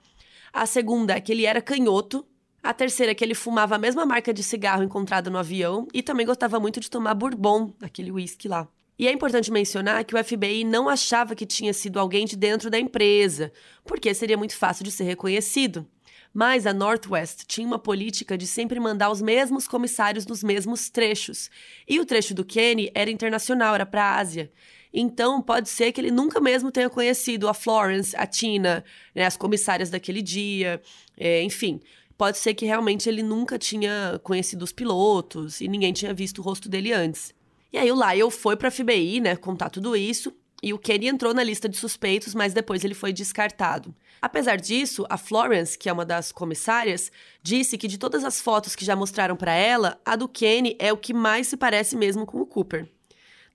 A 0.52 0.66
segunda 0.66 1.14
é 1.14 1.22
que 1.22 1.32
ele 1.32 1.46
era 1.46 1.62
canhoto. 1.62 2.26
A 2.64 2.74
terceira 2.74 3.12
é 3.12 3.16
que 3.16 3.24
ele 3.24 3.34
fumava 3.36 3.76
a 3.76 3.80
mesma 3.80 4.06
marca 4.06 4.34
de 4.34 4.44
cigarro 4.44 4.84
encontrada 4.84 5.30
no 5.30 5.38
avião 5.38 5.88
e 5.94 6.02
também 6.04 6.26
gostava 6.26 6.60
muito 6.60 6.80
de 6.80 6.90
tomar 6.90 7.14
bourbon, 7.14 7.74
aquele 7.82 8.12
whisky 8.12 8.48
lá. 8.48 8.68
E 9.02 9.08
é 9.08 9.12
importante 9.12 9.52
mencionar 9.52 10.06
que 10.06 10.16
o 10.16 10.24
FBI 10.24 10.64
não 10.64 10.88
achava 10.88 11.36
que 11.36 11.44
tinha 11.44 11.74
sido 11.74 12.00
alguém 12.00 12.24
de 12.24 12.36
dentro 12.36 12.70
da 12.70 12.78
empresa, 12.78 13.52
porque 13.84 14.14
seria 14.14 14.38
muito 14.38 14.56
fácil 14.56 14.84
de 14.84 14.92
ser 14.92 15.06
reconhecido. 15.06 15.88
Mas 16.32 16.68
a 16.68 16.74
Northwest 16.74 17.46
tinha 17.48 17.66
uma 17.66 17.80
política 17.80 18.38
de 18.38 18.46
sempre 18.46 18.80
mandar 18.80 19.10
os 19.10 19.20
mesmos 19.20 19.68
comissários 19.68 20.28
nos 20.28 20.44
mesmos 20.44 20.88
trechos. 20.88 21.50
E 21.90 22.00
o 22.00 22.06
trecho 22.06 22.36
do 22.36 22.46
Kenny 22.46 22.92
era 22.94 23.10
internacional, 23.10 23.74
era 23.74 23.88
para 23.88 24.04
a 24.04 24.20
Ásia. 24.20 24.52
Então, 24.94 25.42
pode 25.42 25.68
ser 25.68 25.92
que 25.92 26.00
ele 26.00 26.12
nunca 26.12 26.40
mesmo 26.40 26.72
tenha 26.72 26.88
conhecido 26.88 27.50
a 27.50 27.56
Florence, 27.56 28.16
a 28.16 28.28
Tina, 28.28 28.86
né, 29.16 29.26
as 29.26 29.36
comissárias 29.36 29.90
daquele 29.90 30.22
dia, 30.22 30.80
é, 31.18 31.42
enfim. 31.42 31.82
Pode 32.16 32.38
ser 32.38 32.54
que 32.54 32.68
realmente 32.68 33.10
ele 33.10 33.24
nunca 33.24 33.58
tinha 33.58 34.22
conhecido 34.22 34.62
os 34.62 34.72
pilotos 34.72 35.60
e 35.60 35.68
ninguém 35.68 35.92
tinha 35.92 36.14
visto 36.14 36.38
o 36.38 36.44
rosto 36.44 36.70
dele 36.70 36.94
antes. 36.94 37.34
E 37.72 37.78
aí 37.78 37.92
o 37.92 37.96
Lyle 37.96 38.30
foi 38.30 38.56
para 38.58 38.68
a 38.68 38.72
FBI, 38.72 39.22
né, 39.22 39.36
contar 39.36 39.70
tudo 39.70 39.96
isso, 39.96 40.34
e 40.62 40.74
o 40.74 40.78
Kenny 40.78 41.08
entrou 41.08 41.34
na 41.34 41.44
lista 41.44 41.68
de 41.68 41.78
suspeitos, 41.78 42.36
mas 42.36 42.54
depois 42.54 42.84
ele 42.84 42.94
foi 42.94 43.12
descartado. 43.12 43.96
Apesar 44.22 44.58
disso, 44.58 45.06
a 45.10 45.18
Florence, 45.18 45.76
que 45.78 45.90
é 45.90 45.94
uma 45.94 46.06
das 46.06 46.32
comissárias, 46.32 47.12
disse 47.42 47.78
que 47.78 47.88
de 47.88 47.98
todas 47.98 48.24
as 48.24 48.40
fotos 48.40 48.76
que 48.76 48.86
já 48.86 48.96
mostraram 48.96 49.36
para 49.36 49.54
ela, 49.54 50.00
a 50.06 50.16
do 50.16 50.28
Kenny 50.28 50.76
é 50.78 50.94
o 50.94 50.98
que 50.98 51.14
mais 51.14 51.48
se 51.48 51.58
parece 51.58 51.96
mesmo 51.96 52.26
com 52.26 52.40
o 52.40 52.46
Cooper. 52.46 52.88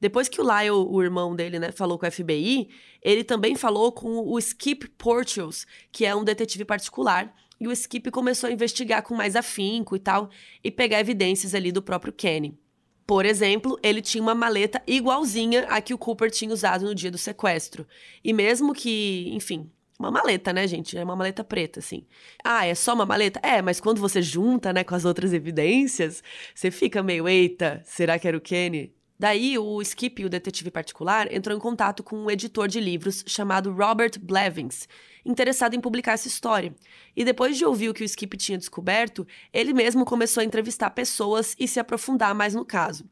Depois 0.00 0.28
que 0.28 0.40
o 0.40 0.44
Lyle, 0.44 0.70
o 0.70 1.02
irmão 1.02 1.36
dele, 1.36 1.58
né, 1.58 1.70
falou 1.70 1.98
com 1.98 2.04
a 2.04 2.10
FBI, 2.10 2.68
ele 3.00 3.22
também 3.22 3.54
falou 3.54 3.92
com 3.92 4.18
o 4.18 4.38
Skip 4.38 4.88
Portios, 4.98 5.66
que 5.92 6.04
é 6.04 6.14
um 6.14 6.24
detetive 6.24 6.64
particular, 6.64 7.32
e 7.60 7.68
o 7.68 7.72
Skip 7.72 8.10
começou 8.10 8.48
a 8.48 8.52
investigar 8.52 9.02
com 9.02 9.14
mais 9.14 9.36
afinco 9.36 9.94
e 9.94 9.98
tal, 10.00 10.28
e 10.62 10.70
pegar 10.70 11.00
evidências 11.00 11.54
ali 11.54 11.70
do 11.70 11.80
próprio 11.80 12.12
Kenny. 12.12 12.58
Por 13.06 13.24
exemplo, 13.24 13.78
ele 13.82 14.02
tinha 14.02 14.20
uma 14.22 14.34
maleta 14.34 14.82
igualzinha 14.86 15.66
à 15.68 15.80
que 15.80 15.94
o 15.94 15.98
Cooper 15.98 16.30
tinha 16.30 16.52
usado 16.52 16.84
no 16.84 16.94
dia 16.94 17.10
do 17.10 17.18
sequestro. 17.18 17.86
E 18.24 18.32
mesmo 18.32 18.74
que, 18.74 19.30
enfim, 19.32 19.70
uma 19.98 20.10
maleta, 20.10 20.52
né, 20.52 20.66
gente? 20.66 20.98
É 20.98 21.04
uma 21.04 21.16
maleta 21.16 21.44
preta, 21.44 21.78
assim. 21.78 22.04
Ah, 22.44 22.66
é 22.66 22.74
só 22.74 22.94
uma 22.94 23.06
maleta? 23.06 23.40
É, 23.42 23.62
mas 23.62 23.80
quando 23.80 24.00
você 24.00 24.20
junta, 24.20 24.72
né, 24.72 24.84
com 24.84 24.94
as 24.94 25.04
outras 25.04 25.32
evidências, 25.32 26.22
você 26.54 26.70
fica 26.70 27.02
meio, 27.02 27.28
eita, 27.28 27.80
será 27.84 28.18
que 28.18 28.26
era 28.26 28.36
o 28.36 28.40
Kenny? 28.40 28.92
Daí, 29.18 29.58
o 29.58 29.80
Skip, 29.80 30.24
o 30.24 30.28
detetive 30.28 30.70
particular, 30.70 31.32
entrou 31.32 31.56
em 31.56 31.60
contato 31.60 32.02
com 32.02 32.16
um 32.16 32.30
editor 32.30 32.68
de 32.68 32.78
livros 32.78 33.24
chamado 33.26 33.72
Robert 33.72 34.12
Blevins, 34.20 34.86
interessado 35.24 35.74
em 35.74 35.80
publicar 35.80 36.12
essa 36.12 36.28
história. 36.28 36.74
E 37.16 37.24
depois 37.24 37.56
de 37.56 37.64
ouvir 37.64 37.88
o 37.88 37.94
que 37.94 38.02
o 38.02 38.04
Skip 38.04 38.36
tinha 38.36 38.58
descoberto, 38.58 39.26
ele 39.52 39.72
mesmo 39.72 40.04
começou 40.04 40.42
a 40.42 40.44
entrevistar 40.44 40.90
pessoas 40.90 41.56
e 41.58 41.66
se 41.66 41.80
aprofundar 41.80 42.34
mais 42.34 42.54
no 42.54 42.64
caso. 42.64 43.08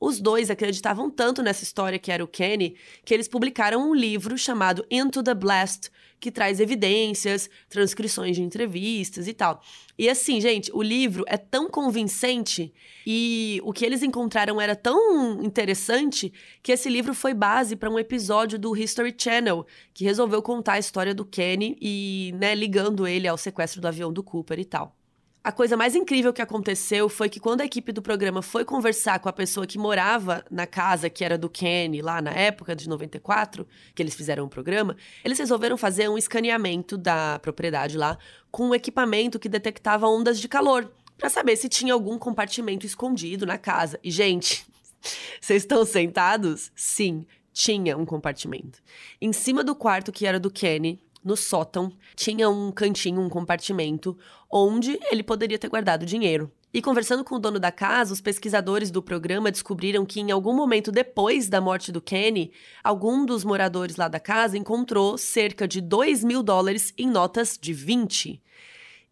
Os 0.00 0.18
dois 0.18 0.50
acreditavam 0.50 1.10
tanto 1.10 1.42
nessa 1.42 1.62
história 1.62 1.98
que 1.98 2.10
era 2.10 2.24
o 2.24 2.26
Kenny 2.26 2.74
que 3.04 3.12
eles 3.12 3.28
publicaram 3.28 3.90
um 3.90 3.94
livro 3.94 4.38
chamado 4.38 4.82
Into 4.90 5.22
the 5.22 5.34
Blast, 5.34 5.90
que 6.18 6.30
traz 6.30 6.58
evidências, 6.58 7.50
transcrições 7.68 8.34
de 8.36 8.42
entrevistas 8.42 9.28
e 9.28 9.34
tal. 9.34 9.62
E 9.98 10.08
assim, 10.08 10.40
gente, 10.40 10.70
o 10.72 10.82
livro 10.82 11.22
é 11.26 11.36
tão 11.36 11.68
convincente 11.68 12.72
e 13.06 13.60
o 13.62 13.74
que 13.74 13.84
eles 13.84 14.02
encontraram 14.02 14.58
era 14.58 14.74
tão 14.74 15.42
interessante 15.42 16.32
que 16.62 16.72
esse 16.72 16.88
livro 16.88 17.12
foi 17.12 17.34
base 17.34 17.76
para 17.76 17.90
um 17.90 17.98
episódio 17.98 18.58
do 18.58 18.74
History 18.74 19.14
Channel, 19.16 19.66
que 19.92 20.04
resolveu 20.04 20.40
contar 20.40 20.74
a 20.74 20.78
história 20.78 21.14
do 21.14 21.26
Kenny 21.26 21.76
e, 21.78 22.34
né, 22.38 22.54
ligando 22.54 23.06
ele 23.06 23.28
ao 23.28 23.36
sequestro 23.36 23.82
do 23.82 23.88
avião 23.88 24.10
do 24.10 24.22
Cooper 24.22 24.58
e 24.58 24.64
tal. 24.64 24.96
A 25.42 25.50
coisa 25.50 25.74
mais 25.74 25.94
incrível 25.94 26.34
que 26.34 26.42
aconteceu 26.42 27.08
foi 27.08 27.30
que 27.30 27.40
quando 27.40 27.62
a 27.62 27.64
equipe 27.64 27.92
do 27.92 28.02
programa 28.02 28.42
foi 28.42 28.62
conversar 28.62 29.18
com 29.20 29.28
a 29.28 29.32
pessoa 29.32 29.66
que 29.66 29.78
morava 29.78 30.44
na 30.50 30.66
casa 30.66 31.08
que 31.08 31.24
era 31.24 31.38
do 31.38 31.48
Kenny 31.48 32.02
lá 32.02 32.20
na 32.20 32.30
época 32.30 32.76
de 32.76 32.86
94, 32.86 33.66
que 33.94 34.02
eles 34.02 34.14
fizeram 34.14 34.44
o 34.44 34.50
programa, 34.50 34.94
eles 35.24 35.38
resolveram 35.38 35.78
fazer 35.78 36.10
um 36.10 36.18
escaneamento 36.18 36.98
da 36.98 37.38
propriedade 37.38 37.96
lá 37.96 38.18
com 38.50 38.68
um 38.68 38.74
equipamento 38.74 39.38
que 39.38 39.48
detectava 39.48 40.06
ondas 40.06 40.38
de 40.38 40.46
calor, 40.46 40.92
para 41.16 41.30
saber 41.30 41.56
se 41.56 41.70
tinha 41.70 41.94
algum 41.94 42.18
compartimento 42.18 42.84
escondido 42.84 43.46
na 43.46 43.56
casa. 43.56 43.98
E 44.04 44.10
gente, 44.10 44.66
vocês 45.40 45.62
estão 45.62 45.86
sentados? 45.86 46.70
Sim, 46.76 47.26
tinha 47.50 47.96
um 47.96 48.04
compartimento. 48.04 48.82
Em 49.18 49.32
cima 49.32 49.64
do 49.64 49.74
quarto 49.74 50.12
que 50.12 50.26
era 50.26 50.38
do 50.38 50.50
Kenny, 50.50 51.00
no 51.24 51.36
sótão, 51.36 51.92
tinha 52.14 52.48
um 52.48 52.72
cantinho, 52.72 53.20
um 53.20 53.28
compartimento, 53.28 54.16
onde 54.50 54.98
ele 55.10 55.22
poderia 55.22 55.58
ter 55.58 55.68
guardado 55.68 56.06
dinheiro. 56.06 56.50
E 56.72 56.80
conversando 56.80 57.24
com 57.24 57.34
o 57.34 57.38
dono 57.38 57.58
da 57.58 57.72
casa, 57.72 58.12
os 58.12 58.20
pesquisadores 58.20 58.92
do 58.92 59.02
programa 59.02 59.50
descobriram 59.50 60.06
que 60.06 60.20
em 60.20 60.30
algum 60.30 60.54
momento 60.54 60.92
depois 60.92 61.48
da 61.48 61.60
morte 61.60 61.90
do 61.90 62.00
Kenny, 62.00 62.52
algum 62.82 63.26
dos 63.26 63.42
moradores 63.42 63.96
lá 63.96 64.06
da 64.06 64.20
casa 64.20 64.56
encontrou 64.56 65.18
cerca 65.18 65.66
de 65.66 65.80
2 65.80 66.22
mil 66.22 66.44
dólares 66.44 66.94
em 66.96 67.10
notas 67.10 67.58
de 67.60 67.72
20. 67.72 68.40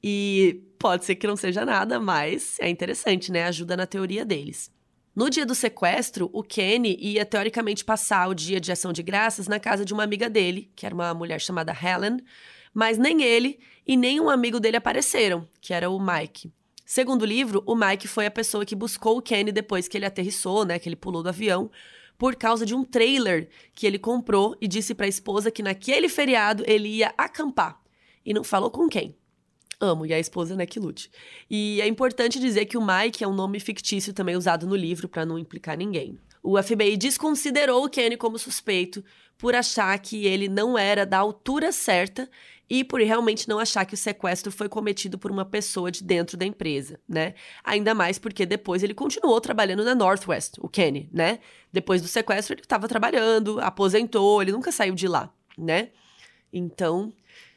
E 0.03 0.63
pode 0.79 1.05
ser 1.05 1.17
que 1.17 1.27
não 1.27 1.37
seja 1.37 1.65
nada, 1.65 1.99
mas 1.99 2.57
é 2.61 2.69
interessante, 2.69 3.33
né? 3.33 3.45
Ajuda 3.45 3.77
na 3.77 3.87
teoria 3.87 4.25
deles. 4.25 4.71
No 5.19 5.29
dia 5.29 5.45
do 5.45 5.53
sequestro, 5.53 6.31
o 6.33 6.45
Kenny 6.45 6.97
ia 7.01 7.27
teoricamente 7.27 7.85
passar 7.85 8.29
o 8.29 8.35
dia 8.35 8.61
de 8.61 8.71
ação 8.71 8.93
de 8.93 9.03
graças 9.03 9.49
na 9.49 9.59
casa 9.59 9.85
de 9.85 9.93
uma 9.93 10.05
amiga 10.05 10.31
dele, 10.31 10.71
que 10.77 10.87
era 10.87 10.95
uma 10.95 11.13
mulher 11.13 11.41
chamada 11.41 11.73
Helen, 11.73 12.21
mas 12.73 12.99
nem 12.99 13.21
ele 13.25 13.59
e 13.85 13.97
nem 13.97 14.21
um 14.21 14.31
amigo 14.31 14.61
dele 14.61 14.77
apareceram, 14.77 15.45
que 15.61 15.75
era 15.75 15.91
o 15.91 15.99
Mike. 15.99 16.53
Segundo 16.87 17.23
o 17.23 17.27
livro, 17.27 17.65
o 17.67 17.75
Mike 17.75 18.07
foi 18.07 18.27
a 18.27 18.31
pessoa 18.31 18.65
que 18.65 18.77
buscou 18.77 19.19
o 19.19 19.21
Kenny 19.21 19.51
depois 19.51 19.89
que 19.89 19.99
ele 19.99 20.07
aterrissou, 20.07 20.65
né, 20.65 20.79
que 20.79 20.89
ele 20.89 20.95
pulou 20.95 21.21
do 21.21 21.31
avião, 21.31 21.69
por 22.17 22.37
causa 22.37 22.65
de 22.65 22.73
um 22.73 22.85
trailer 22.85 23.49
que 23.75 23.89
ele 23.89 23.99
comprou 23.99 24.57
e 24.61 24.69
disse 24.69 24.95
para 24.95 25.07
a 25.07 25.09
esposa 25.09 25.51
que 25.51 25.65
naquele 25.65 26.09
feriado 26.09 26.63
ele 26.65 26.91
ia 26.91 27.13
acampar. 27.19 27.83
E 28.25 28.33
não 28.33 28.45
falou 28.45 28.71
com 28.71 28.89
quem. 28.89 29.18
Amo, 29.81 30.05
e 30.05 30.13
a 30.13 30.19
esposa, 30.19 30.57
né, 30.57 30.67
que 30.67 30.81
lute. 30.81 31.11
E 31.49 31.81
é 31.81 31.87
importante 31.87 32.41
dizer 32.41 32.67
que 32.67 32.77
o 32.77 32.85
Mike 32.85 33.23
é 33.23 33.29
um 33.29 33.35
nome 33.35 33.61
fictício 33.61 34.13
também 34.13 34.37
usado 34.37 34.67
no 34.67 34.75
livro 34.75 35.09
para 35.09 35.25
não 35.25 35.39
implicar 35.39 35.77
ninguém. 35.77 36.19
O 36.43 36.61
FBI 36.61 36.97
desconsiderou 36.97 37.85
o 37.85 37.89
Kenny 37.89 38.17
como 38.17 38.39
suspeito 38.39 39.05
por 39.37 39.55
achar 39.55 39.97
que 40.01 40.27
ele 40.27 40.49
não 40.49 40.77
era 40.77 41.07
da 41.07 41.19
altura 41.19 41.71
certa 41.71 42.29
e 42.69 42.85
por 42.85 43.01
realmente 43.01 43.49
não 43.49 43.59
achar 43.59 43.85
que 43.87 43.95
o 43.95 43.97
sequestro 43.97 44.53
foi 44.53 44.69
cometido 44.69 45.17
por 45.17 45.31
uma 45.31 45.45
pessoa 45.45 45.91
de 45.91 46.03
dentro 46.03 46.37
da 46.37 46.45
empresa, 46.45 47.01
né? 47.09 47.35
Ainda 47.65 47.95
mais 47.95 48.19
porque 48.19 48.45
depois 48.45 48.83
ele 48.83 48.95
continuou 48.95 49.41
trabalhando 49.41 49.85
na 49.85 49.95
Northwest, 49.95 50.55
o 50.59 50.69
Kenny, 50.69 51.09
né? 51.13 51.39
Depois 51.73 52.03
do 52.03 52.09
sequestro 52.09 52.55
ele 52.55 52.63
estava 52.63 52.89
trabalhando, 52.89 53.61
aposentou, 53.61 54.43
ele 54.43 54.53
nunca 54.53 54.71
saiu 54.71 54.95
de 54.95 55.09
lá, 55.09 55.33
né? 55.57 55.91
Então, 56.53 57.13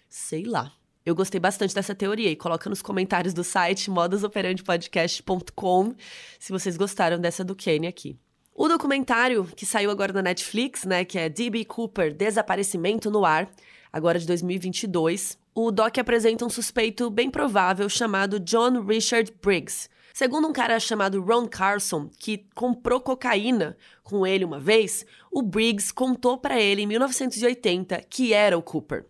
sei 0.07 0.43
lá. 0.43 0.71
Eu 1.03 1.15
gostei 1.15 1.39
bastante 1.39 1.73
dessa 1.73 1.95
teoria 1.95 2.29
e 2.29 2.35
coloca 2.35 2.69
nos 2.69 2.83
comentários 2.83 3.33
do 3.33 3.43
site 3.43 3.89
modasoperandepodcast.com 3.89 5.95
se 6.39 6.51
vocês 6.51 6.77
gostaram 6.77 7.19
dessa 7.19 7.43
do 7.43 7.55
Kenny 7.55 7.87
aqui. 7.87 8.15
O 8.53 8.67
documentário 8.67 9.45
que 9.55 9.65
saiu 9.65 9.89
agora 9.89 10.13
na 10.13 10.21
Netflix, 10.21 10.85
né, 10.85 11.03
que 11.03 11.17
é 11.17 11.27
D.B. 11.27 11.65
Cooper, 11.65 12.13
Desaparecimento 12.13 13.09
no 13.09 13.25
Ar, 13.25 13.49
agora 13.91 14.19
de 14.19 14.27
2022, 14.27 15.39
o 15.55 15.71
doc 15.71 15.97
apresenta 15.97 16.45
um 16.45 16.49
suspeito 16.49 17.09
bem 17.09 17.31
provável 17.31 17.89
chamado 17.89 18.39
John 18.39 18.85
Richard 18.85 19.33
Briggs. 19.41 19.89
Segundo 20.13 20.47
um 20.47 20.53
cara 20.53 20.79
chamado 20.79 21.19
Ron 21.19 21.47
Carson, 21.47 22.11
que 22.19 22.45
comprou 22.53 23.01
cocaína 23.01 23.75
com 24.03 24.27
ele 24.27 24.45
uma 24.45 24.59
vez, 24.59 25.03
o 25.31 25.41
Briggs 25.41 25.91
contou 25.91 26.37
para 26.37 26.61
ele 26.61 26.83
em 26.83 26.87
1980 26.87 28.03
que 28.07 28.33
era 28.33 28.55
o 28.55 28.61
Cooper. 28.61 29.07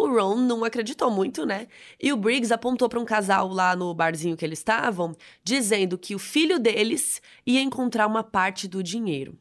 O 0.00 0.10
Ron 0.10 0.36
não 0.36 0.64
acreditou 0.64 1.10
muito, 1.10 1.44
né? 1.44 1.68
E 2.00 2.10
o 2.10 2.16
Briggs 2.16 2.50
apontou 2.54 2.88
para 2.88 2.98
um 2.98 3.04
casal 3.04 3.48
lá 3.48 3.76
no 3.76 3.92
barzinho 3.92 4.34
que 4.34 4.42
eles 4.42 4.58
estavam, 4.58 5.14
dizendo 5.44 5.98
que 5.98 6.14
o 6.14 6.18
filho 6.18 6.58
deles 6.58 7.20
ia 7.46 7.60
encontrar 7.60 8.06
uma 8.06 8.24
parte 8.24 8.66
do 8.66 8.82
dinheiro, 8.82 9.38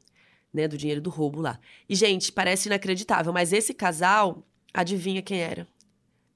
né? 0.53 0.68
Do 0.68 0.78
dinheiro 0.78 0.99
do 0.99 1.10
roubo 1.10 1.39
lá. 1.39 1.57
E, 1.88 1.95
gente, 1.95 2.30
parece 2.30 2.68
inacreditável, 2.68 3.32
mas 3.32 3.53
esse 3.53 3.74
casal, 3.74 4.45
adivinha 4.74 5.22
quem 5.22 5.39
era? 5.39 5.66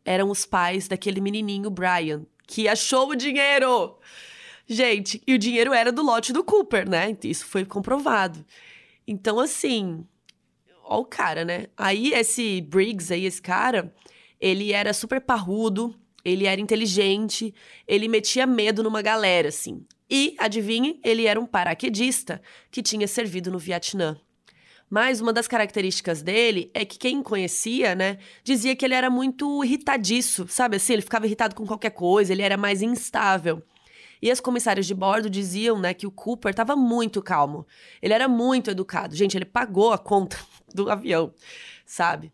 Eram 0.05 0.29
os 0.29 0.45
pais 0.45 0.87
daquele 0.87 1.19
menininho 1.19 1.69
Brian, 1.69 2.25
que 2.47 2.69
achou 2.69 3.09
o 3.09 3.15
dinheiro! 3.15 3.97
Gente, 4.65 5.21
e 5.27 5.33
o 5.33 5.37
dinheiro 5.37 5.73
era 5.73 5.91
do 5.91 6.01
lote 6.01 6.31
do 6.31 6.45
Cooper, 6.45 6.89
né? 6.89 7.17
Isso 7.25 7.45
foi 7.45 7.65
comprovado. 7.65 8.45
Então, 9.05 9.37
assim, 9.37 10.07
ó 10.85 11.01
o 11.01 11.05
cara, 11.05 11.43
né? 11.43 11.67
Aí 11.75 12.13
esse 12.13 12.61
Briggs 12.61 13.13
aí, 13.13 13.25
esse 13.25 13.41
cara, 13.41 13.93
ele 14.43 14.73
era 14.73 14.93
super 14.93 15.21
parrudo, 15.21 15.95
ele 16.25 16.45
era 16.45 16.59
inteligente, 16.59 17.55
ele 17.87 18.09
metia 18.09 18.45
medo 18.45 18.83
numa 18.83 19.01
galera, 19.01 19.47
assim. 19.47 19.85
E, 20.09 20.35
adivinhe, 20.37 20.99
ele 21.01 21.25
era 21.25 21.39
um 21.39 21.45
paraquedista 21.45 22.41
que 22.69 22.83
tinha 22.83 23.07
servido 23.07 23.49
no 23.49 23.57
Vietnã. 23.57 24.19
Mas 24.89 25.21
uma 25.21 25.31
das 25.31 25.47
características 25.47 26.21
dele 26.21 26.69
é 26.73 26.83
que 26.83 26.99
quem 26.99 27.23
conhecia, 27.23 27.95
né, 27.95 28.17
dizia 28.43 28.75
que 28.75 28.83
ele 28.83 28.93
era 28.93 29.09
muito 29.09 29.63
irritadiço, 29.63 30.45
sabe 30.49 30.75
assim? 30.75 30.91
Ele 30.91 31.01
ficava 31.01 31.25
irritado 31.25 31.55
com 31.55 31.65
qualquer 31.65 31.91
coisa, 31.91 32.33
ele 32.33 32.41
era 32.41 32.57
mais 32.57 32.81
instável. 32.81 33.63
E 34.21 34.29
as 34.29 34.41
comissárias 34.41 34.85
de 34.85 34.93
bordo 34.93 35.29
diziam, 35.29 35.79
né, 35.79 35.93
que 35.93 36.05
o 36.05 36.11
Cooper 36.11 36.51
estava 36.51 36.75
muito 36.75 37.21
calmo. 37.21 37.65
Ele 38.01 38.13
era 38.13 38.27
muito 38.27 38.69
educado. 38.69 39.15
Gente, 39.15 39.37
ele 39.37 39.45
pagou 39.45 39.93
a 39.93 39.97
conta 39.97 40.37
do 40.75 40.91
avião, 40.91 41.33
sabe? 41.85 42.33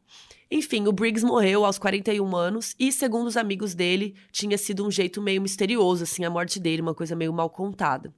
Enfim, 0.51 0.87
o 0.87 0.91
Briggs 0.91 1.23
morreu 1.23 1.63
aos 1.63 1.77
41 1.77 2.35
anos 2.35 2.75
e, 2.79 2.91
segundo 2.91 3.27
os 3.27 3.37
amigos 3.37 3.75
dele, 3.75 4.15
tinha 4.31 4.57
sido 4.57 4.83
um 4.83 4.89
jeito 4.89 5.21
meio 5.21 5.39
misterioso, 5.39 6.03
assim, 6.03 6.25
a 6.25 6.29
morte 6.29 6.59
dele, 6.59 6.81
uma 6.81 6.95
coisa 6.95 7.15
meio 7.15 7.31
mal 7.31 7.51
contada. 7.51 8.11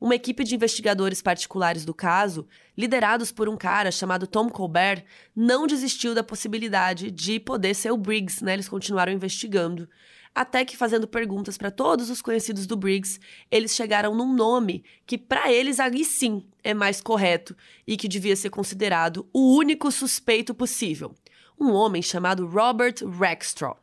Uma 0.00 0.16
equipe 0.16 0.42
de 0.42 0.56
investigadores 0.56 1.22
particulares 1.22 1.84
do 1.84 1.94
caso, 1.94 2.48
liderados 2.76 3.30
por 3.30 3.48
um 3.48 3.56
cara 3.56 3.92
chamado 3.92 4.26
Tom 4.26 4.48
Colbert, 4.48 5.04
não 5.36 5.64
desistiu 5.64 6.12
da 6.12 6.24
possibilidade 6.24 7.08
de 7.08 7.38
poder 7.38 7.74
ser 7.74 7.92
o 7.92 7.96
Briggs, 7.96 8.44
né? 8.44 8.54
Eles 8.54 8.68
continuaram 8.68 9.12
investigando. 9.12 9.88
Até 10.34 10.64
que, 10.64 10.76
fazendo 10.76 11.06
perguntas 11.06 11.56
para 11.56 11.70
todos 11.70 12.10
os 12.10 12.20
conhecidos 12.20 12.66
do 12.66 12.76
Briggs, 12.76 13.20
eles 13.48 13.76
chegaram 13.76 14.12
num 14.12 14.34
nome 14.34 14.82
que, 15.06 15.16
para 15.16 15.52
eles, 15.52 15.78
ali 15.78 16.04
sim 16.04 16.44
é 16.64 16.74
mais 16.74 17.00
correto 17.00 17.56
e 17.86 17.96
que 17.96 18.08
devia 18.08 18.34
ser 18.34 18.50
considerado 18.50 19.28
o 19.32 19.54
único 19.54 19.92
suspeito 19.92 20.52
possível 20.52 21.14
um 21.60 21.72
homem 21.72 22.00
chamado 22.00 22.46
Robert 22.46 22.94
Rackstraw. 23.18 23.76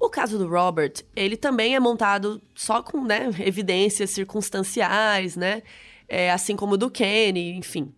O 0.00 0.08
caso 0.08 0.38
do 0.38 0.48
Robert, 0.48 1.04
ele 1.14 1.36
também 1.36 1.76
é 1.76 1.80
montado 1.80 2.40
só 2.54 2.82
com 2.82 3.04
né, 3.04 3.28
evidências 3.38 4.10
circunstanciais, 4.10 5.36
né? 5.36 5.62
É, 6.08 6.30
assim 6.30 6.56
como 6.56 6.74
o 6.74 6.76
do 6.78 6.90
Kenny, 6.90 7.52
enfim. 7.52 7.92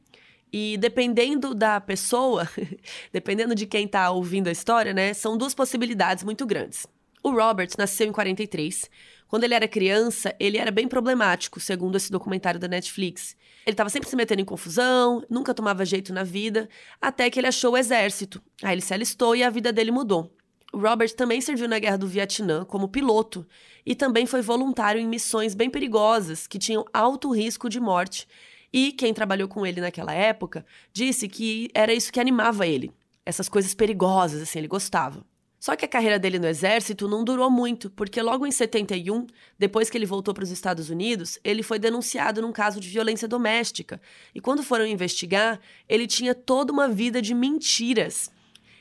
E 0.53 0.77
dependendo 0.79 1.55
da 1.55 1.81
pessoa, 1.81 2.49
dependendo 3.13 3.55
de 3.55 3.67
quem 3.67 3.85
está 3.85 4.11
ouvindo 4.11 4.49
a 4.49 4.53
história, 4.53 4.93
né, 4.93 5.13
são 5.13 5.37
duas 5.37 5.55
possibilidades 5.55 6.25
muito 6.25 6.47
grandes. 6.47 6.87
O 7.23 7.31
Robert 7.31 7.69
nasceu 7.77 8.07
em 8.07 8.13
43. 8.13 8.89
Quando 9.27 9.45
ele 9.45 9.55
era 9.55 9.69
criança, 9.69 10.35
ele 10.41 10.57
era 10.57 10.71
bem 10.71 10.89
problemático, 10.89 11.61
segundo 11.61 11.97
esse 11.97 12.11
documentário 12.11 12.59
da 12.59 12.67
Netflix. 12.67 13.37
Ele 13.67 13.75
estava 13.75 13.91
sempre 13.91 14.09
se 14.09 14.17
metendo 14.17 14.41
em 14.41 14.45
confusão, 14.45 15.23
nunca 15.29 15.53
tomava 15.53 15.85
jeito 15.85 16.15
na 16.15 16.25
vida, 16.25 16.69
até 17.01 17.29
que 17.29 17.39
ele 17.39 17.47
achou 17.47 17.73
o 17.73 17.77
exército. 17.77 18.41
Aí 18.63 18.75
ele 18.75 18.81
se 18.81 18.95
alistou 18.95 19.37
e 19.37 19.43
a 19.43 19.51
vida 19.51 19.71
dele 19.71 19.91
mudou. 19.91 20.35
O 20.73 20.79
Robert 20.79 21.15
também 21.15 21.41
serviu 21.41 21.69
na 21.69 21.79
Guerra 21.79 21.99
do 21.99 22.07
Vietnã 22.07 22.65
como 22.65 22.89
piloto 22.89 23.47
e 23.85 23.95
também 23.95 24.27
foi 24.27 24.41
voluntário 24.41 25.01
em 25.01 25.07
missões 25.07 25.55
bem 25.55 25.69
perigosas 25.69 26.47
que 26.47 26.59
tinham 26.59 26.85
alto 26.93 27.31
risco 27.31 27.69
de 27.69 27.81
morte. 27.81 28.27
E 28.73 28.93
quem 28.93 29.15
trabalhou 29.15 29.49
com 29.49 29.67
ele 29.67 29.81
naquela 29.81 30.13
época 30.13 30.65
disse 30.93 31.29
que 31.29 31.71
era 31.75 31.93
isso 31.93 32.13
que 32.13 32.21
animava 32.21 32.67
ele. 32.67 32.93
Essas 33.25 33.49
coisas 33.49 33.75
perigosas, 33.75 34.43
assim, 34.43 34.59
ele 34.59 34.69
gostava. 34.69 35.25
Só 35.61 35.75
que 35.75 35.85
a 35.85 35.89
carreira 35.89 36.19
dele 36.21 36.39
no 36.39 36.47
exército 36.47 37.09
não 37.09 37.25
durou 37.25 37.51
muito, 37.51 37.91
porque 37.91 38.23
logo 38.23 38.47
em 38.47 38.51
71, 38.51 39.27
depois 39.59 39.91
que 39.91 39.99
ele 39.99 40.07
voltou 40.07 40.33
para 40.33 40.45
os 40.45 40.51
Estados 40.51 40.89
Unidos, 40.89 41.39
ele 41.43 41.65
foi 41.65 41.81
denunciado 41.81 42.41
num 42.41 42.53
caso 42.53 42.79
de 42.79 42.89
violência 42.89 43.27
doméstica. 43.27 44.01
E 44.33 44.41
quando 44.41 44.63
foram 44.63 44.87
investigar, 44.87 45.61
ele 45.89 46.07
tinha 46.07 46.33
toda 46.33 46.73
uma 46.73 46.89
vida 46.89 47.21
de 47.21 47.35
mentiras. 47.35 48.31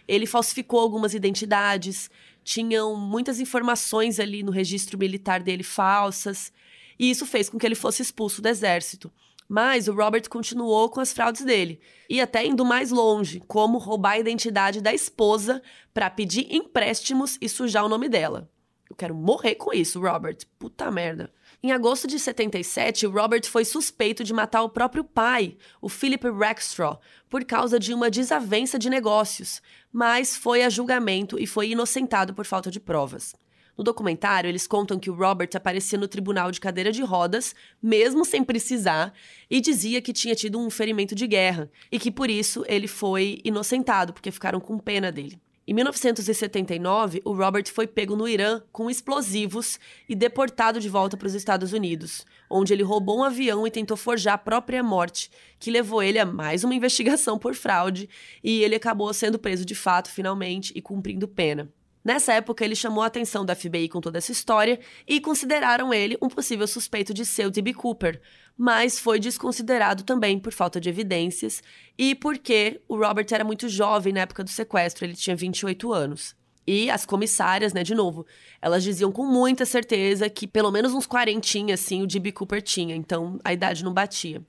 Ele 0.07 0.27
falsificou 0.27 0.79
algumas 0.79 1.15
identidades, 1.15 2.11
tinham 2.43 2.95
muitas 2.95 3.39
informações 3.39 4.19
ali 4.19 4.43
no 4.43 4.51
registro 4.51 4.99
militar 4.99 5.41
dele 5.41 5.63
falsas, 5.63 6.53
e 6.99 7.09
isso 7.09 7.25
fez 7.25 7.49
com 7.49 7.57
que 7.57 7.65
ele 7.65 7.75
fosse 7.75 8.03
expulso 8.03 8.41
do 8.41 8.47
exército. 8.47 9.11
Mas 9.47 9.87
o 9.87 9.93
Robert 9.93 10.27
continuou 10.29 10.89
com 10.89 10.99
as 10.99 11.13
fraudes 11.13 11.43
dele, 11.43 11.79
e 12.09 12.19
até 12.19 12.45
indo 12.45 12.65
mais 12.65 12.91
longe, 12.91 13.41
como 13.47 13.77
roubar 13.77 14.11
a 14.11 14.19
identidade 14.19 14.81
da 14.81 14.93
esposa 14.93 15.61
para 15.93 16.09
pedir 16.09 16.53
empréstimos 16.53 17.37
e 17.39 17.47
sujar 17.47 17.85
o 17.85 17.89
nome 17.89 18.09
dela. 18.09 18.49
Eu 18.89 18.95
quero 18.95 19.15
morrer 19.15 19.55
com 19.55 19.73
isso, 19.73 19.99
Robert. 19.99 20.37
Puta 20.57 20.89
merda. 20.89 21.31
Em 21.61 21.71
agosto 21.71 22.07
de 22.07 22.19
77, 22.19 23.05
Robert 23.07 23.45
foi 23.45 23.65
suspeito 23.65 24.23
de 24.23 24.33
matar 24.33 24.61
o 24.61 24.69
próprio 24.69 25.03
pai, 25.03 25.57
o 25.81 25.89
Philip 25.89 26.29
Rackstraw, 26.29 26.99
por 27.29 27.43
causa 27.43 27.79
de 27.79 27.93
uma 27.93 28.09
desavença 28.09 28.77
de 28.77 28.89
negócios, 28.89 29.61
mas 29.91 30.35
foi 30.35 30.63
a 30.63 30.69
julgamento 30.69 31.37
e 31.39 31.47
foi 31.47 31.71
inocentado 31.71 32.33
por 32.33 32.45
falta 32.45 32.69
de 32.69 32.79
provas. 32.79 33.35
No 33.77 33.83
documentário, 33.83 34.49
eles 34.49 34.65
contam 34.65 34.97
que 34.97 35.09
o 35.09 35.13
Robert 35.13 35.49
aparecia 35.53 35.99
no 35.99 36.07
tribunal 36.07 36.51
de 36.51 36.59
cadeira 36.59 36.91
de 36.91 37.03
rodas, 37.03 37.53
mesmo 37.81 38.25
sem 38.25 38.43
precisar, 38.43 39.13
e 39.47 39.61
dizia 39.61 40.01
que 40.01 40.11
tinha 40.11 40.33
tido 40.33 40.59
um 40.59 40.69
ferimento 40.69 41.13
de 41.13 41.27
guerra 41.27 41.69
e 41.91 41.99
que 41.99 42.09
por 42.09 42.27
isso 42.27 42.65
ele 42.67 42.87
foi 42.87 43.39
inocentado, 43.43 44.13
porque 44.13 44.31
ficaram 44.31 44.59
com 44.59 44.79
pena 44.79 45.11
dele. 45.11 45.39
Em 45.69 45.73
1979, 45.73 47.21
o 47.25 47.33
Robert 47.33 47.65
foi 47.69 47.85
pego 47.85 48.15
no 48.15 48.27
Irã 48.27 48.61
com 48.71 48.89
explosivos 48.89 49.77
e 50.07 50.15
deportado 50.15 50.79
de 50.79 50.87
volta 50.87 51.17
para 51.17 51.27
os 51.27 51.35
Estados 51.35 51.73
Unidos, 51.73 52.25
onde 52.49 52.73
ele 52.73 52.83
roubou 52.83 53.19
um 53.19 53.23
avião 53.25 53.67
e 53.67 53.69
tentou 53.69 53.97
forjar 53.97 54.35
a 54.35 54.37
própria 54.37 54.81
morte, 54.81 55.29
que 55.59 55.69
levou 55.69 56.01
ele 56.01 56.17
a 56.17 56.25
mais 56.25 56.63
uma 56.63 56.73
investigação 56.73 57.37
por 57.37 57.53
fraude, 57.53 58.09
e 58.41 58.63
ele 58.63 58.75
acabou 58.75 59.13
sendo 59.13 59.37
preso 59.37 59.65
de 59.65 59.75
fato 59.75 60.09
finalmente 60.09 60.71
e 60.73 60.81
cumprindo 60.81 61.27
pena. 61.27 61.69
Nessa 62.07 62.31
época, 62.35 62.63
ele 62.63 62.73
chamou 62.73 63.03
a 63.03 63.07
atenção 63.07 63.45
da 63.45 63.53
FBI 63.53 63.89
com 63.89 63.99
toda 63.99 64.17
essa 64.17 64.31
história 64.31 64.79
e 65.05 65.19
consideraram 65.19 65.93
ele 65.93 66.17
um 66.21 66.29
possível 66.29 66.65
suspeito 66.65 67.13
de 67.13 67.25
ser 67.25 67.47
o 67.47 67.51
D.B. 67.51 67.73
Cooper, 67.73 68.21
mas 68.57 68.97
foi 68.97 69.19
desconsiderado 69.19 70.03
também 70.03 70.39
por 70.39 70.53
falta 70.53 70.79
de 70.79 70.87
evidências 70.87 71.61
e 71.97 72.15
porque 72.15 72.79
o 72.87 72.95
Robert 72.95 73.27
era 73.29 73.43
muito 73.43 73.67
jovem 73.67 74.13
na 74.13 74.21
época 74.21 74.41
do 74.41 74.49
sequestro, 74.49 75.03
ele 75.03 75.17
tinha 75.17 75.35
28 75.35 75.91
anos. 75.91 76.33
E 76.65 76.89
as 76.89 77.05
comissárias, 77.05 77.73
né, 77.73 77.83
de 77.83 77.93
novo, 77.93 78.25
elas 78.61 78.85
diziam 78.85 79.11
com 79.11 79.25
muita 79.25 79.65
certeza 79.65 80.29
que 80.29 80.47
pelo 80.47 80.71
menos 80.71 80.93
uns 80.93 81.05
quarentinha, 81.05 81.73
assim, 81.73 82.03
o 82.03 82.07
D.B. 82.07 82.31
Cooper 82.31 82.61
tinha, 82.61 82.95
então 82.95 83.37
a 83.43 83.51
idade 83.51 83.83
não 83.83 83.93
batia. 83.93 84.41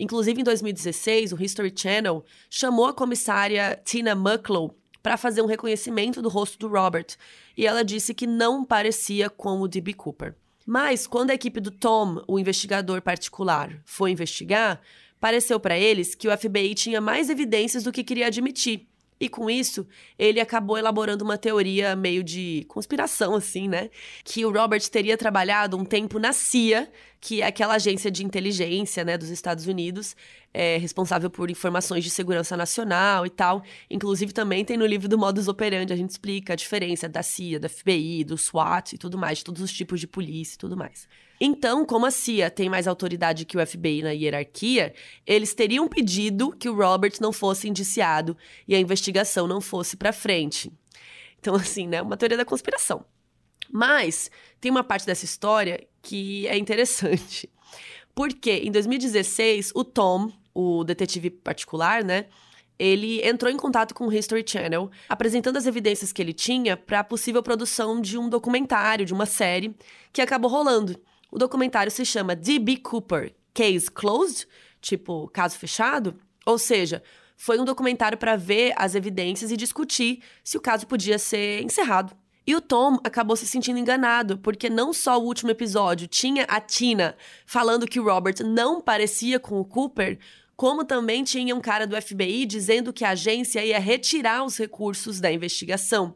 Inclusive, 0.00 0.40
em 0.40 0.44
2016, 0.44 1.32
o 1.32 1.40
History 1.40 1.72
Channel 1.72 2.24
chamou 2.50 2.86
a 2.86 2.92
comissária 2.92 3.80
Tina 3.84 4.16
Mucklow 4.16 4.74
para 5.08 5.16
fazer 5.16 5.40
um 5.40 5.46
reconhecimento 5.46 6.20
do 6.20 6.28
rosto 6.28 6.58
do 6.58 6.68
Robert, 6.68 7.06
e 7.56 7.66
ela 7.66 7.82
disse 7.82 8.12
que 8.12 8.26
não 8.26 8.62
parecia 8.62 9.30
com 9.30 9.58
o 9.58 9.66
D.B. 9.66 9.94
Cooper. 9.94 10.34
Mas 10.66 11.06
quando 11.06 11.30
a 11.30 11.34
equipe 11.34 11.60
do 11.60 11.70
Tom, 11.70 12.22
o 12.28 12.38
investigador 12.38 13.00
particular, 13.00 13.80
foi 13.86 14.10
investigar, 14.10 14.82
pareceu 15.18 15.58
para 15.58 15.78
eles 15.78 16.14
que 16.14 16.28
o 16.28 16.36
FBI 16.36 16.74
tinha 16.74 17.00
mais 17.00 17.30
evidências 17.30 17.84
do 17.84 17.90
que 17.90 18.04
queria 18.04 18.26
admitir. 18.26 18.86
E 19.18 19.30
com 19.30 19.48
isso, 19.48 19.86
ele 20.18 20.40
acabou 20.40 20.76
elaborando 20.76 21.24
uma 21.24 21.38
teoria 21.38 21.96
meio 21.96 22.22
de 22.22 22.66
conspiração, 22.68 23.34
assim, 23.34 23.66
né? 23.66 23.88
Que 24.22 24.44
o 24.44 24.52
Robert 24.52 24.86
teria 24.90 25.16
trabalhado 25.16 25.74
um 25.78 25.86
tempo 25.86 26.18
na 26.18 26.34
CIA, 26.34 26.86
que 27.20 27.42
é 27.42 27.46
aquela 27.46 27.74
agência 27.74 28.10
de 28.10 28.24
inteligência, 28.24 29.04
né, 29.04 29.18
dos 29.18 29.28
Estados 29.28 29.66
Unidos, 29.66 30.14
é, 30.54 30.76
responsável 30.78 31.28
por 31.28 31.50
informações 31.50 32.04
de 32.04 32.10
segurança 32.10 32.56
nacional 32.56 33.26
e 33.26 33.30
tal. 33.30 33.62
Inclusive, 33.90 34.32
também 34.32 34.64
tem 34.64 34.76
no 34.76 34.86
livro 34.86 35.08
do 35.08 35.18
Modus 35.18 35.48
Operandi, 35.48 35.92
a 35.92 35.96
gente 35.96 36.10
explica 36.10 36.52
a 36.52 36.56
diferença 36.56 37.08
da 37.08 37.22
CIA, 37.22 37.58
da 37.58 37.68
FBI, 37.68 38.24
do 38.24 38.38
SWAT 38.38 38.92
e 38.94 38.98
tudo 38.98 39.18
mais, 39.18 39.38
de 39.38 39.44
todos 39.44 39.62
os 39.62 39.72
tipos 39.72 40.00
de 40.00 40.06
polícia 40.06 40.54
e 40.54 40.58
tudo 40.58 40.76
mais. 40.76 41.08
Então, 41.40 41.84
como 41.84 42.06
a 42.06 42.10
CIA 42.10 42.50
tem 42.50 42.68
mais 42.68 42.88
autoridade 42.88 43.44
que 43.44 43.56
o 43.56 43.64
FBI 43.64 44.02
na 44.02 44.10
hierarquia, 44.10 44.92
eles 45.26 45.54
teriam 45.54 45.86
pedido 45.86 46.50
que 46.50 46.68
o 46.68 46.74
Robert 46.74 47.14
não 47.20 47.32
fosse 47.32 47.68
indiciado 47.68 48.36
e 48.66 48.74
a 48.74 48.80
investigação 48.80 49.46
não 49.46 49.60
fosse 49.60 49.96
para 49.96 50.12
frente. 50.12 50.72
Então, 51.38 51.54
assim, 51.54 51.86
né, 51.86 52.02
uma 52.02 52.16
teoria 52.16 52.36
da 52.36 52.44
conspiração. 52.44 53.04
Mas 53.70 54.30
tem 54.60 54.70
uma 54.70 54.84
parte 54.84 55.06
dessa 55.06 55.24
história 55.24 55.86
que 56.02 56.46
é 56.46 56.56
interessante. 56.56 57.48
Porque 58.14 58.50
em 58.50 58.70
2016, 58.70 59.72
o 59.74 59.84
Tom, 59.84 60.32
o 60.52 60.82
detetive 60.82 61.30
particular, 61.30 62.02
né, 62.02 62.26
ele 62.78 63.20
entrou 63.26 63.50
em 63.50 63.56
contato 63.56 63.94
com 63.94 64.06
o 64.06 64.12
History 64.12 64.44
Channel, 64.46 64.90
apresentando 65.08 65.56
as 65.56 65.66
evidências 65.66 66.12
que 66.12 66.22
ele 66.22 66.32
tinha 66.32 66.76
para 66.76 67.00
a 67.00 67.04
possível 67.04 67.42
produção 67.42 68.00
de 68.00 68.16
um 68.16 68.28
documentário, 68.28 69.04
de 69.04 69.12
uma 69.12 69.26
série, 69.26 69.74
que 70.12 70.22
acabou 70.22 70.50
rolando. 70.50 70.98
O 71.30 71.38
documentário 71.38 71.90
se 71.90 72.04
chama 72.04 72.36
D.B. 72.36 72.78
Cooper 72.78 73.34
Case 73.52 73.90
Closed, 73.90 74.46
tipo 74.80 75.28
caso 75.28 75.58
fechado, 75.58 76.16
ou 76.46 76.56
seja, 76.56 77.02
foi 77.36 77.58
um 77.58 77.64
documentário 77.64 78.16
para 78.16 78.36
ver 78.36 78.72
as 78.76 78.94
evidências 78.94 79.50
e 79.50 79.56
discutir 79.56 80.22
se 80.42 80.56
o 80.56 80.60
caso 80.60 80.86
podia 80.86 81.18
ser 81.18 81.62
encerrado. 81.62 82.16
E 82.48 82.56
o 82.56 82.62
Tom 82.62 82.96
acabou 83.04 83.36
se 83.36 83.46
sentindo 83.46 83.78
enganado, 83.78 84.38
porque 84.38 84.70
não 84.70 84.90
só 84.90 85.20
o 85.20 85.22
último 85.22 85.50
episódio 85.50 86.08
tinha 86.08 86.44
a 86.44 86.58
Tina 86.58 87.14
falando 87.44 87.86
que 87.86 88.00
o 88.00 88.04
Robert 88.04 88.36
não 88.42 88.80
parecia 88.80 89.38
com 89.38 89.60
o 89.60 89.64
Cooper, 89.66 90.18
como 90.56 90.82
também 90.82 91.22
tinha 91.22 91.54
um 91.54 91.60
cara 91.60 91.86
do 91.86 92.00
FBI 92.00 92.46
dizendo 92.46 92.90
que 92.90 93.04
a 93.04 93.10
agência 93.10 93.62
ia 93.62 93.78
retirar 93.78 94.44
os 94.44 94.56
recursos 94.56 95.20
da 95.20 95.30
investigação. 95.30 96.14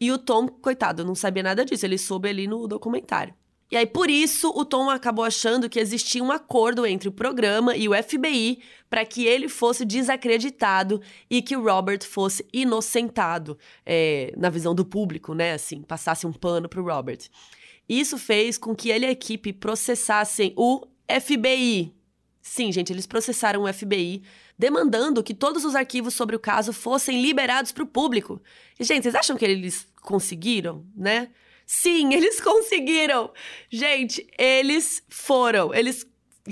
E 0.00 0.12
o 0.12 0.18
Tom, 0.18 0.46
coitado, 0.46 1.04
não 1.04 1.16
sabia 1.16 1.42
nada 1.42 1.64
disso, 1.64 1.84
ele 1.84 1.98
soube 1.98 2.28
ali 2.28 2.46
no 2.46 2.68
documentário. 2.68 3.34
E 3.70 3.76
aí, 3.76 3.86
por 3.86 4.08
isso, 4.08 4.52
o 4.54 4.64
Tom 4.64 4.88
acabou 4.88 5.24
achando 5.24 5.68
que 5.68 5.80
existia 5.80 6.22
um 6.22 6.30
acordo 6.30 6.86
entre 6.86 7.08
o 7.08 7.12
programa 7.12 7.76
e 7.76 7.88
o 7.88 7.94
FBI 8.00 8.60
para 8.88 9.04
que 9.04 9.26
ele 9.26 9.48
fosse 9.48 9.84
desacreditado 9.84 11.02
e 11.28 11.42
que 11.42 11.56
o 11.56 11.64
Robert 11.64 12.04
fosse 12.04 12.46
inocentado, 12.52 13.58
é, 13.84 14.32
na 14.36 14.50
visão 14.50 14.72
do 14.72 14.84
público, 14.84 15.34
né? 15.34 15.54
Assim, 15.54 15.82
passasse 15.82 16.26
um 16.26 16.32
pano 16.32 16.68
para 16.68 16.80
o 16.80 16.84
Robert. 16.84 17.18
Isso 17.88 18.16
fez 18.18 18.56
com 18.56 18.74
que 18.74 18.90
ele 18.90 19.04
e 19.04 19.08
a 19.08 19.12
equipe 19.12 19.52
processassem 19.52 20.52
o 20.56 20.86
FBI. 21.20 21.92
Sim, 22.40 22.70
gente, 22.70 22.92
eles 22.92 23.06
processaram 23.06 23.64
o 23.64 23.72
FBI, 23.72 24.22
demandando 24.56 25.24
que 25.24 25.34
todos 25.34 25.64
os 25.64 25.74
arquivos 25.74 26.14
sobre 26.14 26.36
o 26.36 26.40
caso 26.40 26.72
fossem 26.72 27.20
liberados 27.20 27.72
para 27.72 27.82
o 27.82 27.86
público. 27.86 28.40
E, 28.78 28.84
gente, 28.84 29.02
vocês 29.02 29.14
acham 29.16 29.36
que 29.36 29.44
eles 29.44 29.88
conseguiram, 30.00 30.86
né? 30.96 31.30
Sim, 31.66 32.14
eles 32.14 32.40
conseguiram. 32.40 33.32
Gente, 33.68 34.26
eles 34.38 35.02
foram. 35.08 35.74
Eles 35.74 36.06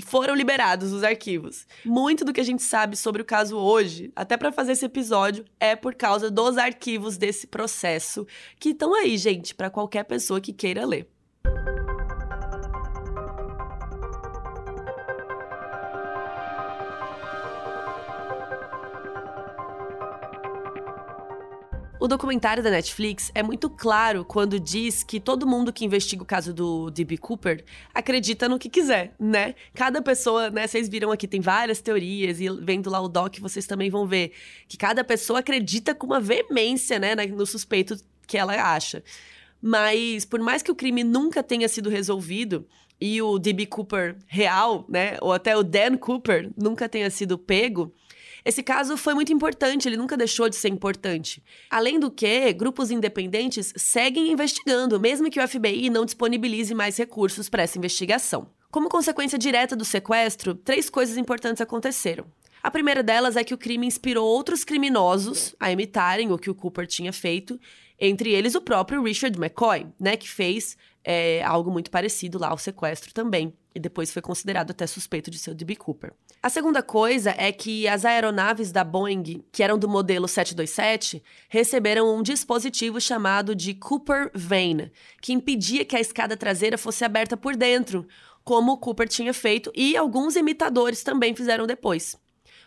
foram 0.05 0.35
liberados 0.35 0.91
os 0.91 1.03
arquivos. 1.03 1.65
Muito 1.85 2.25
do 2.25 2.33
que 2.33 2.41
a 2.41 2.43
gente 2.43 2.61
sabe 2.61 2.97
sobre 2.97 3.21
o 3.21 3.25
caso 3.25 3.57
hoje, 3.57 4.11
até 4.13 4.35
para 4.35 4.51
fazer 4.51 4.73
esse 4.73 4.85
episódio, 4.85 5.45
é 5.57 5.73
por 5.73 5.95
causa 5.95 6.29
dos 6.29 6.57
arquivos 6.57 7.17
desse 7.17 7.47
processo 7.47 8.27
que 8.59 8.69
estão 8.69 8.93
aí, 8.93 9.17
gente, 9.17 9.55
para 9.55 9.69
qualquer 9.69 10.03
pessoa 10.03 10.41
que 10.41 10.51
queira 10.51 10.85
ler. 10.85 11.07
O 22.05 22.07
documentário 22.07 22.61
da 22.61 22.69
Netflix 22.69 23.31
é 23.33 23.41
muito 23.41 23.67
claro 23.67 24.23
quando 24.23 24.59
diz 24.59 25.01
que 25.01 25.19
todo 25.19 25.47
mundo 25.47 25.73
que 25.73 25.83
investiga 25.83 26.21
o 26.21 26.25
caso 26.25 26.53
do 26.53 26.91
D.B. 26.91 27.17
Cooper 27.17 27.65
acredita 27.91 28.47
no 28.47 28.59
que 28.59 28.69
quiser, 28.69 29.15
né? 29.19 29.55
Cada 29.73 30.03
pessoa, 30.03 30.51
né? 30.51 30.67
Vocês 30.67 30.87
viram 30.87 31.11
aqui, 31.11 31.27
tem 31.27 31.41
várias 31.41 31.81
teorias, 31.81 32.39
e 32.39 32.47
vendo 32.61 32.91
lá 32.91 33.01
o 33.01 33.07
doc, 33.07 33.39
vocês 33.39 33.65
também 33.65 33.89
vão 33.89 34.05
ver 34.05 34.33
que 34.67 34.77
cada 34.77 35.03
pessoa 35.03 35.39
acredita 35.39 35.95
com 35.95 36.05
uma 36.05 36.19
veemência, 36.19 36.99
né? 36.99 37.15
No 37.15 37.43
suspeito 37.43 37.97
que 38.27 38.37
ela 38.37 38.53
acha. 38.53 39.03
Mas 39.59 40.25
por 40.25 40.39
mais 40.39 40.61
que 40.61 40.69
o 40.69 40.75
crime 40.75 41.03
nunca 41.03 41.41
tenha 41.41 41.67
sido 41.67 41.89
resolvido 41.89 42.67
e 43.01 43.19
o 43.19 43.39
D.B. 43.39 43.65
Cooper 43.65 44.15
real, 44.27 44.85
né, 44.87 45.17
ou 45.21 45.33
até 45.33 45.57
o 45.57 45.63
Dan 45.63 45.97
Cooper 45.97 46.51
nunca 46.55 46.87
tenha 46.87 47.09
sido 47.09 47.35
pego, 47.35 47.91
esse 48.45 48.61
caso 48.61 48.95
foi 48.95 49.15
muito 49.15 49.33
importante, 49.33 49.89
ele 49.89 49.97
nunca 49.97 50.15
deixou 50.15 50.47
de 50.47 50.55
ser 50.55 50.69
importante. 50.69 51.41
Além 51.67 51.99
do 51.99 52.11
que, 52.11 52.53
grupos 52.53 52.91
independentes 52.91 53.73
seguem 53.75 54.31
investigando, 54.31 54.99
mesmo 54.99 55.31
que 55.31 55.39
o 55.39 55.47
FBI 55.47 55.89
não 55.89 56.05
disponibilize 56.05 56.75
mais 56.75 56.95
recursos 56.95 57.49
para 57.49 57.63
essa 57.63 57.79
investigação. 57.79 58.47
Como 58.69 58.87
consequência 58.87 59.39
direta 59.39 59.75
do 59.75 59.83
sequestro, 59.83 60.53
três 60.53 60.91
coisas 60.91 61.17
importantes 61.17 61.59
aconteceram. 61.59 62.25
A 62.61 62.69
primeira 62.69 63.01
delas 63.01 63.35
é 63.35 63.43
que 63.43 63.53
o 63.53 63.57
crime 63.57 63.87
inspirou 63.87 64.27
outros 64.27 64.63
criminosos 64.63 65.55
a 65.59 65.71
imitarem 65.71 66.31
o 66.31 66.37
que 66.37 66.49
o 66.49 66.55
Cooper 66.55 66.85
tinha 66.85 67.11
feito, 67.11 67.59
entre 67.99 68.31
eles 68.31 68.53
o 68.53 68.61
próprio 68.61 69.01
Richard 69.01 69.37
McCoy, 69.39 69.87
né, 69.99 70.15
que 70.15 70.29
fez 70.29 70.77
é, 71.05 71.43
algo 71.43 71.69
muito 71.69 71.91
parecido 71.91 72.39
lá 72.39 72.49
ao 72.49 72.57
sequestro 72.57 73.13
também, 73.13 73.53
e 73.75 73.79
depois 73.79 74.11
foi 74.11 74.23
considerado 74.23 74.71
até 74.71 74.87
suspeito 74.87 75.29
de 75.29 75.37
ser 75.37 75.51
o 75.51 75.55
D.B. 75.55 75.75
Cooper. 75.75 76.13
A 76.41 76.49
segunda 76.49 76.81
coisa 76.81 77.35
é 77.37 77.51
que 77.51 77.87
as 77.87 78.03
aeronaves 78.03 78.71
da 78.71 78.83
Boeing, 78.83 79.43
que 79.51 79.61
eram 79.61 79.77
do 79.77 79.87
modelo 79.87 80.27
727, 80.27 81.23
receberam 81.47 82.15
um 82.15 82.23
dispositivo 82.23 82.99
chamado 82.99 83.53
de 83.53 83.75
Cooper 83.75 84.31
Vane, 84.33 84.91
que 85.21 85.31
impedia 85.31 85.85
que 85.85 85.95
a 85.95 85.99
escada 85.99 86.35
traseira 86.35 86.77
fosse 86.77 87.05
aberta 87.05 87.37
por 87.37 87.55
dentro, 87.55 88.07
como 88.43 88.71
o 88.71 88.77
Cooper 88.77 89.07
tinha 89.07 89.33
feito 89.33 89.71
e 89.75 89.95
alguns 89.95 90.35
imitadores 90.35 91.03
também 91.03 91.35
fizeram 91.35 91.67
depois. 91.67 92.17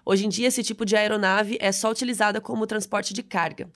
Hoje 0.04 0.26
em 0.26 0.28
dia, 0.28 0.48
esse 0.48 0.62
tipo 0.62 0.84
de 0.84 0.96
aeronave 0.96 1.58
é 1.60 1.72
só 1.72 1.90
utilizada 1.90 2.40
como 2.40 2.66
transporte 2.66 3.12
de 3.12 3.22
carga. 3.22 3.68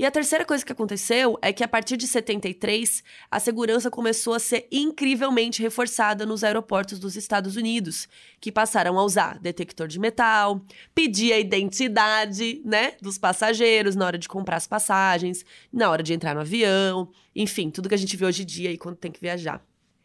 E 0.00 0.06
a 0.06 0.10
terceira 0.10 0.46
coisa 0.46 0.64
que 0.64 0.72
aconteceu 0.72 1.38
é 1.42 1.52
que 1.52 1.62
a 1.62 1.68
partir 1.68 1.98
de 1.98 2.08
73, 2.08 3.04
a 3.30 3.38
segurança 3.38 3.90
começou 3.90 4.32
a 4.32 4.38
ser 4.38 4.66
incrivelmente 4.72 5.60
reforçada 5.60 6.24
nos 6.24 6.42
aeroportos 6.42 6.98
dos 6.98 7.16
Estados 7.16 7.54
Unidos, 7.54 8.08
que 8.40 8.50
passaram 8.50 8.98
a 8.98 9.04
usar 9.04 9.38
detector 9.38 9.86
de 9.86 9.98
metal, 9.98 10.64
pedir 10.94 11.34
a 11.34 11.38
identidade, 11.38 12.62
né, 12.64 12.94
dos 13.02 13.18
passageiros 13.18 13.94
na 13.94 14.06
hora 14.06 14.16
de 14.16 14.26
comprar 14.26 14.56
as 14.56 14.66
passagens, 14.66 15.44
na 15.70 15.90
hora 15.90 16.02
de 16.02 16.14
entrar 16.14 16.34
no 16.34 16.40
avião, 16.40 17.10
enfim, 17.36 17.68
tudo 17.68 17.86
que 17.86 17.94
a 17.94 17.98
gente 17.98 18.16
vê 18.16 18.24
hoje 18.24 18.40
em 18.40 18.46
dia 18.46 18.70
aí 18.70 18.78
quando 18.78 18.96
tem 18.96 19.12
que 19.12 19.20
viajar. 19.20 19.62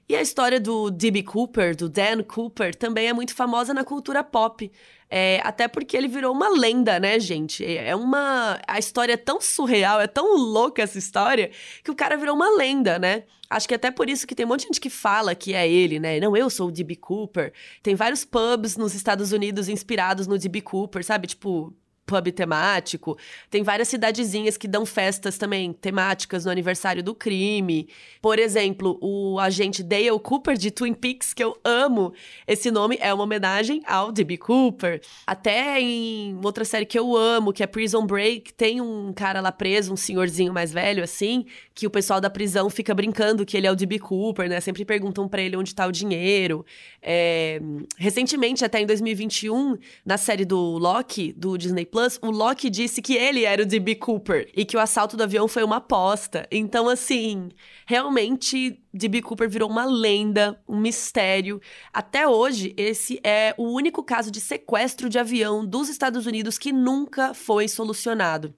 E 0.07 0.15
a 0.15 0.21
história 0.21 0.59
do 0.59 0.91
D.B. 0.91 1.23
Cooper, 1.23 1.75
do 1.75 1.89
Dan 1.89 2.21
Cooper, 2.23 2.75
também 2.75 3.07
é 3.07 3.13
muito 3.13 3.33
famosa 3.33 3.73
na 3.73 3.83
cultura 3.83 4.23
pop. 4.23 4.71
É, 5.09 5.39
até 5.43 5.67
porque 5.67 5.97
ele 5.97 6.07
virou 6.07 6.31
uma 6.31 6.49
lenda, 6.49 6.99
né, 6.99 7.19
gente? 7.19 7.65
É, 7.65 7.89
é 7.89 7.95
uma. 7.95 8.59
A 8.67 8.77
história 8.77 9.13
é 9.13 9.17
tão 9.17 9.41
surreal, 9.41 9.99
é 9.99 10.07
tão 10.07 10.37
louca 10.37 10.83
essa 10.83 10.99
história, 10.99 11.49
que 11.83 11.89
o 11.89 11.95
cara 11.95 12.17
virou 12.17 12.35
uma 12.35 12.55
lenda, 12.55 12.99
né? 12.99 13.23
Acho 13.49 13.67
que 13.67 13.73
até 13.73 13.89
por 13.89 14.07
isso 14.09 14.27
que 14.27 14.35
tem 14.35 14.45
um 14.45 14.49
monte 14.49 14.61
de 14.61 14.67
gente 14.67 14.81
que 14.81 14.89
fala 14.89 15.33
que 15.33 15.53
é 15.53 15.67
ele, 15.67 15.99
né? 15.99 16.19
Não, 16.19 16.37
eu 16.37 16.49
sou 16.49 16.67
o 16.67 16.71
D.B. 16.71 16.95
Cooper. 16.97 17.51
Tem 17.81 17.95
vários 17.95 18.23
pubs 18.25 18.77
nos 18.77 18.93
Estados 18.93 19.31
Unidos 19.31 19.69
inspirados 19.69 20.27
no 20.27 20.37
D.B. 20.37 20.61
Cooper, 20.61 21.03
sabe? 21.03 21.27
Tipo, 21.27 21.73
pub 22.05 22.31
temático. 22.31 23.17
Tem 23.49 23.63
várias 23.63 23.87
cidadezinhas 23.87 24.57
que 24.57 24.67
dão 24.67 24.85
festas 24.85 25.37
também 25.37 25.73
temáticas 25.73 26.45
no 26.45 26.51
aniversário 26.51 27.03
do 27.03 27.15
crime. 27.15 27.87
Por 28.21 28.39
exemplo, 28.39 28.97
o 29.01 29.39
agente 29.39 29.83
Dale 29.83 30.19
Cooper 30.19 30.57
de 30.57 30.71
Twin 30.71 30.93
Peaks, 30.93 31.33
que 31.33 31.43
eu 31.43 31.57
amo. 31.63 32.13
Esse 32.47 32.69
nome 32.69 32.97
é 33.01 33.13
uma 33.13 33.23
homenagem 33.23 33.81
ao 33.85 34.11
D.B. 34.11 34.37
Cooper. 34.37 35.01
Até 35.25 35.81
em 35.81 36.39
outra 36.43 36.63
série 36.63 36.85
que 36.85 36.97
eu 36.97 37.15
amo, 37.15 37.51
que 37.51 37.63
é 37.63 37.67
Prison 37.67 38.05
Break, 38.05 38.53
tem 38.53 38.81
um 38.81 39.11
cara 39.13 39.41
lá 39.41 39.51
preso, 39.51 39.93
um 39.93 39.97
senhorzinho 39.97 40.53
mais 40.53 40.71
velho 40.71 41.03
assim, 41.03 41.45
que 41.73 41.87
o 41.87 41.89
pessoal 41.89 42.21
da 42.21 42.29
prisão 42.29 42.69
fica 42.69 42.93
brincando 42.93 43.45
que 43.45 43.57
ele 43.57 43.67
é 43.67 43.71
o 43.71 43.75
D.B. 43.75 43.99
Cooper, 43.99 44.49
né? 44.49 44.59
Sempre 44.59 44.85
perguntam 44.85 45.27
para 45.27 45.41
ele 45.41 45.57
onde 45.57 45.73
tá 45.73 45.87
o 45.87 45.91
dinheiro. 45.91 46.65
É... 47.01 47.59
Recentemente, 47.97 48.63
até 48.63 48.79
em 48.79 48.85
2021, 48.85 49.77
na 50.05 50.17
série 50.17 50.45
do 50.45 50.77
Loki, 50.77 51.33
do 51.33 51.57
Disney 51.57 51.85
Plus, 51.95 52.19
o 52.21 52.29
Loki 52.29 52.69
disse 52.69 53.01
que 53.01 53.15
ele 53.15 53.45
era 53.45 53.63
o 53.63 53.65
D.B. 53.65 53.95
Cooper 53.95 54.51
e 54.53 54.65
que 54.65 54.75
o 54.75 54.79
assalto 54.81 55.15
do 55.15 55.23
avião 55.23 55.47
foi 55.47 55.63
uma 55.63 55.77
aposta. 55.77 56.45
Então, 56.51 56.89
assim, 56.89 57.47
realmente 57.85 58.83
D.B. 58.93 59.21
Cooper 59.21 59.49
virou 59.49 59.69
uma 59.69 59.85
lenda, 59.85 60.61
um 60.67 60.77
mistério. 60.77 61.61
Até 61.93 62.27
hoje, 62.27 62.73
esse 62.75 63.17
é 63.23 63.55
o 63.57 63.71
único 63.71 64.03
caso 64.03 64.29
de 64.29 64.41
sequestro 64.41 65.07
de 65.07 65.17
avião 65.17 65.65
dos 65.65 65.87
Estados 65.87 66.25
Unidos 66.25 66.57
que 66.57 66.73
nunca 66.73 67.33
foi 67.33 67.69
solucionado. 67.69 68.53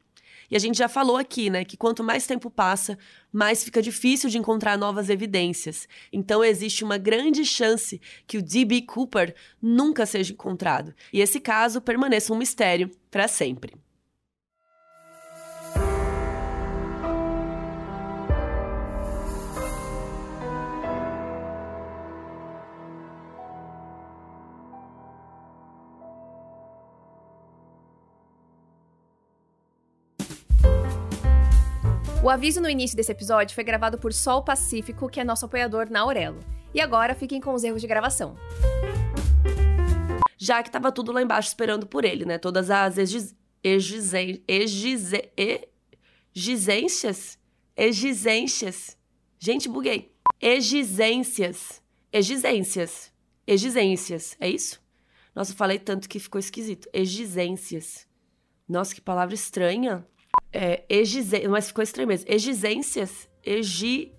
E 0.50 0.56
a 0.56 0.60
gente 0.60 0.78
já 0.78 0.88
falou 0.88 1.18
aqui, 1.18 1.50
né, 1.50 1.66
que 1.66 1.76
quanto 1.76 2.04
mais 2.04 2.26
tempo 2.26 2.50
passa, 2.50 2.98
mais 3.32 3.64
fica 3.64 3.82
difícil 3.82 4.30
de 4.30 4.38
encontrar 4.38 4.78
novas 4.78 5.10
evidências. 5.10 5.88
Então 6.12 6.44
existe 6.44 6.84
uma 6.84 6.98
grande 6.98 7.44
chance 7.46 8.02
que 8.26 8.38
o 8.38 8.42
D.B. 8.42 8.84
Cooper 8.84 9.36
nunca 9.62 10.06
seja 10.06 10.34
encontrado. 10.34 10.94
E 11.12 11.20
esse 11.20 11.40
caso 11.40 11.82
permaneça 11.82 12.34
um 12.34 12.38
mistério 12.38 12.90
para 13.12 13.28
sempre. 13.28 13.74
O 32.28 32.30
aviso 32.30 32.60
no 32.60 32.70
início 32.70 32.98
desse 32.98 33.10
episódio 33.10 33.56
foi 33.56 33.64
gravado 33.64 33.98
por 33.98 34.12
Sol 34.12 34.44
Pacífico, 34.44 35.08
que 35.08 35.18
é 35.18 35.24
nosso 35.24 35.46
apoiador 35.46 35.90
na 35.90 36.02
Aurelo. 36.02 36.42
E 36.74 36.82
agora 36.82 37.16
fiquem 37.16 37.40
com 37.40 37.54
os 37.54 37.64
erros 37.64 37.80
de 37.80 37.88
gravação. 37.88 38.36
Já 40.38 40.62
que 40.62 40.70
tava 40.70 40.92
tudo 40.92 41.14
lá 41.14 41.22
embaixo 41.22 41.48
esperando 41.48 41.88
por 41.88 42.04
ele, 42.04 42.26
né? 42.26 42.38
Todas 42.38 42.70
as 42.70 42.98
exigências. 42.98 43.34
Exigências? 46.36 47.40
Exigências. 47.78 48.98
Gente, 49.40 49.70
buguei. 49.70 50.14
Exigências. 50.42 51.82
Exigências. 52.12 53.10
Exigências. 53.48 54.36
É 54.38 54.50
isso? 54.50 54.82
Nossa, 55.34 55.56
falei 55.56 55.80
tanto 55.80 56.10
que 56.10 56.20
ficou 56.20 56.40
esquisito. 56.40 56.90
Exigências. 56.92 58.06
Nossa, 58.68 58.94
que 58.94 59.00
palavra 59.00 59.34
estranha. 59.34 60.06
É, 60.52 60.84
exigências, 60.90 61.50
mas 61.50 61.68
ficou 61.68 61.84
estranho 61.84 62.08
mesmo. 62.08 62.26
Exigências. 62.30 63.28
Egi, 63.46 64.12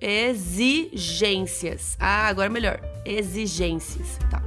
exigências. 0.00 1.96
Ah, 1.98 2.28
agora 2.28 2.48
melhor. 2.48 2.80
Exigências. 3.04 4.18
Tá. 4.30 4.42